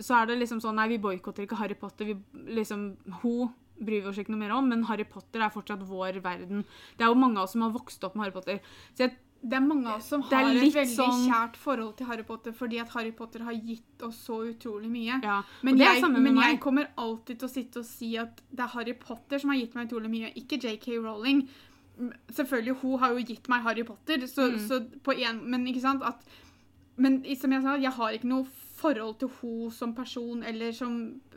Så 0.00 0.14
er 0.14 0.28
det 0.30 0.38
liksom 0.40 0.62
sånn 0.64 0.78
Nei, 0.78 0.88
vi 0.94 1.02
boikotter 1.02 1.44
ikke 1.44 1.58
Harry 1.60 1.76
Potter. 1.76 2.08
Vi 2.08 2.54
liksom 2.56 2.94
Hun 3.22 3.50
bryr 3.80 4.02
vi 4.02 4.08
oss 4.08 4.18
ikke 4.18 4.30
noe 4.34 4.38
mer 4.42 4.50
om, 4.56 4.68
men 4.68 4.82
Harry 4.84 5.04
Potter 5.04 5.40
er 5.40 5.50
fortsatt 5.54 5.82
vår 5.86 6.20
verden. 6.22 6.64
Det 6.96 7.04
er 7.04 7.08
jo 7.12 7.14
mange 7.14 7.38
av 7.38 7.44
oss 7.44 7.52
som 7.52 7.62
har 7.62 7.70
vokst 7.70 8.02
opp 8.04 8.14
med 8.16 8.24
Harry 8.26 8.32
Potter. 8.34 8.60
Så 8.94 9.06
jeg, 9.06 9.16
Det 9.40 9.54
er 9.54 9.60
mange 9.62 9.86
av 9.86 10.00
oss 10.00 10.08
som 10.10 10.20
har 10.22 10.50
et 10.50 10.56
veldig 10.74 10.96
sånn- 10.96 11.28
kjært 11.30 11.54
forhold 11.56 11.96
til 11.96 12.06
Harry 12.08 12.24
Potter 12.24 12.50
fordi 12.52 12.80
at 12.80 12.88
Harry 12.90 13.12
Potter 13.12 13.44
har 13.46 13.52
gitt 13.54 14.02
oss 14.02 14.16
så 14.26 14.40
utrolig 14.52 14.90
mye. 14.90 15.20
ja. 15.22 15.42
Men, 15.62 15.78
jeg, 15.78 16.02
men 16.10 16.34
jeg 16.36 16.58
kommer 16.60 16.88
alltid 16.98 17.38
til 17.38 17.46
å 17.48 17.52
sitte 17.52 17.78
og 17.78 17.84
si 17.86 18.16
at 18.18 18.40
det 18.50 18.58
er 18.64 18.72
Harry 18.74 18.94
Potter 18.94 19.38
som 19.38 19.50
har 19.50 19.58
gitt 19.60 19.76
meg 19.76 19.88
utrolig 19.88 20.10
mye, 20.10 20.32
ikke 20.34 20.58
JK 20.58 20.98
Rowling. 21.04 21.48
Selvfølgelig, 22.32 22.76
hun 22.82 22.98
har 22.98 23.10
jo 23.14 23.24
gitt 23.24 23.48
meg 23.48 23.62
Harry 23.62 23.84
Potter, 23.84 24.18
så, 24.26 24.50
Mm. 24.50 24.68
så 24.68 24.80
på 25.02 25.12
en, 25.18 25.40
men 25.50 25.66
ikke 25.66 25.80
sant 25.82 26.02
at 26.02 26.20
Men 27.00 27.22
som 27.36 27.52
jeg 27.52 27.62
sa, 27.62 27.76
jeg 27.76 27.92
har 27.92 28.10
ikke 28.10 28.24
noe 28.26 28.44
forhold 28.78 29.18
til 29.20 29.30
hun 29.40 29.70
som 29.74 29.92
person 29.96 30.42
eller 30.46 30.72
som 30.76 30.94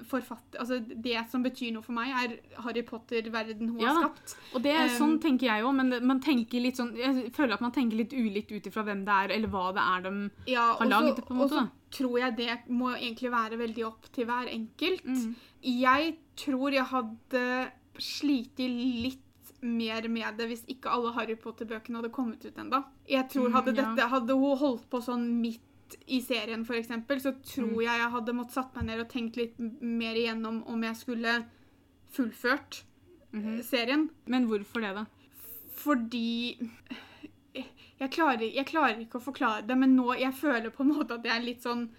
forfatter. 0.08 0.60
Altså, 0.62 0.78
det 0.80 1.18
som 1.32 1.44
betyr 1.46 1.74
noe 1.76 1.86
for 1.86 1.96
meg, 1.98 2.12
er 2.14 2.62
Harry 2.62 2.84
Potter-verden 2.88 3.72
hun 3.74 3.82
Ja 3.82 3.96
har 3.96 4.08
skapt. 4.08 4.36
Og 4.54 4.64
det 4.66 4.74
er 4.78 4.94
sånn 4.96 5.18
tenker 5.24 5.50
jeg 5.50 5.66
òg, 5.66 5.74
men 5.80 5.96
man 6.08 6.22
tenker 6.24 6.62
litt 6.64 6.78
sånn 6.80 6.94
Jeg 7.00 7.32
føler 7.36 7.58
at 7.58 7.64
man 7.66 7.74
tenker 7.76 7.98
litt 8.02 8.14
ulikt 8.14 8.52
ut 8.54 8.70
ifra 8.70 8.86
hvem 8.88 9.04
det 9.08 9.18
er, 9.26 9.36
eller 9.38 9.52
hva 9.54 9.66
det 9.76 9.88
er 9.96 10.06
de 10.08 10.14
Ja, 10.54 10.68
har 10.80 10.92
lagd, 10.92 11.24
på 11.26 11.34
en 11.34 11.42
måte, 11.42 11.66
Og 11.66 11.68
så 11.68 11.98
tror 11.98 12.20
jeg 12.22 12.38
det 12.38 12.60
må 12.70 12.94
egentlig 12.96 13.32
være 13.34 13.58
veldig 13.60 13.86
opp 13.90 14.08
til 14.16 14.30
hver 14.30 14.48
enkelt. 14.52 15.04
Mm. 15.06 15.36
Jeg 15.62 16.16
tror 16.40 16.72
jeg 16.78 16.88
hadde 16.94 17.72
slitt 18.02 18.62
litt 18.62 19.28
mer 19.62 20.08
med 20.10 20.38
det 20.40 20.48
hvis 20.50 20.64
ikke 20.74 20.90
alle 20.90 21.12
Harry 21.14 21.36
Potter-bøkene 21.38 22.00
hadde 22.00 22.10
kommet 22.14 22.46
ut 22.46 22.56
ennå. 22.58 22.80
Jeg 23.10 23.28
tror 23.30 23.50
Mm, 23.50 23.54
hadde, 23.54 23.74
dette, 23.78 24.08
hadde 24.10 24.34
hun 24.34 24.58
holdt 24.58 24.88
på 24.90 25.02
sånn 25.06 25.28
midt 25.42 25.62
i 26.08 26.20
serien, 26.22 26.66
eksempel, 26.78 27.20
så 27.22 27.32
tror 27.44 27.68
Mm. 27.72 27.82
jeg 27.84 28.00
jeg 28.00 28.12
hadde 28.12 28.34
måttet 28.34 28.52
satt 28.54 28.76
meg 28.76 28.86
ned 28.86 29.00
og 29.00 29.10
tenkt 29.10 29.36
litt 29.38 29.60
mer 29.60 30.16
igjennom 30.16 30.64
om 30.68 30.82
jeg 30.84 30.96
skulle 30.96 31.46
fullført 32.14 32.84
Mhm. 33.34 33.62
serien. 33.64 34.10
Men 34.26 34.48
hvorfor 34.48 34.82
det, 34.82 34.96
da? 34.96 35.06
Fordi 35.76 36.58
jeg 38.02 38.12
klarer, 38.12 38.48
jeg 38.54 38.66
klarer 38.70 39.00
ikke 39.04 39.20
å 39.20 39.24
forklare 39.24 39.66
det, 39.68 39.78
men 39.78 39.96
nå 39.98 40.14
jeg 40.20 40.34
føler 40.34 40.70
på 40.74 40.84
en 40.86 40.94
måte 40.96 41.18
at 41.18 41.24
jeg 41.28 41.36
er 41.36 41.46
litt 41.46 41.64
sånn 41.64 41.90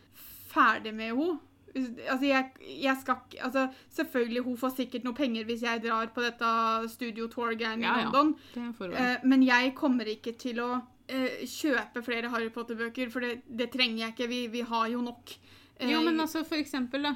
ferdig 0.52 0.94
med 0.94 1.12
henne. 1.14 1.38
Altså, 1.74 2.26
jeg, 2.28 2.50
jeg 2.82 2.96
skal 3.00 3.16
ikke 3.16 3.44
altså, 3.46 3.62
Selvfølgelig, 3.96 4.42
hun 4.44 4.56
får 4.60 4.74
sikkert 4.76 5.04
noe 5.06 5.14
penger 5.16 5.46
hvis 5.48 5.62
jeg 5.64 5.80
drar 5.80 6.10
på 6.12 6.20
dette 6.20 6.88
studio 6.92 7.28
tour-greiene 7.32 7.80
Ja, 7.80 7.94
i 7.96 8.02
ja. 8.02 8.10
London, 8.10 8.34
Det 8.52 8.60
er 8.60 8.92
eh, 8.92 9.16
men 9.24 9.42
jeg 9.46 9.74
kommer 9.74 10.04
ikke 10.04 10.34
til 10.38 10.60
å 10.60 10.82
eh, 11.12 11.42
kjøpe 11.48 12.02
flere 12.06 12.30
Harry 12.32 12.48
Potter-bøker, 12.54 13.10
for 13.12 13.20
det, 13.24 13.42
det 13.48 13.68
trenger 13.74 14.06
jeg 14.06 14.14
ikke. 14.16 14.28
Vi, 14.32 14.40
vi 14.56 14.64
har 14.72 14.88
jo 14.92 15.02
nok. 15.04 15.34
Eh, 15.78 15.90
Jo, 15.92 16.00
men 16.06 16.20
altså, 16.24 16.42
for 16.48 16.56
eksempel, 16.60 17.02
da. 17.10 17.14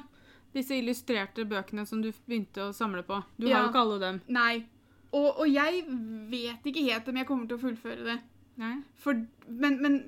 Disse 0.55 0.77
illustrerte 0.79 1.43
bøkene 1.45 1.83
som 1.85 2.01
du 2.01 2.11
begynte 2.25 2.69
å 2.69 2.73
samle 2.73 3.03
på. 3.05 3.19
Du 3.37 3.47
Ja. 3.49 3.57
har 3.57 3.65
jo 3.67 3.71
ikke 3.73 3.83
alle 3.83 3.99
dem. 4.05 4.21
Nei. 4.33 4.65
Og, 5.11 5.27
og 5.43 5.47
jeg 5.49 5.83
vet 6.31 6.65
ikke 6.67 6.83
helt 6.87 7.07
om 7.11 7.17
jeg 7.19 7.27
kommer 7.29 7.47
til 7.47 7.57
å 7.57 7.61
fullføre 7.65 8.03
det. 8.07 8.15
Nei. 8.57 8.73
For, 8.97 9.19
men, 9.47 9.77
men 9.83 9.99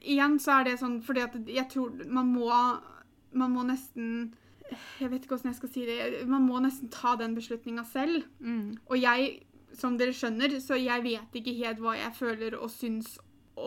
igjen 0.00 0.38
så 0.40 0.60
er 0.60 0.64
det 0.70 0.78
sånn 0.80 1.00
fordi 1.04 1.20
at 1.26 1.34
jeg 1.50 1.66
tror 1.74 1.92
man 2.08 2.30
må 2.32 2.48
Man 3.36 3.52
må 3.52 3.60
nesten 3.68 4.30
Jeg 5.00 5.10
vet 5.10 5.24
ikke 5.26 5.34
hvordan 5.36 5.50
jeg 5.52 5.58
skal 5.58 5.70
si 5.74 5.82
det. 5.84 5.98
Man 6.28 6.46
må 6.48 6.58
nesten 6.64 6.88
ta 6.92 7.12
den 7.20 7.34
beslutninga 7.36 7.84
selv. 7.88 8.24
Mm. 8.40 8.78
Og 8.88 8.96
jeg, 9.00 9.42
som 9.76 9.98
dere 10.00 10.12
skjønner, 10.16 10.54
så 10.64 10.76
jeg 10.80 11.04
vet 11.04 11.36
ikke 11.40 11.54
helt 11.60 11.78
hva 11.84 11.94
jeg 11.98 12.14
føler 12.16 12.56
og 12.58 12.70
syns 12.72 13.18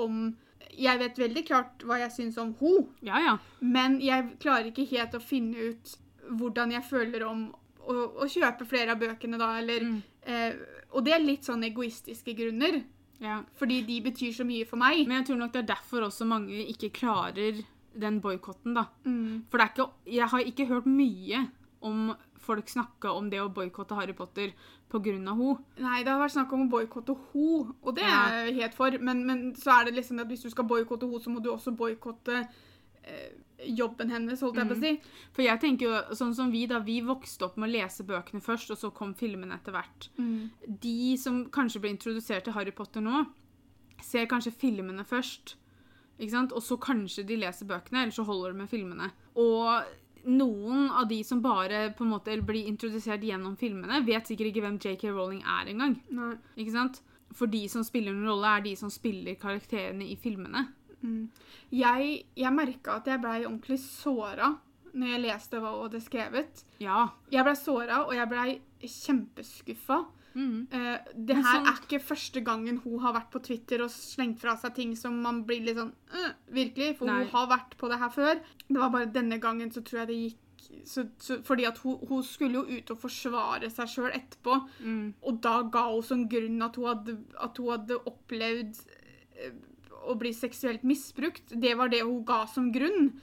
om 0.05 0.35
Jeg 0.77 0.99
vet 1.01 1.17
veldig 1.19 1.41
klart 1.47 1.83
hva 1.83 1.97
jeg 1.99 2.11
syns 2.15 2.37
om 2.39 2.53
ho, 2.61 2.87
Ja, 3.03 3.19
ja. 3.19 3.33
men 3.59 3.99
jeg 3.99 4.37
klarer 4.39 4.69
ikke 4.71 4.85
helt 4.87 5.17
å 5.17 5.19
finne 5.21 5.57
ut 5.71 5.97
hvordan 6.31 6.71
jeg 6.71 6.83
føler 6.87 7.25
om 7.27 7.41
å, 7.81 7.95
å 8.23 8.27
kjøpe 8.29 8.65
flere 8.69 8.91
av 8.95 8.99
bøkene, 9.01 9.37
da, 9.41 9.49
eller 9.59 9.81
Mm. 9.83 10.01
eh, 10.23 10.53
Og 10.93 11.03
det 11.05 11.13
er 11.13 11.19
litt 11.25 11.43
sånn 11.43 11.63
egoistiske 11.63 12.33
grunner, 12.37 12.83
ja. 13.19 13.41
fordi 13.55 13.81
de 13.87 13.99
betyr 14.01 14.31
så 14.33 14.43
mye 14.45 14.65
for 14.67 14.77
meg. 14.77 15.07
Men 15.07 15.17
jeg 15.21 15.27
tror 15.31 15.37
nok 15.39 15.51
det 15.53 15.59
er 15.63 15.75
derfor 15.75 16.01
også 16.07 16.25
mange 16.27 16.65
ikke 16.67 16.89
klarer 16.91 17.61
den 17.93 18.21
boikotten, 18.21 18.73
da. 18.75 18.85
Mm. 19.05 19.43
For 19.49 19.57
det 19.57 19.69
ikke, 19.73 19.89
jeg 20.05 20.27
har 20.27 20.39
ikke 20.39 20.67
hørt 20.67 20.85
mye 20.85 21.49
om 21.81 22.13
folk 22.45 22.69
snakka 22.69 23.11
om 23.17 23.29
det 23.31 23.41
å 23.41 23.49
boikotte 23.53 23.97
Harry 23.97 24.13
Potter 24.17 24.53
pga. 24.91 25.13
henne. 25.13 25.35
Nei, 25.79 26.01
det 26.03 26.11
har 26.11 26.19
vært 26.19 26.35
snakk 26.35 26.51
om 26.53 26.65
å 26.65 26.71
boikotte 26.71 27.15
ho, 27.31 27.61
og 27.81 27.95
det 27.95 28.03
er 28.03 28.45
jeg 28.47 28.57
helt 28.61 28.75
for. 28.75 28.97
Men, 28.99 29.25
men 29.27 29.45
så 29.55 29.77
er 29.77 29.87
det 29.87 29.95
liksom 29.99 30.19
at 30.19 30.27
hvis 30.31 30.43
du 30.45 30.49
skal 30.51 30.67
boikotte 30.67 31.07
ho, 31.07 31.19
så 31.19 31.31
må 31.31 31.39
du 31.39 31.51
også 31.51 31.71
boikotte 31.77 32.41
eh, 33.03 33.31
jobben 33.67 34.09
hennes, 34.09 34.41
holdt 34.41 34.57
jeg 34.57 34.67
på 34.67 34.75
å 34.75 34.81
si. 34.81 34.93
For 35.35 35.45
jeg 35.45 35.61
tenker 35.61 35.85
jo, 35.87 36.01
sånn 36.17 36.33
som 36.35 36.51
vi 36.51 36.65
da, 36.69 36.79
vi 36.83 36.99
vokste 37.05 37.45
opp 37.45 37.57
med 37.61 37.69
å 37.69 37.75
lese 37.75 38.03
bøkene 38.07 38.41
først, 38.41 38.73
og 38.73 38.81
så 38.81 38.91
kom 38.95 39.13
filmene 39.17 39.55
etter 39.55 39.75
hvert. 39.75 40.09
De 40.81 41.17
som 41.21 41.43
kanskje 41.53 41.81
ble 41.83 41.93
introdusert 41.95 42.47
til 42.47 42.55
Harry 42.57 42.73
Potter 42.75 43.03
nå, 43.05 43.25
ser 44.01 44.25
kanskje 44.25 44.51
filmene 44.57 45.05
først, 45.05 45.55
ikke 46.17 46.33
sant? 46.33 46.53
Og 46.57 46.61
så 46.65 46.77
kanskje 46.81 47.23
de 47.25 47.37
leser 47.37 47.69
bøkene, 47.69 48.03
eller 48.03 48.13
så 48.13 48.25
holder 48.25 48.53
de 48.53 48.63
med 48.63 48.69
filmene. 48.69 49.11
Og 49.39 49.85
noen 50.27 50.89
av 50.89 51.07
de 51.09 51.21
som 51.25 51.41
bare 51.41 51.89
på 51.97 52.05
en 52.05 52.11
måte 52.13 52.35
blir 52.45 52.67
introdusert 52.69 53.23
gjennom 53.25 53.55
filmene, 53.59 54.01
vet 54.05 54.29
sikkert 54.29 54.51
ikke 54.51 54.65
hvem 54.65 54.77
J.K. 54.81 55.11
Rowling 55.13 55.41
er 55.41 55.71
engang. 55.73 55.95
Ikke 56.55 56.75
sant? 56.75 57.01
For 57.35 57.51
de 57.51 57.63
som 57.71 57.83
spiller 57.87 58.13
en 58.13 58.27
rolle, 58.27 58.49
er 58.57 58.65
de 58.65 58.75
som 58.79 58.91
spiller 58.91 59.39
karakterene 59.39 60.05
i 60.07 60.17
filmene. 60.19 60.67
Mm. 61.01 61.29
Jeg, 61.73 62.09
jeg 62.37 62.53
merka 62.53 62.99
at 62.99 63.07
jeg 63.09 63.21
blei 63.23 63.39
ordentlig 63.45 63.79
såra 63.81 64.51
når 64.91 65.13
jeg 65.13 65.23
leste 65.23 65.61
hva 65.63 65.71
hadde 65.77 66.01
skrevet. 66.03 66.65
Ja. 66.83 67.05
Jeg 67.31 67.47
blei 67.47 67.55
såra, 67.57 68.01
og 68.03 68.15
jeg 68.15 68.27
blei 68.31 68.49
kjempeskuffa. 68.83 70.01
Mm. 70.35 70.67
Eh, 70.71 70.97
det 71.15 71.35
her 71.35 71.43
sånn- 71.43 71.67
er 71.67 71.79
ikke 71.81 71.99
første 72.03 72.43
gangen 72.43 72.77
hun 72.83 72.99
har 72.99 73.13
vært 73.13 73.31
på 73.31 73.41
Twitter 73.43 73.81
og 73.83 73.89
slengt 73.91 74.39
fra 74.39 74.55
seg 74.57 74.73
ting 74.75 74.95
som 74.95 75.21
man 75.21 75.43
blir 75.43 75.61
litt 75.65 75.75
sånn 75.77 75.91
uh, 76.13 76.31
Virkelig, 76.51 76.97
for 76.97 77.05
Nei. 77.07 77.23
hun 77.23 77.27
har 77.33 77.47
vært 77.47 77.75
på 77.77 77.89
det 77.89 77.99
her 77.99 78.09
før. 78.09 78.39
Det 78.69 78.77
var 78.79 78.89
bare 78.93 79.11
denne 79.11 79.39
gangen 79.43 79.71
så 79.71 79.83
tror 79.83 79.99
jeg 80.05 80.07
det 80.07 80.19
gikk 80.21 80.37
så, 80.87 81.03
så, 81.19 81.41
Fordi 81.43 81.65
at 81.67 81.77
hun, 81.79 81.97
hun 82.07 82.23
skulle 82.23 82.53
jo 82.61 82.77
ut 82.77 82.91
og 82.91 82.99
forsvare 83.01 83.69
seg 83.71 83.87
sjøl 83.87 84.11
etterpå, 84.13 84.55
Mm. 84.79 85.13
og 85.23 85.41
da 85.41 85.63
ga 85.63 85.83
hun 85.91 86.01
som 86.03 86.27
grunn 86.29 86.61
at 86.63 86.75
hun 86.75 86.85
hadde, 86.85 87.17
at 87.41 87.57
hun 87.57 87.69
hadde 87.73 87.97
opplevd 88.05 88.79
uh, 89.41 89.51
å 90.11 90.15
bli 90.17 90.31
seksuelt 90.33 90.83
misbrukt. 90.87 91.43
Det 91.59 91.75
var 91.77 91.89
det 91.89 92.01
hun 92.03 92.23
ga 92.25 92.45
som 92.47 92.71
grunn. 92.71 93.19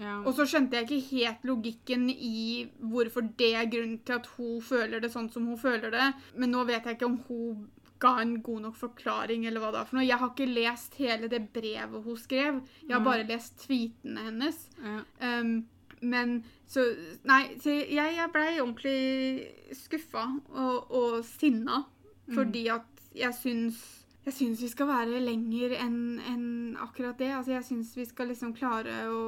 Ja. 0.00 0.20
Og 0.24 0.32
så 0.36 0.46
skjønte 0.48 0.78
jeg 0.78 0.88
ikke 0.88 1.16
helt 1.16 1.44
logikken 1.44 2.06
i 2.10 2.64
hvorfor 2.92 3.26
det 3.38 3.52
er 3.58 3.68
grunnen 3.68 3.98
til 4.06 4.16
at 4.16 4.30
hun 4.38 4.62
føler 4.64 5.02
det 5.02 5.12
sånn 5.12 5.28
som 5.32 5.48
hun 5.50 5.60
føler 5.60 5.92
det. 5.92 6.06
Men 6.40 6.54
nå 6.54 6.64
vet 6.68 6.88
jeg 6.88 6.96
ikke 6.96 7.10
om 7.10 7.18
hun 7.28 7.66
ga 8.00 8.14
en 8.22 8.38
god 8.40 8.62
nok 8.64 8.78
forklaring, 8.80 9.44
eller 9.44 9.60
hva 9.60 9.74
det 9.74 9.82
er 9.82 9.90
for 9.90 9.98
noe. 9.98 10.06
Jeg 10.08 10.20
har 10.22 10.32
ikke 10.32 10.48
lest 10.48 10.96
hele 10.96 11.28
det 11.28 11.42
brevet 11.52 12.06
hun 12.06 12.16
skrev. 12.16 12.62
Jeg 12.86 12.94
har 12.96 13.04
bare 13.04 13.28
lest 13.28 13.60
tweetene 13.66 14.30
hennes. 14.30 14.64
ja. 14.80 15.02
Um, 15.20 15.60
men 16.00 16.38
så 16.64 16.80
Nei, 17.28 17.58
så 17.60 17.74
jeg, 17.74 18.14
jeg 18.16 18.32
blei 18.32 18.60
ordentlig 18.62 19.76
skuffa 19.76 20.22
og, 20.48 20.90
og 20.90 21.24
sinna. 21.28 21.82
Fordi 22.30 22.68
at 22.72 23.02
jeg 23.16 23.34
syns 23.36 23.80
jeg 24.24 24.36
syns 24.36 24.60
vi 24.62 24.68
skal 24.68 24.88
være 24.90 25.20
lenger 25.24 25.72
enn 25.80 26.20
en 26.28 26.46
akkurat 26.80 27.18
det. 27.18 27.30
Altså, 27.34 27.54
jeg 27.56 27.66
syns 27.66 27.94
vi 27.96 28.04
skal 28.06 28.30
liksom 28.30 28.52
klare 28.56 29.02
å 29.08 29.20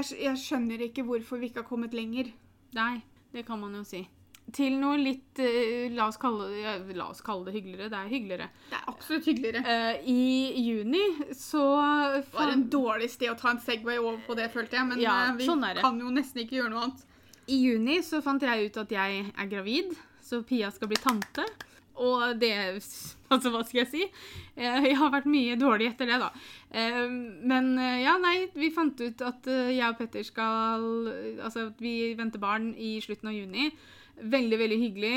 jeg, 0.00 0.18
jeg 0.24 0.42
skjønner 0.42 0.84
ikke 0.88 1.04
hvorfor 1.06 1.40
vi 1.40 1.50
ikke 1.50 1.62
har 1.64 1.68
kommet 1.68 1.96
lenger. 1.96 2.30
Nei, 2.76 3.00
det 3.32 3.46
kan 3.48 3.60
man 3.60 3.74
jo 3.78 3.82
si. 3.86 4.04
Til 4.54 4.76
noe 4.78 4.94
litt 5.00 5.40
eh, 5.42 5.88
la, 5.90 6.06
oss 6.06 6.20
kalle, 6.22 6.46
la 6.94 7.08
oss 7.10 7.22
kalle 7.26 7.48
det 7.48 7.56
hyggeligere. 7.56 7.88
Det 7.90 7.98
er 7.98 8.10
hyggeligere. 8.12 8.46
Det 8.70 8.78
er 8.78 8.84
absolutt 8.92 9.26
hyggeligere. 9.26 9.62
Eh, 9.66 10.06
I 10.06 10.62
juni 10.62 11.02
så 11.34 11.64
Det 12.20 12.30
var 12.36 12.52
en 12.52 12.66
dårlig 12.70 13.10
sted 13.10 13.32
å 13.32 13.38
ta 13.40 13.50
en 13.50 13.62
Segway 13.62 13.98
over 13.98 14.20
på 14.26 14.36
det, 14.38 14.46
følte 14.54 14.78
jeg. 14.78 14.86
Men 14.92 15.02
Ja, 15.02 15.16
eh, 15.32 15.34
vi 15.40 15.48
sånn 15.50 15.66
kan 15.80 15.98
jo 15.98 16.12
nesten 16.14 16.44
ikke 16.44 16.60
gjøre 16.60 16.74
noe 16.76 16.84
annet. 16.86 17.02
I 17.50 17.58
juni 17.62 17.98
så 18.06 18.22
fant 18.22 18.42
jeg 18.42 18.70
ut 18.70 18.78
at 18.84 18.94
jeg 18.94 19.24
er 19.34 19.50
gravid, 19.50 19.96
så 20.22 20.42
Pia 20.46 20.70
skal 20.74 20.90
bli 20.90 20.98
tante. 21.02 21.46
Og 22.02 22.36
det 22.40 22.52
Altså, 23.30 23.50
hva 23.50 23.62
skal 23.66 23.80
jeg 23.80 23.88
si? 23.90 24.02
Eh, 24.56 24.84
Jeg 24.86 24.96
har 25.00 25.10
vært 25.10 25.26
mye 25.26 25.56
dårlig 25.58 25.88
etter 25.90 26.06
det, 26.06 26.18
da. 26.22 26.28
Eh, 26.70 27.08
Men 27.42 27.72
eh, 27.78 28.02
ja, 28.04 28.16
nei, 28.22 28.36
vi 28.54 28.70
fant 28.74 29.00
ut 29.00 29.24
at 29.26 29.48
jeg 29.50 29.82
og 29.88 29.98
Petter 29.98 30.22
skal 30.26 30.86
Altså, 31.42 31.70
vi 31.80 32.14
venter 32.18 32.42
barn 32.42 32.72
i 32.78 32.96
slutten 33.02 33.32
av 33.32 33.34
juni. 33.34 33.70
Veldig, 34.22 34.58
veldig 34.62 34.78
hyggelig. 34.84 35.16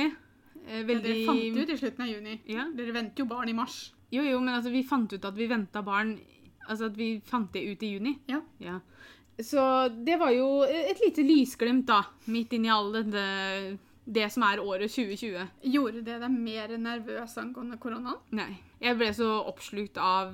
Veldig 0.70 0.96
Ja, 0.96 1.04
dere 1.06 1.28
fant 1.28 1.62
ut 1.62 1.70
i 1.74 1.78
slutten 1.80 2.04
av 2.06 2.10
juni. 2.12 2.40
Ja. 2.50 2.66
Dere 2.76 2.96
venter 2.96 3.24
jo 3.24 3.30
barn 3.30 3.50
i 3.50 3.56
mars. 3.58 3.78
Jo, 4.12 4.24
jo, 4.26 4.40
men 4.42 4.56
altså, 4.56 4.74
vi 4.74 4.84
fant 4.84 5.14
ut 5.14 5.26
at 5.26 5.38
vi 5.38 5.48
venta 5.50 5.84
barn 5.86 6.18
Altså 6.70 6.86
at 6.92 6.98
vi 6.98 7.16
fant 7.26 7.50
det 7.54 7.64
ut 7.66 7.82
i 7.82 7.94
juni. 7.96 8.12
Ja. 8.30 8.42
Så 9.42 9.62
det 10.06 10.20
var 10.22 10.30
jo 10.36 10.62
et 10.68 11.00
lite 11.02 11.24
lysglimt, 11.26 11.88
da. 11.88 12.04
Midt 12.30 12.52
inni 12.54 12.70
all 12.70 12.92
det, 12.94 13.24
det 14.06 14.26
som 14.34 14.44
er 14.48 14.62
året 14.64 14.90
2020. 14.90 15.50
Gjorde 15.74 16.02
det 16.06 16.16
deg 16.22 16.32
mer 16.34 16.72
nervøs 16.82 17.36
angående 17.38 17.78
koronaen? 17.82 18.18
Nei. 18.34 18.56
Jeg 18.80 18.96
ble 18.96 19.10
så 19.14 19.28
oppslukt 19.50 19.98
av 20.00 20.32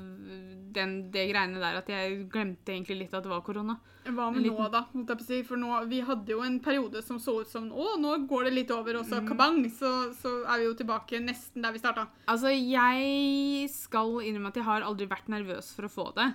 den, 0.76 0.94
det 1.12 1.24
greiene 1.32 1.60
der 1.60 1.80
at 1.82 1.90
jeg 1.90 2.28
glemte 2.32 2.72
egentlig 2.76 3.00
litt 3.02 3.14
at 3.18 3.26
det 3.26 3.32
var 3.32 3.42
korona. 3.44 3.76
Hva 4.06 4.28
med 4.30 4.44
liten... 4.46 4.60
nå, 4.62 4.68
da? 4.70 4.84
holdt 4.94 5.10
jeg 5.16 5.26
si? 5.26 5.40
For 5.48 5.58
nå, 5.58 5.72
Vi 5.90 6.00
hadde 6.06 6.30
jo 6.30 6.44
en 6.46 6.60
periode 6.62 7.02
som 7.02 7.18
så 7.20 7.40
ut 7.42 7.50
som 7.50 7.72
å, 7.74 7.96
nå 7.98 8.14
går 8.30 8.46
det 8.48 8.54
litt 8.54 8.72
over, 8.76 9.00
og 9.02 9.08
så 9.10 9.18
Mm. 9.24 9.28
kabang, 9.32 9.58
så, 9.74 9.92
så 10.14 10.36
er 10.46 10.62
vi 10.62 10.68
jo 10.70 10.76
tilbake 10.78 11.20
nesten 11.24 11.66
der 11.66 11.74
vi 11.74 11.82
starta. 11.82 12.06
Altså, 12.30 12.54
jeg 12.54 13.70
skal 13.74 14.20
innrømme 14.22 14.54
at 14.54 14.60
jeg 14.62 14.68
har 14.70 14.86
aldri 14.86 15.08
vært 15.10 15.28
nervøs 15.34 15.74
for 15.74 15.90
å 15.90 15.92
få 15.92 16.08
det. 16.16 16.30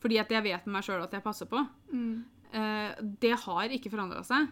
Fordi 0.00 0.18
at 0.20 0.30
jeg 0.32 0.42
vet 0.44 0.66
med 0.66 0.74
meg 0.78 0.84
sjøl 0.84 1.02
at 1.04 1.12
jeg 1.16 1.24
passer 1.24 1.48
på. 1.48 1.64
Eh, 2.52 2.92
det 3.20 3.34
har 3.46 3.72
ikke 3.72 3.90
forandra 3.92 4.22
seg 4.26 4.48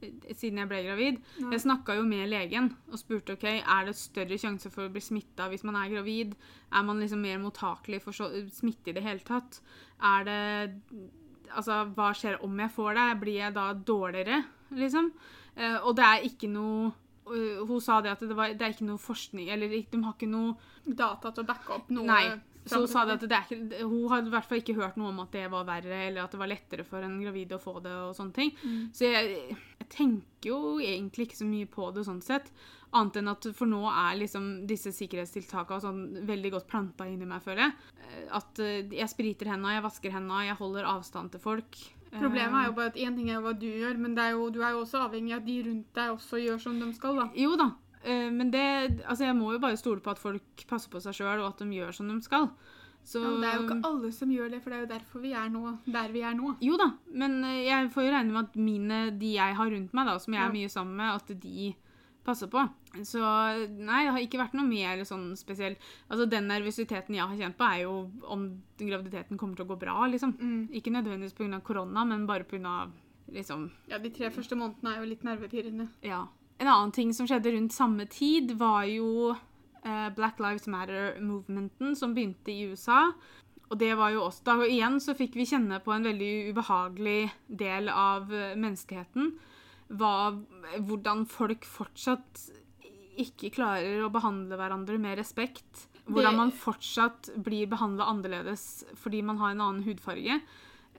siden 0.00 0.60
jeg 0.60 0.70
ble 0.70 0.82
gravid. 0.86 1.20
Nei. 1.40 1.50
Jeg 1.54 1.64
snakka 1.64 1.96
jo 1.98 2.06
med 2.08 2.28
legen 2.30 2.70
og 2.90 3.00
spurte 3.00 3.36
ok, 3.36 3.46
er 3.58 3.88
det 3.88 3.96
større 3.98 4.38
sjanse 4.40 4.72
for 4.72 4.86
å 4.86 4.92
bli 4.92 5.02
smitta 5.04 5.48
hvis 5.52 5.64
man 5.66 5.78
er 5.80 5.92
gravid. 5.92 6.34
Er 6.72 6.86
man 6.86 7.00
liksom 7.02 7.22
mer 7.24 7.40
mottakelig 7.42 8.02
for 8.04 8.16
så, 8.16 8.30
smitte 8.54 8.92
i 8.92 8.96
det 8.96 9.04
hele 9.06 9.24
tatt? 9.26 9.60
Er 10.02 10.28
det 10.28 10.40
Altså, 11.56 11.84
hva 11.94 12.08
skjer 12.10 12.40
om 12.42 12.56
jeg 12.58 12.72
får 12.74 12.96
det? 12.98 13.02
Blir 13.20 13.36
jeg 13.38 13.54
da 13.54 13.68
dårligere, 13.86 14.40
liksom? 14.74 15.12
Eh, 15.54 15.76
og 15.78 15.94
det 15.96 16.04
er 16.04 16.24
ikke 16.26 16.48
noe 16.50 16.88
øh, 17.30 17.62
Hun 17.68 17.80
sa 17.80 18.00
det 18.02 18.10
at 18.16 18.24
det, 18.26 18.34
var, 18.36 18.50
det 18.50 18.66
er 18.66 18.74
ikke 18.74 18.88
noe 18.88 19.00
forskning 19.00 19.46
Eller 19.54 19.70
de 19.70 20.02
har 20.02 20.12
ikke 20.12 20.28
noe 20.28 20.56
Data 20.84 21.30
til 21.30 21.46
å 21.46 21.48
backe 21.48 21.72
opp 21.78 21.94
noe. 21.94 22.04
Nei. 22.10 22.55
Så 22.66 22.80
sa 22.90 23.04
det 23.06 23.16
at 23.16 23.26
det 23.30 23.40
ikke, 23.46 23.84
hun 23.86 24.08
hadde 24.10 24.30
i 24.30 24.34
hvert 24.34 24.48
fall 24.50 24.58
ikke 24.62 24.74
hørt 24.78 24.96
noe 24.98 25.12
om 25.12 25.20
at 25.22 25.32
det 25.36 25.44
var 25.52 25.66
verre, 25.68 26.00
eller 26.08 26.24
at 26.24 26.32
det 26.34 26.40
var 26.40 26.50
lettere 26.50 26.86
for 26.86 27.04
en 27.06 27.18
gravid 27.22 27.52
å 27.54 27.60
få 27.62 27.76
det 27.84 27.92
og 27.94 28.14
sånne 28.18 28.34
ting. 28.34 28.50
Mm. 28.62 28.80
Så 28.96 29.10
jeg, 29.12 29.36
jeg 29.78 29.88
tenker 29.94 30.50
jo 30.50 30.58
egentlig 30.82 31.28
ikke 31.28 31.40
så 31.42 31.46
mye 31.48 31.68
på 31.70 31.90
det 31.94 32.06
sånn 32.08 32.22
sett. 32.26 32.50
Annet 32.96 33.18
enn 33.20 33.28
at 33.30 33.46
for 33.54 33.68
nå 33.70 33.82
er 33.90 34.18
liksom 34.18 34.66
disse 34.70 34.92
sikkerhetstiltakene 34.94 35.82
sånn 35.84 36.02
veldig 36.26 36.52
godt 36.54 36.68
planta 36.70 37.06
inni 37.10 37.26
meg, 37.28 37.42
føler 37.44 37.66
jeg. 37.66 37.92
Eh, 38.06 38.26
At 38.38 38.58
eh, 38.62 38.86
jeg 38.98 39.10
spriter 39.12 39.50
henda, 39.52 39.74
jeg 39.74 39.84
vasker 39.86 40.14
henda, 40.14 40.42
jeg 40.46 40.58
holder 40.58 40.88
avstand 40.90 41.34
til 41.34 41.42
folk. 41.42 41.80
Problemet 42.16 42.54
er 42.62 42.68
jo 42.70 42.76
bare 42.78 42.92
at 42.92 42.96
én 43.02 43.16
ting 43.18 43.28
er 43.30 43.42
hva 43.44 43.52
du 43.58 43.66
gjør, 43.66 43.98
men 44.00 44.14
det 44.16 44.22
er 44.24 44.36
jo, 44.38 44.46
du 44.54 44.62
er 44.62 44.72
jo 44.72 44.84
også 44.84 45.02
avhengig 45.04 45.34
av 45.34 45.42
at 45.42 45.48
de 45.50 45.56
rundt 45.66 45.88
deg 45.98 46.14
også 46.14 46.38
gjør 46.40 46.62
som 46.62 46.78
de 46.80 46.92
skal. 46.96 47.18
da. 47.18 47.26
Jo 47.36 47.56
da. 47.60 47.66
Eh, 48.06 48.30
Men 48.30 48.50
det 48.54 48.64
Altså, 49.04 49.24
jeg 49.26 49.36
må 49.36 49.52
jo 49.52 49.60
bare 49.62 49.76
stole 49.76 50.00
på 50.00 50.10
at 50.14 50.22
folk 50.22 50.66
passer 50.70 50.90
på 50.92 51.02
seg 51.02 51.14
sjøl, 51.18 51.42
og 51.42 51.52
at 51.52 51.62
de 51.62 51.70
gjør 51.76 51.94
som 51.94 52.08
de 52.08 52.18
skal. 52.24 52.50
Så 53.06 53.20
Ja, 53.22 53.32
det 53.38 53.48
er 53.48 53.56
jo 53.60 53.66
ikke 53.68 53.86
alle 53.86 54.12
som 54.12 54.30
gjør 54.34 54.50
det, 54.50 54.62
for 54.62 54.70
det 54.72 54.78
er 54.78 54.84
jo 54.86 54.90
derfor 54.90 55.22
vi 55.22 55.32
er 55.38 55.50
nå, 55.52 55.76
der 55.86 56.10
vi 56.10 56.24
er 56.26 56.34
nå. 56.34 56.56
Jo 56.64 56.78
da, 56.80 56.88
men 57.14 57.36
eh, 57.46 57.64
jeg 57.68 57.90
får 57.94 58.08
jo 58.08 58.14
regne 58.16 58.32
med 58.34 58.48
at 58.48 58.56
mine, 58.58 59.02
de 59.20 59.34
jeg 59.36 59.58
har 59.60 59.70
rundt 59.70 59.92
meg, 59.94 60.08
da, 60.10 60.16
som 60.18 60.34
jeg 60.34 60.42
er 60.42 60.54
mye 60.56 60.72
sammen 60.72 60.96
med, 60.98 61.20
at 61.20 61.42
de 61.44 61.74
passer 62.26 62.50
på. 62.50 62.64
Så 63.06 63.20
nei, 63.22 64.00
det 64.02 64.12
har 64.16 64.18
ikke 64.24 64.40
vært 64.40 64.56
noe 64.58 64.66
mer 64.66 65.04
sånn 65.06 65.28
spesielt. 65.38 65.78
Altså, 66.10 66.26
den 66.26 66.48
nervøsiteten 66.50 67.14
jeg 67.14 67.22
har 67.30 67.38
kjent 67.38 67.58
på, 67.60 67.68
er 67.68 67.84
jo 67.84 67.92
om 68.26 68.48
graviditeten 68.80 69.38
kommer 69.38 69.54
til 69.54 69.68
å 69.68 69.70
gå 69.70 69.78
bra, 69.84 70.00
liksom. 70.10 70.34
Ikke 70.74 70.90
nødvendigvis 70.90 71.36
pga. 71.38 71.60
korona, 71.62 72.02
men 72.04 72.26
bare 72.26 72.42
pga. 72.48 72.90
liksom 73.30 73.70
Ja, 73.86 73.98
De 73.98 74.10
tre 74.10 74.30
første 74.30 74.58
månedene 74.58 74.96
er 74.96 75.00
jo 75.04 75.10
litt 75.12 75.22
nervepirrende. 75.22 75.88
Ja. 76.02 76.24
En 76.58 76.68
annen 76.68 76.92
ting 76.94 77.12
som 77.14 77.28
skjedde 77.28 77.52
rundt 77.52 77.74
samme 77.76 78.06
tid, 78.10 78.54
var 78.56 78.86
jo 78.88 79.32
eh, 79.32 80.08
Black 80.16 80.40
Lives 80.40 80.68
Matter-movementen 80.72 81.96
som 81.98 82.14
begynte 82.16 82.52
i 82.52 82.70
USA. 82.70 83.10
Og 83.66 83.78
det 83.80 83.92
var 83.98 84.14
jo 84.14 84.22
også, 84.28 84.44
da 84.46 84.54
igjen 84.66 85.00
så 85.02 85.16
fikk 85.18 85.36
vi 85.36 85.48
kjenne 85.50 85.80
på 85.82 85.92
en 85.92 86.06
veldig 86.06 86.32
ubehagelig 86.52 87.32
del 87.48 87.90
av 87.92 88.32
eh, 88.32 88.54
menneskeheten. 88.54 89.34
Hva, 89.98 90.14
hvordan 90.82 91.26
folk 91.30 91.66
fortsatt 91.68 92.48
ikke 93.20 93.52
klarer 93.54 94.04
å 94.04 94.12
behandle 94.12 94.58
hverandre 94.58 94.98
med 95.00 95.18
respekt. 95.20 95.86
Hvordan 96.06 96.36
man 96.38 96.52
fortsatt 96.54 97.32
blir 97.42 97.68
behandla 97.70 98.06
annerledes 98.12 98.84
fordi 99.00 99.22
man 99.26 99.40
har 99.40 99.54
en 99.54 99.62
annen 99.64 99.86
hudfarge. 99.86 100.38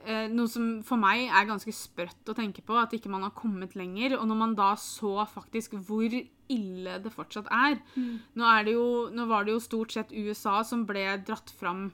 Eh, 0.08 0.30
noe 0.32 0.48
som 0.48 0.68
for 0.88 1.00
meg 1.00 1.26
er 1.28 1.48
ganske 1.50 1.74
sprøtt 1.76 2.30
å 2.32 2.36
tenke 2.38 2.64
på, 2.64 2.78
at 2.80 2.94
ikke 2.96 3.12
man 3.12 3.26
har 3.26 3.36
kommet 3.36 3.76
lenger. 3.76 4.16
Og 4.22 4.28
når 4.30 4.40
man 4.40 4.56
da 4.56 4.72
så 4.80 5.20
faktisk 5.28 5.76
hvor 5.84 6.08
ille 6.08 7.00
det 7.04 7.12
fortsatt 7.12 7.50
er 7.52 7.76
nå, 8.00 8.44
er 8.48 8.64
det 8.64 8.78
jo, 8.78 8.88
nå 9.12 9.26
var 9.28 9.44
det 9.44 9.58
jo 9.58 9.64
stort 9.66 9.92
sett 9.92 10.14
USA 10.16 10.62
som 10.64 10.86
ble 10.88 11.04
dratt 11.28 11.52
fram, 11.60 11.90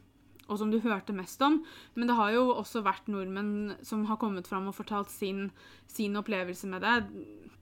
og 0.45 0.59
som 0.59 0.69
du 0.69 0.77
hørte 0.83 1.15
mest 1.15 1.41
om. 1.41 1.63
Men 1.97 2.11
det 2.11 2.19
har 2.19 2.35
jo 2.35 2.51
også 2.53 2.83
vært 2.85 3.09
nordmenn 3.09 3.73
som 3.81 4.05
har 4.05 4.21
kommet 4.21 4.49
fram 4.49 4.69
og 4.69 4.77
fortalt 4.77 5.09
sin, 5.09 5.47
sin 5.89 6.19
opplevelse 6.19 6.69
med 6.69 6.85
det. 6.85 6.95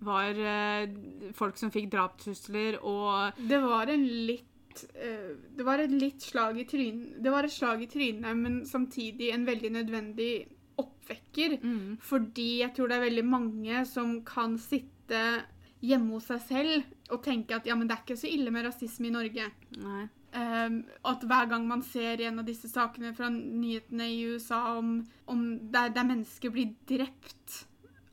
var 0.03 0.35
eh, 0.35 0.91
folk 1.37 1.55
som 1.61 1.71
fikk 1.71 1.91
drapstrusler 1.93 2.81
og 2.81 3.39
Det 3.39 3.61
var 3.63 3.87
en 3.87 4.07
litt 4.27 4.50
eh, 4.95 5.31
Det 5.57 5.65
var 5.67 5.79
et 5.83 5.91
litt 5.91 6.21
slag 6.21 6.59
i 6.61 6.65
trynet 6.69 7.21
Det 7.23 7.31
var 7.33 7.43
et 7.47 7.53
slag 7.53 7.81
i 7.83 7.89
trynet, 7.91 8.37
men 8.37 8.61
samtidig 8.65 9.31
en 9.33 9.45
veldig 9.47 9.71
nødvendig 9.77 10.31
oppvekker. 10.81 11.57
mm, 11.61 11.97
Fordi 12.01 12.49
jeg 12.61 12.73
tror 12.75 12.87
det 12.89 12.97
er 12.97 13.05
veldig 13.09 13.25
mange 13.27 13.85
som 13.85 14.21
kan 14.25 14.57
sitte 14.57 15.19
hjemme 15.81 16.13
hos 16.15 16.27
seg 16.29 16.41
selv 16.45 16.83
og 17.11 17.23
tenke 17.25 17.55
at 17.57 17.65
ja, 17.65 17.75
men 17.75 17.87
det 17.89 17.95
er 17.97 18.03
ikke 18.05 18.19
så 18.21 18.29
ille 18.29 18.51
med 18.53 18.65
rasisme 18.65 19.07
i 19.09 19.13
Norge. 19.13 19.47
Nei. 19.81 20.03
Um, 20.31 20.77
at 21.03 21.23
hver 21.27 21.49
gang 21.51 21.65
man 21.67 21.81
ser 21.83 22.21
en 22.23 22.39
av 22.39 22.45
disse 22.47 22.69
sakene 22.71 23.09
fra 23.17 23.27
nyhetene 23.33 24.05
i 24.13 24.21
USA 24.31 24.77
om, 24.77 25.01
om 25.27 25.41
der, 25.73 25.89
der 25.91 26.05
mennesker 26.07 26.53
blir 26.53 26.69
drept 26.87 27.65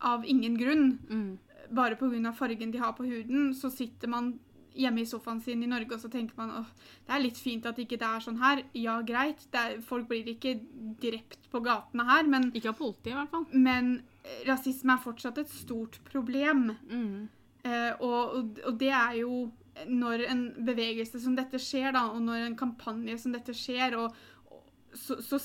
av 0.03 0.25
ingen 0.27 0.57
grunn, 0.59 0.99
Mm, 1.09 1.39
bare 1.71 1.95
pga. 2.01 2.33
fargen 2.33 2.73
de 2.73 2.79
har 2.79 2.93
på 2.97 3.05
huden, 3.07 3.53
så 3.55 3.71
sitter 3.71 4.09
man 4.09 4.33
hjemme 4.75 5.03
i 5.03 5.09
sofaen 5.09 5.41
sin 5.45 5.63
i 5.63 5.71
Norge 5.71 5.97
og 5.97 6.03
så 6.03 6.11
tenker 6.13 6.37
man 6.39 6.53
at 6.61 6.85
det 7.07 7.15
er 7.15 7.25
litt 7.25 7.41
fint 7.41 7.67
at 7.67 7.79
ikke 7.81 7.99
det 8.01 8.09
er 8.09 8.25
sånn 8.25 8.43
her. 8.43 8.63
Ja, 8.77 8.99
greit, 9.07 9.47
er, 9.53 9.79
folk 9.85 10.09
blir 10.11 10.29
ikke 10.35 10.59
drept 11.03 11.49
på 11.53 11.63
gatene 11.65 12.07
her, 12.09 12.29
men, 12.29 12.51
ikke 12.53 12.75
av 12.75 12.79
politiet, 12.79 13.15
i 13.15 13.19
hvert 13.19 13.33
fall. 13.33 13.49
men 13.53 13.97
eh, 14.23 14.45
rasisme 14.49 14.95
er 14.95 15.03
fortsatt 15.03 15.41
et 15.43 15.51
stort 15.53 16.01
problem. 16.11 16.71
Mm, 16.91 17.29
Eh, 17.69 17.95
og, 18.05 18.39
og, 18.65 18.75
det 18.79 18.91
er 18.95 19.21
jo 19.23 19.49
når 19.89 20.25
en 20.27 20.43
bevegelse 20.67 21.21
som 21.23 21.37
dette 21.39 21.61
skjer, 21.63 21.93
da, 21.95 22.09
og 22.15 22.23
når 22.25 22.47
en 22.47 22.59
kampanje 22.59 23.19
som 23.23 23.35
dette 23.35 23.55
skjer, 23.57 23.97
og, 23.99 24.15
og, 24.51 24.65
så, 24.97 25.19
så 25.23 25.39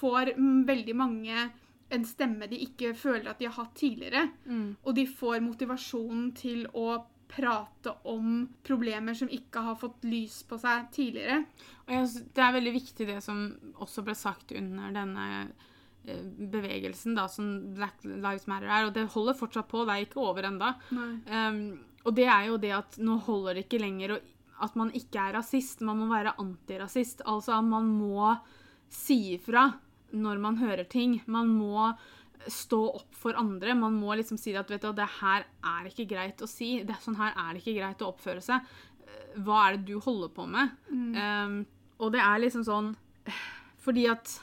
får 0.00 0.34
veldig 0.68 0.96
mange 0.98 1.48
en 1.90 2.04
stemme 2.06 2.46
de 2.50 2.60
ikke 2.66 2.92
føler 2.94 3.32
at 3.32 3.40
de 3.40 3.48
har 3.48 3.56
hatt 3.56 3.74
tidligere. 3.78 4.28
mm, 4.44 4.68
Og 4.86 4.94
de 4.94 5.06
får 5.10 5.40
motivasjonen 5.42 6.30
til 6.38 6.66
å 6.78 7.00
prate 7.30 7.94
om 8.10 8.42
problemer 8.66 9.14
som 9.16 9.30
ikke 9.30 9.62
har 9.64 9.78
fått 9.80 10.04
lys 10.08 10.40
på 10.48 10.58
seg 10.60 10.88
tidligere. 10.94 11.44
Det 11.86 12.42
er 12.42 12.56
veldig 12.56 12.72
viktig 12.74 13.06
det 13.08 13.20
som 13.24 13.44
også 13.82 14.04
ble 14.06 14.16
sagt 14.18 14.54
under 14.58 14.90
denne 14.94 15.28
eh, 15.40 16.24
bevegelsen, 16.24 17.14
da, 17.18 17.28
som 17.30 17.52
Black 17.76 18.02
Lives 18.06 18.48
Matter 18.50 18.70
er, 18.70 18.88
og 18.88 18.96
det 18.96 19.08
holder 19.14 19.38
fortsatt 19.38 19.70
på, 19.70 19.84
det 19.86 19.94
er 19.94 20.08
ikke 20.08 20.24
over 20.24 20.50
enda. 20.50 20.74
Um, 20.90 21.62
og 22.04 22.14
det 22.16 22.26
er 22.32 22.48
jo 22.48 22.60
det 22.60 22.74
at 22.76 23.00
nå 23.02 23.18
holder 23.26 23.58
det 23.58 23.66
ikke 23.66 23.82
lenger 23.82 24.18
at 24.60 24.76
man 24.76 24.92
ikke 24.96 25.20
er 25.20 25.36
rasist, 25.38 25.82
man 25.84 26.00
må 26.00 26.08
være 26.10 26.36
antirasist. 26.40 27.24
Altså 27.28 27.56
at 27.56 27.66
man 27.66 27.88
må 27.96 28.34
si 28.92 29.36
ifra 29.36 29.70
når 30.10 30.40
man 30.42 30.58
hører 30.60 30.84
ting. 30.90 31.20
Man 31.30 31.52
må 31.54 31.90
stå 32.48 32.80
opp 33.00 33.16
for 33.16 33.36
andre. 33.38 33.74
Man 33.76 33.98
må 34.00 34.14
liksom 34.16 34.38
si 34.40 34.54
at 34.56 34.70
vet 34.70 34.84
du, 34.84 34.92
det 34.96 35.08
her 35.20 35.44
er 35.44 35.88
ikke 35.90 36.08
greit 36.08 36.40
å 36.42 36.48
si. 36.48 36.80
Det, 36.86 36.96
sånn 37.04 37.18
her 37.20 37.34
er 37.34 37.52
det 37.52 37.62
ikke 37.62 37.78
greit 37.80 38.04
å 38.04 38.10
oppføre 38.12 38.44
seg. 38.44 38.68
Eh, 39.04 39.40
Hva 39.44 39.66
er 39.66 39.76
det 39.76 39.90
du 39.90 39.98
holder 40.00 40.32
på 40.34 40.46
med? 40.48 40.76
Um, 40.90 41.58
og 42.00 42.14
det 42.14 42.22
er 42.24 42.40
liksom 42.40 42.62
sånn 42.64 42.94
Fordi 43.84 44.06
at 44.08 44.38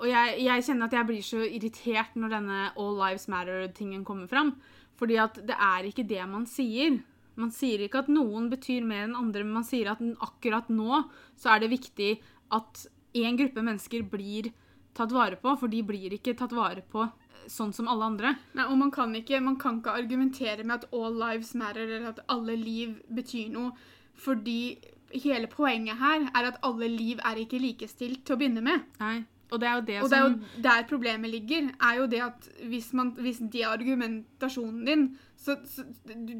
Og 0.00 0.08
jeg, 0.10 0.40
jeg 0.42 0.64
kjenner 0.66 0.88
at 0.88 0.96
jeg 0.96 1.08
blir 1.08 1.22
så 1.24 1.44
irritert 1.46 2.16
når 2.18 2.34
denne 2.34 2.62
All 2.76 2.98
Lives 2.98 3.28
Matter-tingen 3.32 4.02
kommer 4.04 4.28
fram. 4.30 4.56
Fordi 4.98 5.16
at 5.20 5.38
det 5.46 5.56
er 5.56 5.86
ikke 5.88 6.04
det 6.08 6.24
man 6.28 6.44
sier. 6.50 6.98
Man 7.36 7.52
sier 7.52 7.84
ikke 7.84 8.02
at 8.04 8.10
noen 8.12 8.50
betyr 8.52 8.84
mer 8.84 9.06
enn 9.06 9.16
andre, 9.16 9.44
men 9.44 9.58
man 9.60 9.66
sier 9.68 9.90
at 9.92 10.02
akkurat 10.24 10.68
nå 10.72 11.02
så 11.36 11.54
er 11.54 11.64
det 11.64 11.72
viktig 11.72 12.12
at 12.56 12.86
én 13.16 13.36
gruppe 13.40 13.64
mennesker 13.64 14.04
blir 14.08 14.50
tatt 14.96 15.12
vare 15.14 15.38
på, 15.40 15.54
for 15.60 15.72
de 15.72 15.82
blir 15.86 16.16
ikke 16.16 16.36
tatt 16.38 16.54
vare 16.56 16.82
på 16.92 17.04
eh, 17.04 17.46
sånn 17.52 17.74
som 17.76 17.90
alle 17.92 18.10
andre. 18.10 18.34
Nei, 18.58 18.66
og 18.70 18.80
man 18.80 18.92
kan, 18.94 19.14
ikke, 19.18 19.40
man 19.44 19.58
kan 19.60 19.80
ikke 19.80 19.94
argumentere 20.00 20.64
med 20.64 20.80
at 20.80 20.90
all 20.96 21.16
lives 21.20 21.54
matter, 21.58 21.86
eller 21.86 22.10
at 22.14 22.24
alle 22.32 22.56
liv 22.58 22.98
betyr 23.14 23.52
noe, 23.54 23.72
fordi 24.16 24.76
hele 25.14 25.48
poenget 25.52 26.00
her 26.00 26.26
er 26.32 26.50
at 26.50 26.60
alle 26.66 26.88
liv 26.90 27.20
er 27.24 27.38
ikke 27.40 27.60
likestilt 27.62 28.24
til 28.26 28.36
å 28.36 28.40
begynne 28.40 28.64
med. 28.64 28.86
Nei. 29.00 29.18
Og 29.52 29.60
det 29.62 29.68
er 29.68 29.74
jo 29.76 29.82
det 29.86 29.96
Og 30.02 30.10
det 30.10 30.18
er 30.18 30.24
jo 30.26 30.62
der 30.64 30.86
problemet 30.88 31.30
ligger, 31.30 31.68
er 31.80 32.00
jo 32.00 32.06
det 32.10 32.20
at 32.24 32.48
hvis, 32.66 32.92
man, 32.98 33.12
hvis 33.22 33.38
det 33.38 33.62
er 33.62 33.68
argumentasjonen 33.76 34.84
din, 34.84 35.04
så, 35.36 35.54
så 35.68 35.84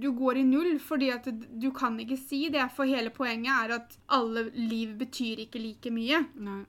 du, 0.03 0.11
går 0.17 0.41
i 0.41 0.43
null, 0.43 0.79
fordi 0.83 1.11
at 1.15 1.29
du 1.63 1.71
kan 1.71 1.99
ikke 2.03 2.17
si 2.19 2.49
det, 2.51 2.65
for 2.75 2.89
hele 2.89 3.13
poenget 3.15 3.53
er 3.53 3.75
at 3.77 3.99
alle 4.11 4.49
liv 4.55 4.97
betyr 4.99 5.45
ikke 5.45 5.63
like 5.63 5.93
mye. 5.95 6.25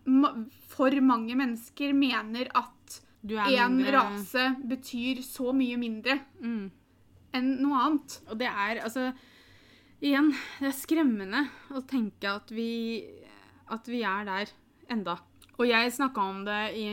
Ma 0.05 0.33
for 0.69 0.93
mange 1.01 1.35
mennesker 1.39 1.93
mener 1.97 2.51
at 2.53 2.99
en 3.27 3.79
rase 3.91 4.43
betyr 4.67 5.23
så 5.25 5.53
mye 5.55 5.77
mindre 5.77 6.19
Mm. 6.39 6.69
enn 7.33 7.49
noe 7.61 7.79
annet. 7.81 8.19
Og 8.29 8.37
det 8.39 8.47
er 8.47 8.83
altså 8.83 9.13
Igjen, 9.97 10.29
det 10.59 10.67
er 10.69 10.75
skremmende 10.77 11.39
å 11.73 11.81
tenke 11.89 12.29
at 12.29 12.51
vi, 12.53 13.01
at 13.73 13.87
vi 13.89 14.03
er 14.05 14.27
der 14.27 14.51
enda. 14.93 15.15
Og 15.57 15.65
jeg 15.65 15.93
snakka 15.93 16.21
om 16.21 16.43
det 16.45 16.61
i, 16.77 16.87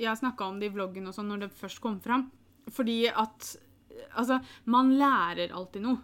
jeg 0.00 0.32
om 0.42 0.58
det 0.60 0.70
i 0.70 0.74
vloggen 0.74 1.06
og 1.06 1.14
sånn 1.14 1.28
når 1.30 1.44
det 1.44 1.58
først 1.60 1.80
kom 1.82 2.00
fram. 2.02 2.28
Fordi 2.70 3.02
at 3.08 3.56
Altså, 4.16 4.38
man 4.70 4.94
lærer 4.96 5.52
alltid 5.52 5.82
noe. 5.84 5.98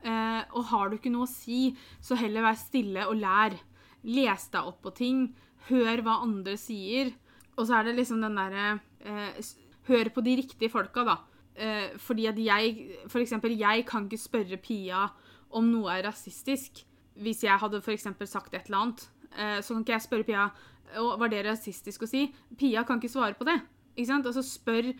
Eh, 0.00 0.42
og 0.56 0.66
har 0.70 0.88
du 0.88 0.96
ikke 0.96 1.12
noe 1.12 1.26
å 1.26 1.30
si, 1.30 1.70
så 2.04 2.18
heller 2.18 2.44
vær 2.44 2.58
stille 2.58 3.06
og 3.08 3.18
lær. 3.20 3.56
Les 4.04 4.46
deg 4.52 4.68
opp 4.68 4.80
på 4.84 4.92
ting. 4.96 5.24
Hør 5.70 6.02
hva 6.04 6.20
andre 6.24 6.56
sier. 6.60 7.12
Og 7.56 7.66
så 7.68 7.78
er 7.78 7.88
det 7.88 7.96
liksom 7.98 8.22
den 8.24 8.38
derre 8.38 8.78
eh, 9.04 9.40
Hør 9.88 10.10
på 10.14 10.22
de 10.22 10.36
riktige 10.42 10.70
folka, 10.72 11.04
da. 11.08 11.16
Eh, 11.56 11.96
fordi 11.98 12.28
at 12.30 12.38
jeg 12.38 13.00
For 13.10 13.20
eksempel, 13.20 13.56
jeg 13.58 13.86
kan 13.88 14.06
ikke 14.06 14.20
spørre 14.20 14.60
Pia 14.60 15.08
om 15.50 15.66
noe 15.72 15.96
er 15.96 16.06
rasistisk. 16.06 16.84
Hvis 17.20 17.42
jeg 17.44 17.58
hadde 17.60 17.82
for 17.82 17.92
eksempel 17.92 18.28
sagt 18.30 18.54
et 18.54 18.68
eller 18.68 18.84
annet, 18.84 19.08
eh, 19.34 19.58
så 19.60 19.74
kan 19.74 19.84
ikke 19.84 19.96
jeg 19.96 20.06
spørre 20.06 20.28
Pia 20.28 20.50
«Å, 20.98 21.14
var 21.20 21.30
det 21.32 21.44
rasistisk 21.46 22.04
å 22.06 22.10
si. 22.10 22.26
Pia 22.58 22.84
kan 22.86 22.98
ikke 23.00 23.12
svare 23.12 23.38
på 23.38 23.46
det. 23.48 23.58
Ikke 23.94 24.10
sant? 24.12 24.28
Altså 24.30 24.44
spør 24.46 24.92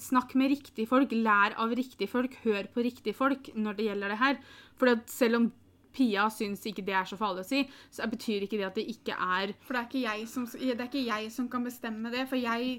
Snakk 0.00 0.30
med 0.40 0.48
riktige 0.48 0.88
folk, 0.88 1.10
lær 1.12 1.52
av 1.60 1.74
riktige 1.76 2.08
folk, 2.08 2.38
hør 2.46 2.64
på 2.72 2.80
riktige 2.86 3.12
folk 3.12 3.50
når 3.52 3.76
det 3.76 3.88
gjelder 3.90 4.14
det 4.14 4.16
her. 4.22 4.38
For 4.80 4.88
selv 5.12 5.36
om 5.36 5.48
Pia 5.92 6.28
syns 6.32 6.64
ikke 6.68 6.84
det 6.86 6.94
er 6.96 7.08
så 7.08 7.18
farlig 7.20 7.44
å 7.44 7.48
si, 7.48 7.60
så 7.92 8.08
betyr 8.08 8.46
ikke 8.46 8.60
det 8.60 8.68
at 8.70 8.78
det 8.78 8.86
ikke 8.88 9.12
er 9.12 9.52
For 9.66 9.76
det 9.76 9.82
er 9.82 9.90
ikke 9.90 10.04
jeg 10.06 10.30
som, 10.32 10.46
det 10.48 10.78
er 10.78 10.88
ikke 10.88 11.04
jeg 11.04 11.28
som 11.34 11.50
kan 11.52 11.66
bestemme 11.66 12.12
det, 12.14 12.24
for 12.30 12.40
jeg 12.40 12.78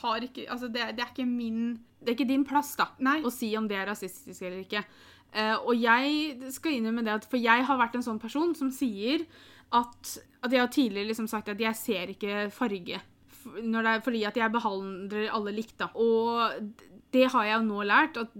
har 0.00 0.26
ikke 0.26 0.48
Altså, 0.50 0.66
det, 0.66 0.88
det 0.98 1.04
er 1.04 1.12
ikke 1.12 1.28
min 1.28 1.78
Det 2.00 2.10
er 2.10 2.18
ikke 2.18 2.32
din 2.32 2.44
plass, 2.48 2.74
da. 2.80 2.90
Nei. 2.98 3.20
å 3.22 3.30
si 3.30 3.52
om 3.58 3.68
det 3.70 3.78
er 3.78 3.86
rasistisk 3.90 4.42
eller 4.42 4.64
ikke. 4.64 4.82
Uh, 5.30 5.56
og 5.70 5.74
jeg 5.78 6.50
skal 6.50 6.74
innrømme 6.74 7.04
det 7.06 7.14
at 7.20 7.26
For 7.30 7.38
jeg 7.38 7.66
har 7.68 7.78
vært 7.78 7.98
en 7.98 8.06
sånn 8.06 8.18
person 8.22 8.54
som 8.58 8.72
sier 8.74 9.26
at 9.72 10.18
At 10.42 10.52
jeg 10.52 10.60
har 10.60 10.70
tidligere 10.72 11.06
liksom 11.10 11.26
sagt 11.28 11.48
at 11.52 11.60
jeg 11.60 11.76
ser 11.76 12.08
ikke 12.14 12.50
farge. 12.50 13.00
Når 13.62 13.82
det 13.82 13.90
er, 13.90 14.00
fordi 14.00 14.22
at 14.24 14.36
jeg 14.36 14.52
behandler 14.52 15.28
alle 15.36 15.52
likt, 15.52 15.78
da. 15.78 15.90
Og 15.94 16.72
det 17.12 17.26
har 17.32 17.44
jeg 17.44 17.58
jo 17.58 17.66
nå 17.66 17.82
lært, 17.84 18.16
at 18.16 18.32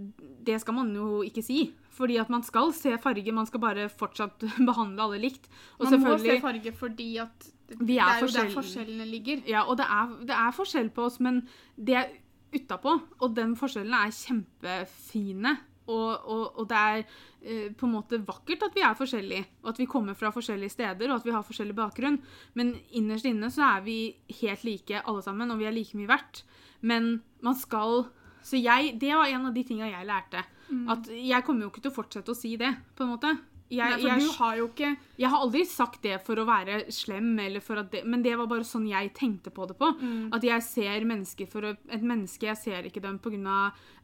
det 0.47 0.61
skal 0.62 0.74
man 0.74 0.95
jo 0.97 1.20
ikke 1.22 1.43
si. 1.45 1.74
Fordi 1.91 2.16
at 2.16 2.31
man 2.33 2.43
skal 2.43 2.72
se 2.72 2.95
farge, 3.03 3.33
man 3.33 3.47
skal 3.47 3.61
bare 3.61 3.89
fortsatt 3.93 4.41
behandle 4.70 5.03
alle 5.03 5.20
likt. 5.20 5.49
Og 5.78 5.91
Man 5.91 6.01
må 6.07 6.16
se 6.18 6.41
farge 6.41 6.72
fordi 6.72 7.16
at 7.18 7.51
det, 7.68 7.78
Vi 7.81 7.95
det 7.95 7.99
er 8.01 8.16
er 8.16 8.20
jo 8.24 8.33
der 8.33 8.51
forskjellene 8.55 9.05
ligger. 9.07 9.43
Ja, 9.47 9.62
og 9.68 9.76
det 9.76 9.87
er, 9.87 10.16
det 10.24 10.37
er 10.37 10.57
forskjell 10.57 10.89
på 10.91 11.05
oss, 11.05 11.20
men 11.20 11.43
det 11.76 11.95
er 11.95 12.09
utapå. 12.57 12.97
Og 13.20 13.37
den 13.37 13.53
forskjellen 13.57 13.95
er 13.95 14.11
kjempefine. 14.11 15.59
Og, 15.91 16.28
og, 16.30 16.61
og 16.62 16.68
det 16.70 16.80
er 16.80 17.01
eh, 17.03 17.66
på 17.74 17.88
en 17.88 17.97
måte 17.97 18.20
vakkert 18.26 18.68
at 18.68 18.76
vi 18.76 18.84
er 18.86 18.97
forskjellige, 18.99 19.49
og 19.64 19.72
at 19.72 19.80
vi 19.82 19.88
kommer 19.91 20.18
fra 20.18 20.30
forskjellige 20.34 20.76
steder, 20.76 21.11
og 21.11 21.18
at 21.18 21.26
vi 21.26 21.34
har 21.34 21.47
forskjellig 21.47 21.76
bakgrunn. 21.78 22.20
Men 22.59 22.76
innerst 22.97 23.28
inne 23.28 23.51
så 23.53 23.66
er 23.72 23.84
vi 23.86 23.99
helt 24.43 24.64
like 24.68 25.03
alle 25.03 25.26
sammen, 25.26 25.51
og 25.51 25.61
vi 25.61 25.68
er 25.68 25.76
like 25.76 25.99
mye 25.99 26.11
verdt. 26.11 26.45
Men 26.80 27.18
man 27.45 27.59
skal 27.59 28.07
Så 28.43 28.57
jeg 28.57 28.97
Det 28.97 29.12
var 29.12 29.28
en 29.28 29.47
av 29.47 29.53
de 29.53 29.62
tinga 29.62 29.84
jeg 29.84 30.07
lærte. 30.09 30.41
At 30.88 31.09
jeg 31.12 31.45
kommer 31.45 31.66
jo 31.66 31.68
ikke 31.68 31.82
til 31.84 31.91
å 31.91 31.95
fortsette 31.99 32.32
å 32.32 32.38
si 32.38 32.55
det, 32.57 32.70
på 32.97 33.05
en 33.05 33.11
måte. 33.11 33.34
Jeg, 33.71 33.91
Nei, 33.95 34.03
jeg, 34.03 34.21
du 34.21 34.33
har 34.41 34.57
jo 34.59 34.66
ikke 34.66 34.89
jeg 35.21 35.29
har 35.31 35.43
aldri 35.45 35.61
sagt 35.68 36.01
det 36.03 36.16
for 36.25 36.41
å 36.41 36.47
være 36.49 36.79
slem, 36.95 37.35
det, 37.37 38.01
men 38.09 38.23
det 38.25 38.33
var 38.41 38.49
bare 38.51 38.64
sånn 38.66 38.87
jeg 38.89 39.12
tenkte 39.16 39.53
på 39.55 39.66
det 39.68 39.77
på. 39.79 39.91
Mm. 40.01 40.31
At 40.35 40.47
jeg 40.47 40.64
ser 40.64 41.05
mennesker 41.07 41.51
for 41.51 41.68
å, 41.68 41.73
et 41.93 42.03
menneske, 42.03 42.49
jeg 42.49 42.59
ser 42.59 42.89
ikke 42.89 43.03
dem 43.05 43.18
pga. 43.21 43.59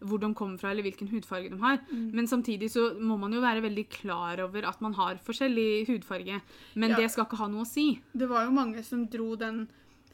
hvor 0.05 0.21
de 0.21 0.29
kommer 0.37 0.61
fra 0.61 0.71
eller 0.71 0.85
hvilken 0.85 1.09
hudfarge 1.09 1.51
de 1.51 1.59
har. 1.63 1.81
Mm. 1.91 2.11
Men 2.15 2.29
samtidig 2.29 2.69
så 2.71 2.93
må 3.01 3.17
man 3.19 3.33
jo 3.33 3.41
være 3.41 3.65
veldig 3.65 3.89
klar 3.89 4.45
over 4.45 4.69
at 4.69 4.81
man 4.85 4.93
har 4.95 5.17
forskjellig 5.25 5.87
hudfarge. 5.89 6.41
Men 6.75 6.91
Ja. 6.91 6.97
det 6.97 7.11
skal 7.11 7.25
ikke 7.25 7.41
ha 7.41 7.49
noe 7.49 7.65
å 7.65 7.67
si. 7.67 7.99
Det 8.13 8.29
var 8.29 8.45
jo 8.45 8.51
mange 8.53 8.85
som 8.85 9.07
dro 9.09 9.35
den 9.37 9.67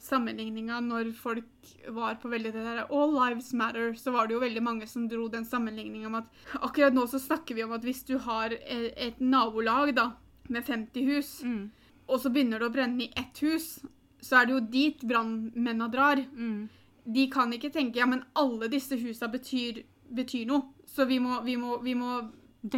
sammenligninga 0.03 0.79
når 0.83 1.11
folk 1.15 1.69
var 1.95 2.15
på 2.21 2.29
veldig 2.31 2.51
det 2.53 2.63
der 2.65 2.81
All 2.91 3.13
lives 3.15 3.53
matter, 3.53 3.93
så 3.97 4.11
var 4.11 4.27
det 4.27 4.35
jo 4.35 4.41
veldig 4.43 4.63
mange 4.63 4.87
som 4.87 5.07
dro 5.09 5.27
den 5.31 5.45
sammenligninga 5.47 6.07
om 6.11 6.15
at 6.19 6.27
Akkurat 6.61 6.93
nå 6.95 7.05
så 7.07 7.19
snakker 7.23 7.55
vi 7.55 7.63
om 7.63 7.71
at 7.75 7.83
hvis 7.87 8.03
du 8.07 8.17
har 8.25 8.51
e- 8.53 8.93
et 9.07 9.19
nabolag 9.23 9.93
da, 9.95 10.09
med 10.49 10.65
50 10.67 11.05
hus, 11.07 11.33
Mm. 11.43 11.71
og 12.07 12.19
så 12.19 12.29
begynner 12.29 12.59
det 12.59 12.67
å 12.67 12.73
brenne 12.73 13.03
i 13.05 13.11
ett 13.15 13.39
hus, 13.41 13.79
så 14.21 14.41
er 14.41 14.45
det 14.45 14.53
jo 14.53 14.59
dit 14.71 15.01
brannmennene 15.07 15.89
drar. 15.91 16.19
Mm. 16.35 16.69
De 17.05 17.27
kan 17.31 17.51
ikke 17.51 17.71
tenke 17.71 17.99
ja, 17.99 18.05
men 18.05 18.23
alle 18.35 18.67
disse 18.71 18.95
husa 18.99 19.27
betyr, 19.27 19.83
betyr 20.11 20.45
noe, 20.47 20.67
så 20.87 21.05
vi 21.07 21.19
må, 21.19 21.41
vi 21.43 21.55
må, 21.59 21.77
vi 21.83 21.93
må 21.95 22.21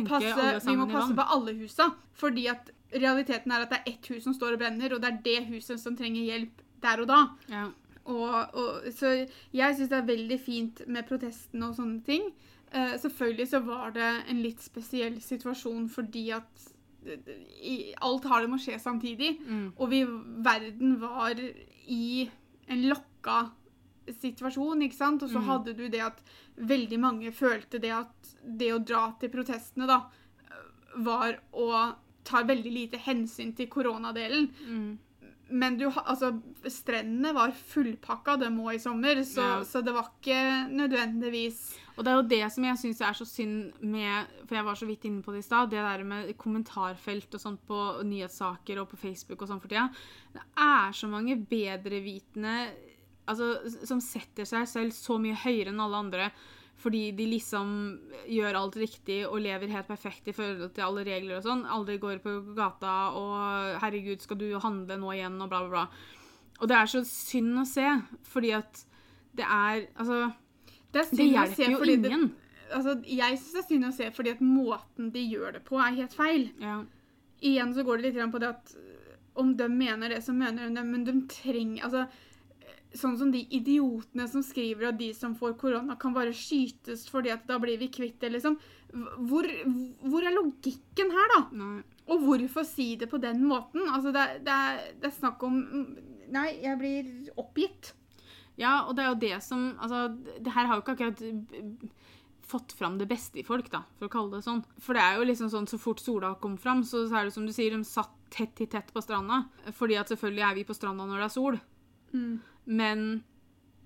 passe, 0.10 0.60
vi 0.66 0.76
må 0.78 0.86
passe 0.94 1.14
på 1.18 1.26
alle 1.36 1.54
husa. 1.60 1.92
Fordi 2.14 2.48
at 2.50 2.72
realiteten 2.94 3.52
er 3.52 3.66
at 3.66 3.70
det 3.74 3.80
er 3.84 3.92
ett 3.94 4.08
hus 4.14 4.24
som 4.24 4.34
står 4.34 4.54
og 4.56 4.60
brenner, 4.64 4.94
og 4.96 5.02
det 5.02 5.12
er 5.12 5.22
det 5.26 5.48
huset 5.50 5.80
som 5.82 5.96
trenger 5.98 6.24
hjelp 6.26 6.62
der 6.86 7.02
og 7.04 7.10
da. 7.12 7.20
Ja. 7.52 7.66
Og, 8.06 8.56
og, 8.62 8.86
så 8.94 9.12
jeg 9.18 9.76
syns 9.80 9.90
det 9.90 9.98
er 9.98 10.10
veldig 10.12 10.38
fint 10.46 10.84
med 10.88 11.08
protestene 11.10 11.72
og 11.72 11.78
sånne 11.80 12.04
ting. 12.06 12.28
Eh, 12.72 12.96
selvfølgelig 13.02 13.48
så 13.50 13.62
var 13.66 13.94
det 13.96 14.10
en 14.30 14.42
litt 14.44 14.62
spesiell 14.62 15.18
situasjon 15.24 15.88
fordi 15.90 16.28
at 16.38 16.66
eh, 17.08 17.30
i, 17.66 17.76
alt 18.06 18.28
har 18.30 18.44
det 18.46 18.52
med 18.52 18.60
å 18.60 18.66
skje 18.66 18.78
samtidig. 18.84 19.32
Mm. 19.48 19.68
Og 19.78 19.90
vi, 19.94 20.04
verden 20.46 20.98
var 21.02 21.42
i 21.42 22.28
en 22.68 22.86
lokka 22.92 23.40
situasjon, 24.22 24.84
ikke 24.86 24.98
sant? 25.00 25.24
Og 25.26 25.32
så 25.34 25.40
Mm. 25.42 25.48
hadde 25.50 25.74
du 25.78 25.88
det 25.90 26.02
at 26.06 26.20
veldig 26.58 27.00
mange 27.02 27.32
følte 27.34 27.80
det 27.82 27.90
at 27.92 28.36
det 28.46 28.70
å 28.74 28.84
dra 28.86 29.08
til 29.20 29.30
protestene, 29.34 29.88
da, 29.90 30.04
var 31.02 31.40
å 31.54 31.96
ta 32.26 32.44
veldig 32.46 32.72
lite 32.72 32.98
hensyn 33.02 33.56
til 33.58 33.68
koronadelen. 33.68 34.46
Mm. 34.68 35.00
Men 35.50 35.76
du, 35.78 35.86
altså, 35.90 36.32
strendene 36.74 37.34
var 37.36 37.52
fullpakka 37.54 38.34
dem 38.42 38.56
òg 38.64 38.76
i 38.76 38.80
sommer, 38.82 39.20
så, 39.24 39.44
Ja. 39.44 39.64
så 39.64 39.84
det 39.86 39.94
var 39.94 40.08
ikke 40.10 40.70
nødvendigvis 40.74 41.76
Og 41.98 42.04
det 42.04 42.12
er 42.12 42.16
jo 42.18 42.28
det 42.28 42.52
som 42.52 42.66
jeg 42.66 42.78
syns 42.82 43.02
er 43.02 43.14
så 43.14 43.26
synd 43.30 43.74
med 43.82 44.26
For 44.48 44.56
jeg 44.58 44.66
var 44.66 44.76
så 44.76 44.88
vidt 44.90 45.06
inne 45.06 45.22
på 45.24 45.32
det 45.32 45.44
i 45.44 45.48
stad. 45.48 45.70
Det 45.70 45.80
der 45.80 46.04
med 46.04 46.34
kommentarfelt 46.38 47.34
og 47.38 47.40
sånt 47.40 47.62
på 47.68 47.78
nyhetssaker 48.04 48.82
og 48.82 48.90
på 48.90 48.98
Facebook 48.98 49.42
og 49.42 49.48
sånn 49.48 49.62
for 49.62 49.70
tida. 49.72 49.88
Det 50.34 50.42
er 50.58 50.92
så 50.92 51.08
mange 51.08 51.38
bedrevitende 51.38 52.72
altså, 53.28 53.54
som 53.86 54.02
setter 54.02 54.46
seg 54.46 54.68
selv 54.68 54.92
så 54.92 55.18
mye 55.22 55.38
høyere 55.46 55.72
enn 55.72 55.80
alle 55.80 56.02
andre. 56.04 56.32
Fordi 56.78 57.12
de 57.16 57.26
liksom 57.32 57.70
gjør 58.28 58.58
alt 58.60 58.76
riktig 58.78 59.22
og 59.26 59.40
lever 59.42 59.72
helt 59.72 59.88
perfekt 59.88 60.28
i 60.28 60.34
forhold 60.36 60.74
til 60.76 60.84
alle 60.84 61.06
regler 61.08 61.38
og 61.40 61.46
sånn. 61.46 61.64
Aldri 61.72 61.98
går 62.02 62.20
på 62.24 62.34
gata 62.56 62.96
og 63.16 63.80
'herregud, 63.82 64.22
skal 64.22 64.38
du 64.38 64.60
handle 64.60 64.98
nå 65.00 65.14
igjen?' 65.16 65.42
og 65.42 65.50
bla, 65.50 65.60
bla, 65.64 65.70
bla. 65.70 65.88
Og 66.62 66.68
det 66.68 66.76
er 66.78 66.86
så 66.92 67.02
synd 67.04 67.60
å 67.60 67.66
se, 67.68 67.88
fordi 68.24 68.52
at 68.56 68.86
det 69.36 69.46
er 69.46 69.88
Altså, 70.00 70.34
Det, 70.94 71.02
er 71.02 71.16
det 71.16 71.32
hjelper 71.32 71.72
jo 71.72 71.84
ingen. 71.84 72.28
det- 72.28 72.76
altså, 72.76 73.04
jeg 73.04 73.38
syns 73.38 73.54
det 73.54 73.64
er 73.64 73.68
synd 73.68 73.86
å 73.86 73.94
se 73.94 74.12
fordi 74.12 74.32
at 74.32 74.40
måten 74.40 75.12
de 75.12 75.30
gjør 75.30 75.54
det 75.54 75.66
på, 75.66 75.78
er 75.80 75.96
helt 75.96 76.14
feil. 76.14 76.52
Ja. 76.60 76.84
Igjen 77.42 77.74
så 77.74 77.84
går 77.84 78.02
det 78.02 78.14
litt 78.16 78.32
på 78.32 78.40
det 78.40 78.50
at 78.50 78.76
om 79.36 79.56
de 79.56 79.68
mener 79.68 80.10
det, 80.10 80.24
så 80.24 80.34
mener 80.34 80.70
de 80.70 80.76
det, 80.76 80.86
men 80.86 81.04
de 81.04 81.28
trenger 81.28 81.84
Altså, 81.84 82.08
sånn 83.00 83.18
som 83.20 83.32
de 83.34 83.42
idiotene 83.56 84.28
som 84.32 84.44
skriver 84.46 84.90
at 84.90 85.00
de 85.00 85.12
som 85.18 85.36
får 85.38 85.58
korona, 85.62 85.98
kan 86.00 86.16
bare 86.16 86.36
skytes 86.36 87.06
fordi 87.12 87.34
at 87.34 87.46
da 87.50 87.60
blir 87.62 87.80
vi 87.82 87.92
kvitt 87.94 88.20
det, 88.24 88.32
liksom. 88.36 88.58
Hvor, 89.28 89.48
hvor 90.06 90.24
er 90.24 90.36
logikken 90.36 91.12
her, 91.12 91.36
da? 91.36 91.42
Nei. 91.60 91.84
Og 92.14 92.22
hvorfor 92.22 92.66
si 92.68 92.94
det 93.02 93.10
på 93.10 93.18
den 93.18 93.42
måten? 93.50 93.88
Altså, 93.90 94.14
det, 94.14 94.26
det, 94.46 94.56
er, 94.56 94.82
det 95.02 95.10
er 95.10 95.20
snakk 95.20 95.42
om 95.46 95.62
Nei, 96.34 96.48
jeg 96.58 96.78
blir 96.80 97.10
oppgitt. 97.38 97.92
Ja, 98.58 98.88
og 98.88 98.96
det 98.98 99.04
er 99.04 99.12
jo 99.12 99.20
det 99.22 99.36
som 99.46 99.68
Altså, 99.76 100.08
det 100.42 100.54
her 100.56 100.66
har 100.66 100.80
jo 100.80 100.84
ikke 100.86 100.96
akkurat 100.96 101.22
fått 102.46 102.76
fram 102.78 102.98
det 102.98 103.08
beste 103.10 103.40
i 103.42 103.46
folk, 103.46 103.72
da, 103.74 103.82
for 103.98 104.08
å 104.08 104.14
kalle 104.14 104.38
det 104.38 104.46
sånn. 104.46 104.62
For 104.78 104.98
det 104.98 105.02
er 105.02 105.20
jo 105.20 105.26
liksom 105.26 105.50
sånn 105.50 105.68
så 105.70 105.80
fort 105.82 106.02
sola 106.02 106.36
kom 106.42 106.60
fram, 106.62 106.84
så 106.86 107.08
er 107.10 107.26
det 107.26 107.34
som 107.34 107.48
du 107.48 107.54
sier, 107.56 107.74
de 107.74 107.88
satt 107.88 108.14
tett 108.34 108.62
i 108.62 108.68
tett 108.70 108.92
på 108.94 109.02
stranda. 109.02 109.48
Fordi 109.74 109.98
at 109.98 110.12
selvfølgelig 110.14 110.46
er 110.46 110.60
vi 110.60 110.66
på 110.68 110.76
stranda 110.78 111.08
når 111.10 111.24
det 111.24 111.26
er 111.26 111.34
sol, 111.34 111.58
men 112.66 113.24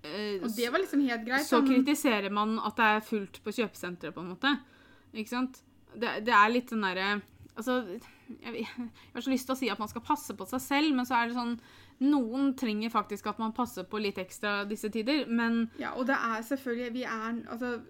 eh, 0.04 0.40
Og 0.44 0.50
det 0.56 0.70
var 0.72 0.80
liksom 0.80 1.02
helt 1.08 1.26
greit. 1.28 1.46
så 1.46 1.60
sånn- 1.60 1.68
kritiserer 1.68 2.32
man 2.32 2.58
at 2.60 2.76
det 2.78 2.86
er 2.86 3.00
fullt 3.02 3.42
på 3.44 3.52
kjøpesenteret, 3.52 4.14
på 4.16 4.22
en 4.22 4.30
måte. 4.36 4.54
Ikke 5.14 5.30
sant? 5.30 5.62
Det, 5.96 6.24
det 6.26 6.34
er 6.34 6.50
litt 6.54 6.70
den 6.70 6.82
derre 6.82 7.22
Altså, 7.58 7.82
jeg, 8.42 8.54
jeg 8.56 8.68
har 9.14 9.22
så 9.22 9.30
lyst 9.32 9.46
til 9.50 9.56
å 9.56 9.58
si 9.60 9.70
at 9.70 9.80
man 9.80 9.90
skal 9.90 10.02
passe 10.06 10.32
på 10.38 10.46
seg 10.48 10.62
selv, 10.62 10.94
men 10.96 11.04
så 11.06 11.16
er 11.18 11.28
det 11.28 11.36
sånn 11.36 11.60
Noen 12.00 12.54
trenger 12.56 12.90
faktisk 12.94 13.26
at 13.28 13.40
man 13.42 13.52
passer 13.52 13.84
på 13.84 14.00
litt 14.00 14.16
ekstra 14.22 14.62
disse 14.70 14.88
tider, 14.94 15.26
men 15.28 15.66
Ja, 15.78 15.92
og 15.98 16.06
det 16.08 16.16
er 16.16 16.40
selvfølgelig 16.48 16.94
Vi 16.94 17.04
er 17.04 17.42
altså 17.52 17.82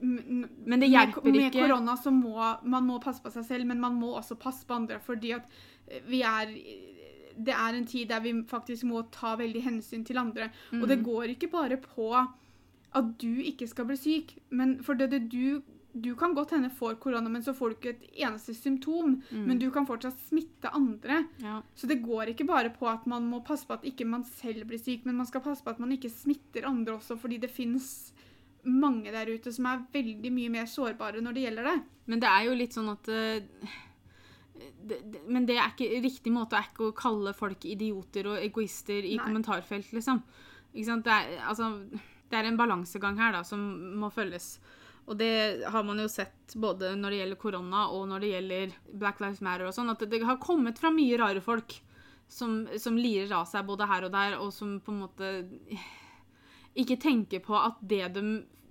Men 0.00 0.48
det 0.80 0.80
med- 0.80 0.90
hjelper 0.90 1.22
Med 1.30 1.52
ikke. 1.52 1.60
korona 1.68 1.94
så 1.96 2.10
må 2.10 2.34
man 2.64 2.82
må 2.88 2.98
passe 3.00 3.22
på 3.22 3.30
seg 3.30 3.44
selv, 3.44 3.66
men 3.66 3.78
man 3.80 3.94
må 4.00 4.16
også 4.18 4.34
passe 4.36 4.66
på 4.66 4.74
andre. 4.74 4.98
Fordi 4.98 5.30
at 5.36 5.46
vi 6.08 6.22
er 6.22 6.46
Det 7.36 7.54
er 7.54 7.74
en 7.74 7.86
tid 7.86 8.08
der 8.08 8.20
vi 8.20 8.32
faktisk 8.46 8.84
må 8.84 9.02
ta 9.10 9.36
veldig 9.36 9.62
hensyn 9.64 10.04
til 10.06 10.16
andre. 10.18 10.50
Og 10.72 10.88
det 10.88 10.98
Mm. 11.00 11.04
går 11.04 11.24
ikke 11.34 11.50
bare 11.50 11.76
på 11.76 12.12
at 12.94 13.18
du 13.18 13.42
ikke 13.42 13.66
skal 13.68 13.84
bli 13.86 13.96
syk, 13.96 14.36
men 14.50 14.82
for 14.82 14.94
det, 14.94 15.10
det 15.10 15.28
du 15.30 15.62
du 15.96 16.16
kan 16.16 16.34
godt 16.34 16.50
hende 16.50 16.70
får 16.74 16.96
korona, 16.98 17.28
men 17.30 17.40
så 17.40 17.52
får 17.54 17.68
du 17.70 17.74
ikke 17.76 17.90
et 17.90 18.10
eneste 18.26 18.52
symptom. 18.52 19.22
Mm. 19.30 19.44
Men 19.46 19.58
du 19.60 19.70
kan 19.70 19.86
fortsatt 19.86 20.18
smitte 20.28 20.66
andre. 20.74 21.24
ja. 21.40 21.62
Så 21.76 21.86
det 21.86 22.02
går 22.02 22.32
ikke 22.34 22.44
bare 22.48 22.70
på 22.70 22.88
at 22.90 23.06
man 23.06 23.22
må 23.30 23.38
passe 23.46 23.64
på 23.64 23.74
at 23.74 23.84
ikke 23.84 24.04
man 24.04 24.24
selv 24.24 24.64
blir 24.66 24.78
syk, 24.82 25.04
men 25.06 25.14
man 25.14 25.26
skal 25.26 25.40
passe 25.40 25.62
på 25.62 25.70
at 25.70 25.78
man 25.78 25.92
ikke 25.92 26.10
smitter 26.10 26.66
andre 26.66 26.94
også, 26.98 27.16
fordi 27.16 27.38
det 27.38 27.50
fins 27.50 28.12
mange 28.64 29.12
der 29.12 29.26
ute 29.38 29.52
som 29.52 29.66
er 29.66 29.86
veldig 29.92 30.32
mye 30.32 30.50
mer 30.50 30.64
sårbare 30.66 31.20
når 31.22 31.32
det 31.34 31.42
gjelder 31.44 31.62
det. 31.62 31.82
Men 32.06 32.20
det 32.20 32.28
er 32.28 32.44
jo 32.48 32.54
litt 32.58 32.72
sånn 32.74 32.90
at 32.90 33.02
det, 33.04 33.46
Men 35.26 35.46
det 35.48 35.56
er 35.58 35.72
ikke 35.72 36.00
riktig 36.04 36.32
måte 36.34 36.58
er 36.58 36.68
ikke 36.68 36.90
å 36.90 36.96
kalle 36.96 37.34
folk 37.36 37.64
idioter 37.66 38.28
og 38.30 38.40
egoister 38.42 39.02
i 39.02 39.16
Nei. 39.16 39.24
kommentarfelt, 39.24 39.90
liksom. 39.96 40.22
Det 40.74 41.10
er, 41.10 41.36
altså, 41.48 41.70
det 42.30 42.38
er 42.38 42.48
en 42.48 42.58
balansegang 42.58 43.18
her 43.18 43.34
da, 43.36 43.42
som 43.46 43.62
må 43.98 44.10
følges. 44.14 44.56
Og 45.04 45.18
det 45.20 45.64
har 45.68 45.84
man 45.84 46.00
jo 46.00 46.06
sett 46.08 46.54
både 46.56 46.94
når 46.96 47.12
det 47.12 47.18
gjelder 47.20 47.40
korona 47.40 47.82
og 47.92 48.06
når 48.08 48.24
det 48.24 48.30
gjelder 48.30 48.78
Black 49.02 49.20
Lives 49.20 49.42
Matter 49.44 49.68
og 49.68 49.74
sånn, 49.76 49.92
at 49.92 50.00
det, 50.00 50.08
det 50.14 50.24
har 50.24 50.40
kommet 50.42 50.80
fra 50.80 50.92
mye 50.94 51.18
rare 51.20 51.42
folk 51.44 51.76
som, 52.30 52.62
som 52.80 52.96
lirer 52.96 53.34
av 53.36 53.44
seg 53.50 53.66
både 53.68 53.88
her 53.90 54.06
og 54.06 54.14
der, 54.14 54.38
og 54.40 54.50
som 54.54 54.78
på 54.80 54.94
en 54.94 55.02
måte 55.04 55.32
ikke 56.80 56.98
tenker 57.02 57.44
på 57.44 57.58
at 57.58 57.82
det 57.84 58.06
de 58.16 58.24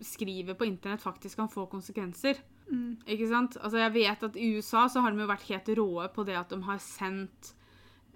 skriver 0.03 0.57
på 0.57 0.67
internett, 0.67 1.03
faktisk 1.03 1.39
kan 1.39 1.51
få 1.51 1.67
konsekvenser. 1.71 2.41
Ikke 3.07 3.27
sant? 3.29 3.57
Altså 3.61 3.77
jeg 3.77 3.93
vet 3.93 4.23
at 4.23 4.35
I 4.39 4.53
USA 4.57 4.87
så 4.89 5.01
har 5.03 5.11
de 5.11 5.19
jo 5.21 5.27
vært 5.27 5.47
helt 5.49 5.67
råe 5.77 6.07
på 6.13 6.25
det 6.25 6.35
at 6.39 6.49
de 6.49 6.61
har 6.63 6.77
sendt 6.79 7.53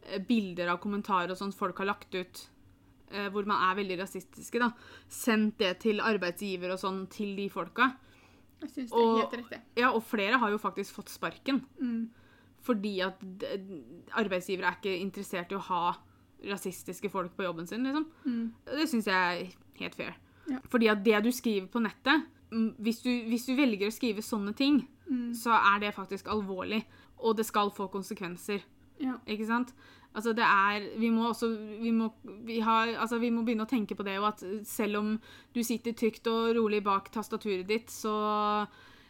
eh, 0.07 0.19
bilder 0.23 0.69
av 0.73 0.79
kommentarer 0.79 1.31
og 1.31 1.37
sånt 1.37 1.55
folk 1.57 1.77
har 1.77 1.85
lagt 1.91 2.15
ut, 2.15 2.43
eh, 3.11 3.27
hvor 3.29 3.45
man 3.45 3.59
er 3.69 3.75
veldig 3.83 3.99
rasistiske. 4.01 4.59
da. 4.59 4.71
Sendt 5.09 5.57
det 5.59 5.79
til 5.83 5.99
arbeidsgiver 5.99 6.71
og 6.71 6.79
sånn 6.79 7.03
til 7.09 7.35
de 7.35 7.49
folka. 7.49 7.91
Jeg 8.61 8.69
synes 8.71 8.89
det 8.89 8.97
er 8.97 9.03
Og- 9.03 9.19
helt 9.21 9.35
riktig. 9.43 9.61
Ja, 9.75 9.91
Og 9.91 10.03
flere 10.03 10.39
har 10.39 10.49
jo 10.49 10.57
faktisk 10.57 10.93
fått 10.95 11.09
sparken. 11.09 11.65
Mm. 11.81 12.09
Fordi 12.63 12.99
at 13.01 13.19
arbeidsgivere 14.17 14.67
er 14.71 14.77
ikke 14.79 14.99
interessert 15.01 15.51
i 15.51 15.55
å 15.55 15.59
ha 15.69 15.95
rasistiske 16.47 17.09
folk 17.11 17.35
på 17.37 17.43
jobben 17.47 17.67
sin, 17.67 17.83
liksom. 17.83 18.05
Mm. 18.25 18.51
Det 18.65 18.87
syns 18.89 19.05
jeg 19.09 19.13
er 19.15 19.53
helt 19.79 19.95
fair. 19.95 20.15
Ja. 20.49 20.59
Fordi 20.69 20.87
at 20.91 21.03
det 21.03 21.23
du 21.23 21.31
skriver 21.31 21.67
på 21.67 21.81
nettet 21.83 22.23
mm, 22.23 22.25
hvis 22.51 23.01
du, 23.03 23.09
hvis 23.27 23.45
du 23.45 23.55
velger 23.55 23.87
å 23.87 23.93
skrive 23.95 24.21
sånne 24.23 24.55
ting, 24.55 24.87
Mm. 25.07 25.33
så 25.33 25.51
er 25.55 25.79
det 25.79 25.93
faktisk 25.95 26.25
alvorlig. 26.27 26.81
Og 27.23 27.37
det 27.37 27.45
skal 27.45 27.69
få 27.71 27.87
konsekvenser. 27.89 28.59
Ja. 28.99 29.13
Ikke 29.25 29.45
sant? 29.47 29.71
Altså 30.13 30.33
det 30.35 30.43
er 30.43 30.97
Vi 30.99 31.09
må 31.09 31.29
også 31.29 31.47
vi 31.81 31.91
må, 31.91 32.09
vi 32.43 32.59
har, 32.59 32.87
altså 32.99 33.17
vi 33.19 33.29
må 33.29 33.43
begynne 33.45 33.63
å 33.63 33.69
tenke 33.69 33.95
på 33.95 34.03
det, 34.03 34.17
og 34.19 34.27
at 34.33 34.43
selv 34.67 34.97
om 34.97 35.19
du 35.53 35.61
sitter 35.63 35.93
trygt 35.93 36.27
og 36.27 36.55
rolig 36.57 36.83
bak 36.83 37.09
tastaturet 37.13 37.65
ditt, 37.67 37.87
så, 37.89 38.67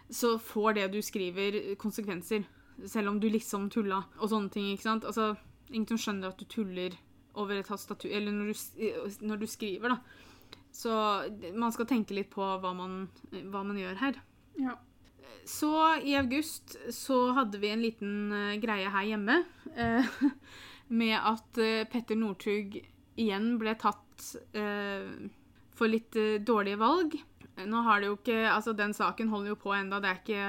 så 0.10 0.38
får 0.38 0.74
det 0.76 0.92
du 0.94 1.02
skriver, 1.02 1.76
konsekvenser. 1.78 2.44
Selv 2.86 3.10
om 3.10 3.20
du 3.20 3.28
liksom 3.30 3.70
tulla 3.74 4.04
og 4.20 4.30
sånne 4.30 4.52
ting. 4.52 4.72
ikke 4.74 4.84
sant? 4.84 5.04
Altså, 5.06 5.36
Ingen 5.72 5.88
som 5.88 5.98
skjønner 5.98 6.28
at 6.30 6.38
du 6.40 6.46
tuller 6.46 6.94
over 7.36 7.58
et 7.58 7.66
tastatur 7.68 8.08
Eller 8.10 8.32
når 8.32 8.54
du, 8.54 9.18
når 9.26 9.40
du 9.42 9.46
skriver, 9.48 9.90
da. 9.90 9.98
Så 10.78 10.94
man 11.58 11.74
skal 11.74 11.88
tenke 11.90 12.14
litt 12.14 12.30
på 12.30 12.46
hva 12.62 12.74
man, 12.78 13.08
hva 13.32 13.64
man 13.66 13.80
gjør 13.80 13.98
her. 14.04 14.22
ja. 14.62 14.78
Så 15.48 15.70
i 16.04 16.16
august 16.20 16.76
så 16.92 17.32
hadde 17.32 17.60
vi 17.62 17.70
en 17.72 17.84
liten 17.84 18.16
uh, 18.36 18.58
greie 18.60 18.90
her 18.92 19.06
hjemme 19.08 19.38
uh, 19.78 20.10
med 21.00 21.16
at 21.16 21.60
uh, 21.62 21.86
Petter 21.88 22.20
Northug 22.20 22.76
igjen 23.18 23.54
ble 23.62 23.74
tatt 23.80 24.04
for 25.78 25.90
litt 25.90 26.16
dårlige 26.46 26.78
valg. 26.82 27.16
Nå 27.70 27.82
har 27.86 28.02
det 28.02 28.08
jo 28.10 28.16
ikke 28.18 28.38
Altså, 28.50 28.74
den 28.74 28.96
saken 28.98 29.30
holder 29.30 29.52
jo 29.52 29.58
på 29.62 29.76
enda, 29.78 30.00
det 30.02 30.10
er 30.10 30.22
ikke 30.22 30.48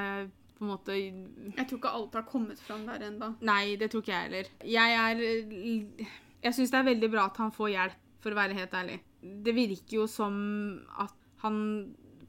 på 0.56 0.64
en 0.64 0.70
måte 0.72 0.96
Jeg 0.96 1.66
tror 1.68 1.78
ikke 1.78 1.92
alt 2.00 2.16
har 2.16 2.24
kommet 2.28 2.60
fram 2.64 2.86
der 2.88 3.04
enda. 3.10 3.30
Nei, 3.44 3.76
det 3.80 3.90
tror 3.92 4.04
ikke 4.04 4.14
jeg 4.14 4.28
heller. 4.28 4.50
Jeg 4.64 4.96
er 5.04 5.22
Jeg 6.44 6.56
syns 6.56 6.72
det 6.72 6.80
er 6.80 6.88
veldig 6.88 7.12
bra 7.12 7.28
at 7.28 7.40
han 7.44 7.52
får 7.54 7.72
hjelp, 7.74 8.00
for 8.24 8.32
å 8.34 8.40
være 8.40 8.56
helt 8.56 8.76
ærlig. 8.80 8.98
Det 9.20 9.54
virker 9.56 10.00
jo 10.00 10.06
som 10.10 10.36
at 10.98 11.16
han 11.42 11.58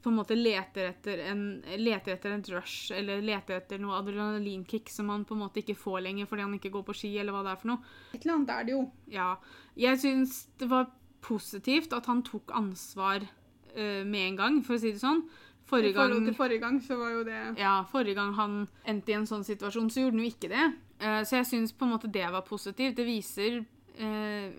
på 0.00 0.08
en 0.08 0.16
måte 0.16 0.36
leter 0.36 0.88
etter 0.90 1.20
en, 1.28 1.42
leter 1.76 2.14
etter 2.14 2.32
en 2.32 2.44
rush, 2.54 2.92
eller 2.96 3.20
leter 3.24 3.58
etter 3.60 3.80
noe 3.82 3.98
adrenalinkick 3.98 4.88
som 4.92 5.10
han 5.12 5.26
på 5.28 5.36
en 5.36 5.42
måte 5.44 5.60
ikke 5.60 5.76
får 5.78 6.00
lenger 6.06 6.30
fordi 6.30 6.46
han 6.46 6.56
ikke 6.56 6.72
går 6.72 6.86
på 6.88 6.96
ski, 7.02 7.10
eller 7.20 7.36
hva 7.36 7.42
det 7.44 7.52
er 7.52 7.60
for 7.60 7.72
noe. 7.74 7.92
Et 8.14 8.22
eller 8.22 8.38
annet 8.38 8.54
er 8.54 8.66
det 8.66 8.74
jo. 8.76 8.80
Ja. 9.12 9.28
Jeg 9.78 10.00
syns 10.00 10.40
det 10.60 10.70
var 10.70 10.88
positivt 11.24 11.92
at 11.96 12.08
han 12.08 12.24
tok 12.24 12.54
ansvar 12.56 13.26
uh, 13.26 14.02
med 14.08 14.22
en 14.24 14.40
gang, 14.40 14.60
for 14.64 14.78
å 14.78 14.82
si 14.82 14.94
det 14.94 15.02
sånn. 15.02 15.24
I 15.26 15.70
Forrige 15.70 15.94
gang 15.94 16.08
forhold 16.08 16.24
til 16.26 16.34
forrige 16.34 16.62
gang 16.64 16.78
så 16.82 16.96
var 16.98 17.10
jo 17.14 17.20
det 17.28 17.40
ja, 17.60 17.74
forrige 17.86 18.16
gang 18.18 18.32
han 18.34 18.54
endte 18.90 19.12
i 19.12 19.18
en 19.20 19.28
sånn 19.28 19.44
situasjon, 19.46 19.92
så 19.92 20.02
gjorde 20.02 20.16
han 20.16 20.24
jo 20.24 20.32
ikke 20.32 20.50
det. 20.50 20.64
Uh, 21.00 21.20
så 21.28 21.42
jeg 21.42 21.50
syns 21.52 21.76
på 21.76 21.86
en 21.86 21.92
måte 21.92 22.10
det 22.10 22.24
var 22.32 22.42
positivt. 22.48 22.96
Det 22.96 23.06
viser 23.06 23.60
eh, 23.98 24.50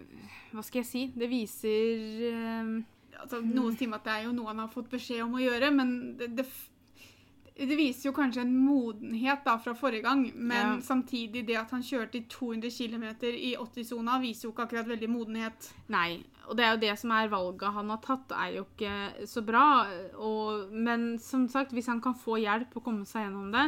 Hva 0.51 0.63
skal 0.63 0.81
jeg 0.81 0.89
si? 0.89 1.05
Det 1.15 1.29
viser 1.31 2.01
eh, 2.31 2.73
altså, 3.21 3.39
Noen 3.45 3.77
sier 3.77 3.93
at 3.95 4.03
det 4.07 4.17
er 4.17 4.25
jo 4.27 4.33
noe 4.35 4.51
han 4.51 4.59
har 4.65 4.71
fått 4.73 4.89
beskjed 4.91 5.23
om 5.23 5.37
å 5.39 5.43
gjøre, 5.43 5.69
men 5.75 5.93
det, 6.19 6.31
det, 6.39 6.45
det 7.61 7.77
viser 7.77 8.09
jo 8.09 8.15
kanskje 8.17 8.41
en 8.45 8.55
modenhet 8.57 9.43
da 9.45 9.57
fra 9.61 9.73
forrige 9.77 10.03
gang, 10.07 10.25
men 10.35 10.75
Ja. 10.77 10.81
samtidig 10.81 11.45
det 11.47 11.57
at 11.59 11.71
han 11.71 11.83
kjørte 11.85 12.17
i 12.19 12.25
200 12.31 12.71
km 12.73 13.05
i 13.31 13.55
80-sona, 13.59 14.19
viser 14.23 14.47
jo 14.47 14.53
ikke 14.55 14.65
akkurat 14.67 14.87
veldig 14.89 15.09
modenhet. 15.11 15.71
Nei. 15.93 16.23
Og 16.49 16.57
det 16.57 16.65
er 16.65 16.71
jo 16.73 16.81
det 16.81 16.95
som 16.99 17.11
er 17.15 17.29
valget 17.31 17.71
han 17.75 17.89
har 17.93 17.99
tatt, 18.03 18.31
er 18.33 18.55
jo 18.57 18.65
ikke 18.65 19.27
så 19.29 19.43
bra. 19.45 19.85
Og, 20.17 20.71
men 20.73 21.17
som 21.21 21.45
sagt, 21.47 21.71
hvis 21.71 21.87
han 21.87 22.01
kan 22.01 22.15
få 22.17 22.39
hjelp 22.41 22.73
og 22.75 22.83
komme 22.83 23.05
seg 23.05 23.27
gjennom 23.27 23.51
det, 23.53 23.67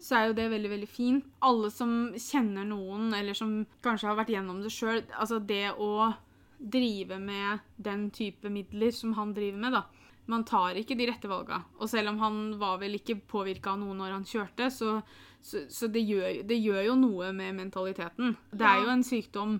så 0.00 0.18
er 0.18 0.28
jo 0.28 0.36
det 0.36 0.50
veldig 0.52 0.70
veldig 0.72 0.90
fint. 0.90 1.26
Alle 1.44 1.70
som 1.72 2.12
kjenner 2.18 2.66
noen, 2.68 3.12
eller 3.16 3.36
som 3.36 3.62
kanskje 3.84 4.10
har 4.10 4.18
vært 4.18 4.32
gjennom 4.34 4.62
det 4.64 4.72
sjøl, 4.74 5.02
altså 5.14 5.40
det 5.40 5.70
å 5.80 6.12
drive 6.58 7.18
med 7.20 7.64
den 7.76 8.08
type 8.14 8.48
midler 8.50 8.92
som 8.94 9.14
han 9.18 9.34
driver 9.36 9.60
med, 9.60 9.76
da. 9.76 9.84
Man 10.26 10.44
tar 10.48 10.78
ikke 10.80 10.96
de 10.96 11.08
rette 11.10 11.28
valga. 11.28 11.60
Og 11.80 11.90
selv 11.92 12.14
om 12.14 12.20
han 12.22 12.40
var 12.60 12.78
vel 12.80 12.96
ikke 12.96 13.18
påvirka 13.28 13.74
av 13.74 13.82
noe 13.82 13.96
når 13.98 14.14
han 14.16 14.26
kjørte, 14.28 14.70
så, 14.72 14.96
så, 15.44 15.66
så 15.68 15.88
det, 15.92 16.04
gjør, 16.08 16.40
det 16.48 16.60
gjør 16.60 16.82
jo 16.88 16.96
noe 17.00 17.32
med 17.36 17.58
mentaliteten. 17.58 18.36
Det 18.52 18.68
er 18.68 18.84
jo 18.84 18.92
en 18.94 19.04
sykdom, 19.04 19.58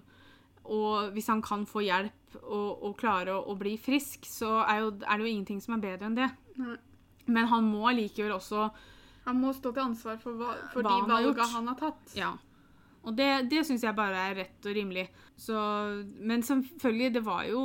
og 0.65 1.13
hvis 1.13 1.29
han 1.29 1.45
kan 1.45 1.67
få 1.69 1.85
hjelp 1.85 2.39
og, 2.41 2.71
og 2.89 2.97
klare 3.01 3.37
å, 3.37 3.45
og 3.53 3.61
bli 3.61 3.77
frisk, 3.81 4.25
så 4.29 4.63
er, 4.65 4.81
jo, 4.85 4.95
er 5.05 5.21
det 5.21 5.27
jo 5.27 5.33
ingenting 5.35 5.61
som 5.65 5.77
er 5.77 5.85
bedre 5.85 6.09
enn 6.09 6.19
det. 6.19 6.31
Men 7.25 7.49
han 7.53 7.69
må 7.69 7.93
likevel 7.93 8.37
også 8.37 8.71
Han 9.25 9.39
må 9.41 9.53
stå 9.57 9.73
til 9.73 9.83
ansvar 9.87 10.19
for, 10.21 10.37
hva, 10.37 10.55
for 10.73 10.85
Hva 10.85 10.91
de 10.91 10.97
han 11.01 11.11
valga 11.11 11.31
gjort. 11.33 11.55
han 11.55 11.71
har 11.71 11.79
tatt. 11.81 12.17
Ja. 12.19 12.33
Og 13.05 13.17
det, 13.17 13.29
det 13.53 13.63
syns 13.69 13.85
jeg 13.85 13.97
bare 13.97 14.21
er 14.31 14.37
rett 14.43 14.67
og 14.69 14.77
rimelig. 14.77 15.07
Så, 15.37 15.55
men 16.21 16.45
selvfølgelig, 16.45 17.13
det 17.19 17.23
var 17.27 17.45
jo 17.49 17.63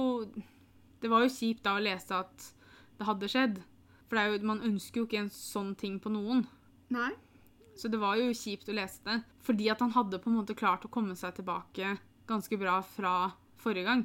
Det 0.99 1.07
var 1.11 1.23
jo 1.23 1.31
kjipt 1.31 1.63
da 1.63 1.77
å 1.77 1.83
lese 1.83 2.15
at 2.17 2.47
det 2.99 3.07
hadde 3.07 3.29
skjedd. 3.31 3.59
For 4.09 4.19
det 4.19 4.25
jo, 4.27 4.39
man 4.49 4.63
ønsker 4.67 4.99
jo 5.01 5.07
ikke 5.07 5.21
en 5.21 5.31
sånn 5.31 5.75
ting 5.79 5.99
på 6.03 6.11
noen. 6.11 6.41
Nei. 6.91 7.11
Så 7.79 7.87
det 7.87 8.01
var 8.01 8.17
jo 8.19 8.33
kjipt 8.35 8.67
å 8.67 8.75
lese 8.75 8.99
det. 9.05 9.19
Fordi 9.47 9.69
at 9.71 9.79
han 9.79 9.93
hadde 9.95 10.19
på 10.19 10.27
en 10.31 10.39
måte 10.41 10.57
klart 10.59 10.83
å 10.83 10.91
komme 10.91 11.15
seg 11.15 11.37
tilbake 11.37 11.93
ganske 12.27 12.59
bra 12.59 12.81
fra 12.83 13.13
forrige 13.61 13.87
gang. 13.87 14.03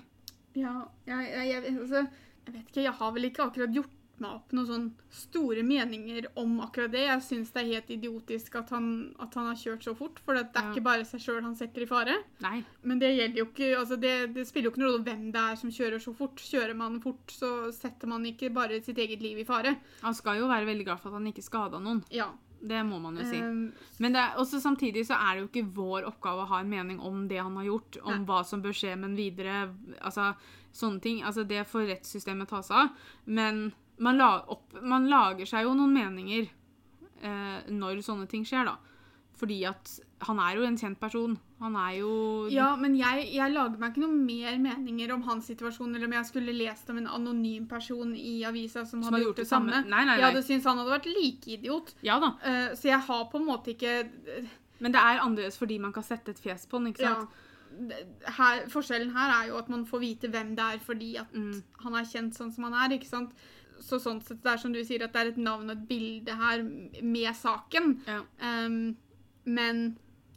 Ja, 0.55 0.85
jeg, 1.09 1.27
jeg, 1.33 1.49
jeg, 1.51 1.75
altså, 1.81 2.05
jeg 2.47 2.55
vet 2.55 2.69
ikke, 2.71 2.85
jeg 2.85 2.95
har 3.01 3.15
vel 3.17 3.27
ikke 3.31 3.49
akkurat 3.49 3.75
gjort 3.75 3.97
meg 4.23 4.31
opp 4.37 4.53
noen 4.53 4.67
sånn 4.69 4.87
store 5.11 5.63
meninger 5.67 6.27
om 6.37 6.61
akkurat 6.61 6.91
det. 6.93 7.07
Jeg 7.07 7.23
syns 7.27 7.51
det 7.55 7.63
er 7.63 7.73
helt 7.75 7.91
idiotisk 7.91 8.55
at 8.61 8.71
han, 8.71 9.15
at 9.19 9.35
han 9.35 9.47
har 9.51 9.55
kjørt 9.61 9.83
så 9.87 9.95
fort, 9.97 10.19
for 10.25 10.35
det 10.35 10.47
er 10.55 10.63
Ja. 10.63 10.71
ikke 10.73 10.83
bare 10.85 11.05
seg 11.05 11.21
sjøl 11.21 11.43
han 11.43 11.57
setter 11.57 11.83
i 11.83 11.87
fare. 11.87 12.17
Nei. 12.41 12.65
Men 12.83 12.99
det 12.99 13.13
gjelder 13.17 13.39
jo 13.43 13.47
ikke, 13.47 13.73
altså 13.79 13.99
det, 14.01 14.35
det 14.35 14.47
spiller 14.47 14.71
jo 14.71 14.75
ikke 14.75 14.83
noe 14.85 14.93
rolle 14.93 15.05
hvem 15.05 15.33
det 15.33 15.41
er 15.41 15.57
som 15.57 15.71
kjører 15.71 16.01
så 16.01 16.15
fort. 16.15 16.37
Kjører 16.37 16.77
man 16.77 17.01
fort, 17.01 17.27
så 17.29 17.73
setter 17.73 18.07
man 18.09 18.25
ikke 18.27 18.53
bare 18.55 18.81
sitt 18.83 18.99
eget 18.99 19.21
liv 19.23 19.39
i 19.39 19.45
fare. 19.45 19.77
Han 20.03 20.15
skal 20.15 20.39
jo 20.39 20.49
være 20.49 20.67
veldig 20.67 20.85
glad 20.85 21.01
for 21.01 21.09
at 21.11 21.15
han 21.21 21.27
ikke 21.33 21.43
skada 21.45 21.79
noen. 21.81 22.05
Ja. 22.11 22.31
Det 22.65 22.79
må 22.87 22.97
man 22.99 23.15
jo 23.19 23.25
si. 23.29 23.37
ehm, 23.37 23.73
Men 24.01 24.13
det 24.15 24.21
er, 24.23 24.37
også 24.41 24.57
samtidig 24.59 25.03
så 25.05 25.13
er 25.21 25.35
det 25.35 25.41
jo 25.43 25.49
ikke 25.51 25.75
vår 25.75 26.07
oppgave 26.09 26.47
å 26.47 26.49
ha 26.49 26.61
en 26.61 26.71
mening 26.71 26.99
om 26.99 27.27
det 27.29 27.37
han 27.37 27.55
har 27.57 27.65
gjort, 27.67 27.99
om 28.03 28.15
Nei. 28.15 28.25
hva 28.25 28.43
som 28.43 28.63
bør 28.63 28.73
skje 28.73 28.97
med 28.97 29.11
en 29.11 29.17
videre, 29.17 29.75
altså 30.01 30.35
sånne 30.73 31.03
ting. 31.03 31.23
Altså 31.23 31.45
det 31.47 31.67
får 31.69 31.85
rettssystemet 31.91 32.49
ta 32.49 32.63
seg 32.63 32.77
av. 32.77 32.89
Men 33.27 33.75
man, 33.99 34.17
la, 34.19 34.45
opp, 34.49 34.73
man 34.83 35.07
lager 35.11 35.47
seg 35.47 35.65
jo 35.67 35.75
noen 35.75 35.93
meninger 35.95 36.49
eh, 37.23 37.71
når 37.71 38.03
sånne 38.05 38.27
ting 38.31 38.45
skjer, 38.47 38.65
da. 38.67 38.77
Fordi 39.35 39.65
at 39.67 39.91
han 40.25 40.39
er 40.39 40.57
jo 40.57 40.63
en 40.65 40.77
kjent 40.79 40.99
person. 41.01 41.33
Han 41.61 41.75
er 41.77 41.97
jo 41.99 42.11
ja, 42.53 42.69
men 42.79 42.95
jeg, 42.97 43.25
jeg 43.35 43.53
lager 43.53 43.81
meg 43.83 43.91
ikke 43.93 44.03
noen 44.05 44.21
mer 44.25 44.59
meninger 44.63 45.11
om 45.13 45.23
hans 45.27 45.49
situasjon, 45.51 45.91
eller 45.97 46.07
om 46.07 46.13
jeg 46.15 46.29
skulle 46.29 46.55
lest 46.55 46.91
om 46.93 47.01
en 47.01 47.09
anonym 47.11 47.67
person 47.69 48.13
i 48.15 48.45
avisa 48.47 48.85
som, 48.87 49.03
som 49.03 49.13
hadde 49.13 49.25
gjort 49.27 49.41
det 49.43 49.49
samme. 49.51 49.81
Nei, 49.91 50.05
nei, 50.07 50.19
Jeg 50.21 50.29
hadde 50.29 50.45
syntes 50.47 50.69
han 50.71 50.79
hadde 50.79 50.95
vært 50.95 51.09
like 51.11 51.51
idiot. 51.57 51.95
Ja 52.07 52.21
da. 52.23 52.35
Uh, 52.45 52.71
så 52.79 52.93
jeg 52.93 53.01
har 53.09 53.25
på 53.33 53.41
en 53.43 53.49
måte 53.49 53.75
ikke 53.75 53.97
Men 54.85 54.93
det 54.95 55.01
er 55.03 55.21
annerledes 55.23 55.59
fordi 55.59 55.81
man 55.83 55.93
kan 55.95 56.07
sette 56.07 56.31
et 56.35 56.41
fjes 56.43 56.67
på 56.71 56.79
den, 56.79 56.93
ikke 56.93 57.03
sant? 57.07 57.35
Ja. 57.35 57.99
her, 58.39 58.65
Forskjellen 58.71 59.11
her 59.17 59.33
er 59.41 59.49
jo 59.51 59.59
at 59.59 59.69
man 59.73 59.83
får 59.89 60.03
vite 60.03 60.31
hvem 60.31 60.55
det 60.55 60.65
er 60.77 60.79
fordi 60.85 61.17
at 61.19 61.33
Mm. 61.35 61.59
han 61.83 61.95
er 61.99 62.05
kjent 62.07 62.35
sånn 62.39 62.53
som 62.55 62.65
han 62.71 62.75
er. 62.85 62.95
ikke 62.99 63.09
sant? 63.11 63.35
Så 63.83 63.99
sånn 64.03 64.21
sett, 64.25 64.43
det 64.45 64.53
er 64.53 64.61
som 64.63 64.75
du 64.75 64.81
sier, 64.85 65.03
at 65.05 65.15
det 65.15 65.23
er 65.23 65.33
et 65.33 65.41
navn 65.41 65.71
og 65.71 65.77
et 65.77 65.89
bilde 65.89 66.37
her 66.39 66.63
med 67.03 67.31
saken. 67.37 67.97
Ja. 68.07 68.21
Um, 68.41 68.95
men 69.45 69.83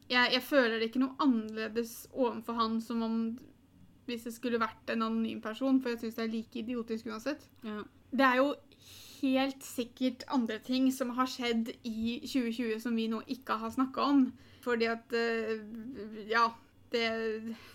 jeg, 0.09 0.33
jeg 0.33 0.43
føler 0.43 0.77
det 0.77 0.89
ikke 0.89 1.03
noe 1.03 1.19
annerledes 1.23 2.07
overfor 2.13 2.57
han 2.59 2.79
som 2.83 3.03
om 3.05 3.19
hvis 4.07 4.23
det 4.23 4.33
skulle 4.37 4.59
vært 4.61 4.93
en 4.93 5.03
anonym 5.03 5.41
person, 5.43 5.81
for 5.83 5.91
jeg 5.91 5.99
syns 5.99 6.15
det 6.15 6.23
er 6.23 6.31
like 6.31 6.59
idiotisk 6.61 7.09
uansett. 7.11 7.41
Ja. 7.67 7.81
Det 8.15 8.23
er 8.23 8.37
jo 8.39 8.53
helt 9.21 9.65
sikkert 9.65 10.23
andre 10.31 10.59
ting 10.63 10.87
som 10.95 11.11
har 11.17 11.27
skjedd 11.29 11.73
i 11.87 12.19
2020 12.23 12.79
som 12.83 12.95
vi 12.95 13.09
nå 13.11 13.19
ikke 13.33 13.57
har 13.61 13.73
snakka 13.73 14.05
om. 14.13 14.29
Fordi 14.63 14.89
at 14.91 15.15
eh, 15.15 15.59
Ja, 16.29 16.49
det 16.91 17.07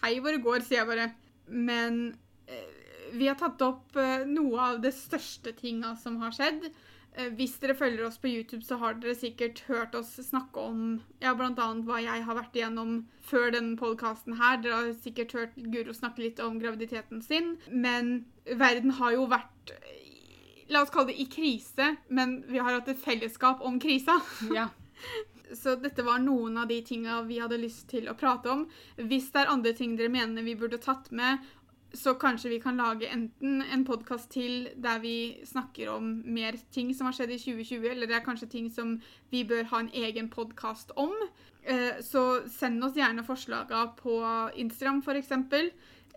Hei 0.02 0.14
hvor 0.20 0.32
det 0.32 0.44
går, 0.44 0.64
sier 0.64 0.82
jeg 0.82 0.90
bare. 0.90 1.10
Men 1.46 2.00
eh, 2.48 2.81
vi 3.12 3.28
har 3.28 3.36
tatt 3.40 3.62
opp 3.64 3.96
eh, 4.00 4.24
noe 4.28 4.72
av 4.72 4.80
det 4.82 4.94
største 4.96 5.54
tinga 5.58 5.94
som 6.00 6.18
har 6.22 6.34
skjedd. 6.36 6.68
Eh, 7.12 7.28
hvis 7.36 7.58
dere 7.60 7.76
følger 7.76 8.06
oss 8.06 8.18
på 8.20 8.30
YouTube, 8.30 8.62
så 8.64 8.78
har 8.80 8.96
dere 9.00 9.14
sikkert 9.18 9.64
hørt 9.68 9.96
oss 9.98 10.14
snakke 10.24 10.60
om 10.60 10.84
ja, 11.20 11.34
annet 11.34 11.84
hva 11.88 12.00
jeg 12.00 12.24
har 12.26 12.38
vært 12.38 12.56
igjennom 12.56 13.02
før 13.28 13.52
denne 13.52 13.76
podkasten 13.80 14.38
her. 14.40 14.60
Dere 14.62 14.78
har 14.80 14.92
sikkert 14.96 15.36
hørt 15.36 15.58
Guro 15.74 15.92
snakke 15.96 16.24
litt 16.24 16.40
om 16.40 16.60
graviditeten 16.62 17.20
sin. 17.24 17.56
Men 17.68 18.24
verden 18.46 18.96
har 19.00 19.18
jo 19.18 19.28
vært 19.30 19.76
La 20.72 20.80
oss 20.86 20.92
kalle 20.94 21.10
det 21.10 21.20
i 21.20 21.26
krise, 21.28 21.98
men 22.08 22.38
vi 22.48 22.56
har 22.62 22.72
hatt 22.72 22.86
et 22.88 23.00
fellesskap 23.00 23.60
om 23.66 23.76
krisa. 23.82 24.14
ja. 24.56 24.70
Så 25.52 25.74
dette 25.76 26.00
var 26.06 26.22
noen 26.22 26.56
av 26.56 26.70
de 26.70 26.78
tinga 26.86 27.18
vi 27.26 27.36
hadde 27.42 27.58
lyst 27.60 27.90
til 27.90 28.08
å 28.08 28.14
prate 28.16 28.48
om. 28.48 28.62
Hvis 28.96 29.28
det 29.34 29.42
er 29.42 29.52
andre 29.52 29.74
ting 29.76 29.98
dere 29.98 30.12
mener 30.12 30.46
vi 30.46 30.54
burde 30.56 30.80
tatt 30.80 31.10
med, 31.12 31.42
så 31.94 32.14
kanskje 32.18 32.50
vi 32.50 32.58
kan 32.60 32.76
lage 32.76 33.08
enten 33.12 33.62
en 33.62 33.84
podkast 33.84 34.30
til 34.32 34.68
der 34.80 34.98
vi 35.02 35.40
snakker 35.44 35.90
om 35.94 36.22
mer 36.24 36.52
ting 36.72 36.94
som 36.94 37.06
har 37.06 37.12
skjedd 37.16 37.30
i 37.34 37.38
2020, 37.38 37.90
eller 37.90 38.06
det 38.06 38.16
er 38.16 38.24
kanskje 38.24 38.48
ting 38.50 38.70
som 38.72 38.94
vi 39.30 39.44
bør 39.44 39.64
ha 39.72 39.80
en 39.80 39.90
egen 39.94 40.28
podkast 40.32 40.92
om. 40.96 41.12
Eh, 41.64 42.00
Så 42.00 42.46
send 42.48 42.82
oss 42.84 42.94
gjerne 42.96 43.24
forslaga 43.24 43.86
på 43.96 44.16
Instagram, 44.56 45.02
f.eks. 45.02 45.30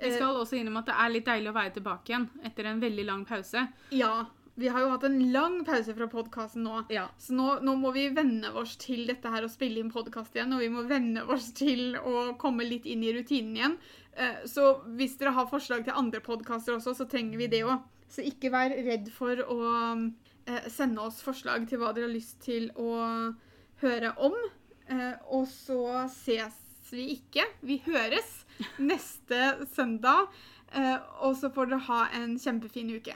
Vi 0.01 0.11
skal 0.11 0.35
også 0.35 0.57
innom 0.59 0.77
at 0.77 0.85
det 0.89 0.95
er 0.99 1.09
litt 1.13 1.25
deilig 1.25 1.49
å 1.51 1.55
være 1.55 1.73
tilbake 1.77 2.11
igjen 2.11 2.29
etter 2.43 2.65
en 2.65 2.81
veldig 2.81 3.05
lang 3.05 3.25
pause. 3.25 3.67
Ja. 3.91 4.25
Vi 4.57 4.69
har 4.71 4.81
jo 4.85 4.89
hatt 4.93 5.03
en 5.03 5.17
lang 5.33 5.57
pause 5.67 5.91
fra 5.97 6.05
podkasten 6.07 6.63
nå. 6.63 6.77
Ja. 6.93 7.09
Så 7.19 7.33
nå, 7.35 7.57
nå 7.65 7.73
må 7.75 7.89
vi 7.95 8.05
venne 8.15 8.53
oss 8.55 8.77
til 8.79 9.01
dette 9.09 9.27
her 9.33 9.43
å 9.43 9.49
spille 9.51 9.81
inn 9.81 9.89
podkast 9.91 10.37
igjen, 10.37 10.53
og 10.55 10.61
vi 10.63 10.69
må 10.71 10.85
venne 10.87 11.25
oss 11.33 11.49
til 11.57 11.97
å 11.99 12.29
komme 12.39 12.63
litt 12.63 12.87
inn 12.87 13.03
i 13.03 13.11
rutinen 13.17 13.57
igjen. 13.59 13.75
Eh, 14.15 14.45
Så 14.47 14.69
hvis 14.95 15.17
dere 15.19 15.33
har 15.35 15.49
forslag 15.51 15.83
til 15.83 15.97
andre 15.99 16.21
podkaster 16.23 16.77
også, 16.77 16.93
så 16.95 17.07
trenger 17.11 17.41
vi 17.43 17.49
det 17.51 17.65
òg. 17.67 17.83
Så 18.07 18.23
ikke 18.23 18.53
vær 18.53 18.71
redd 18.87 19.11
for 19.11 19.43
å 19.43 19.59
eh, 20.47 20.69
sende 20.71 21.03
oss 21.03 21.19
forslag 21.25 21.67
til 21.67 21.81
hva 21.83 21.91
dere 21.91 22.07
har 22.07 22.15
lyst 22.15 22.39
til 22.47 22.69
å 22.79 22.93
høre 23.83 24.13
om. 24.23 24.39
Eh, 24.87 25.17
Og 25.35 25.49
så 25.51 26.05
ses 26.15 26.61
vi 26.95 27.09
ikke. 27.17 27.43
Vi 27.65 27.81
høres 27.89 28.45
neste 28.79 29.67
søndag. 29.75 30.29
Og 31.23 31.35
så 31.39 31.47
får 31.53 31.69
dere 31.73 31.85
ha 31.87 32.01
en 32.21 32.33
kjempefin 32.41 32.89
uke. 32.95 33.15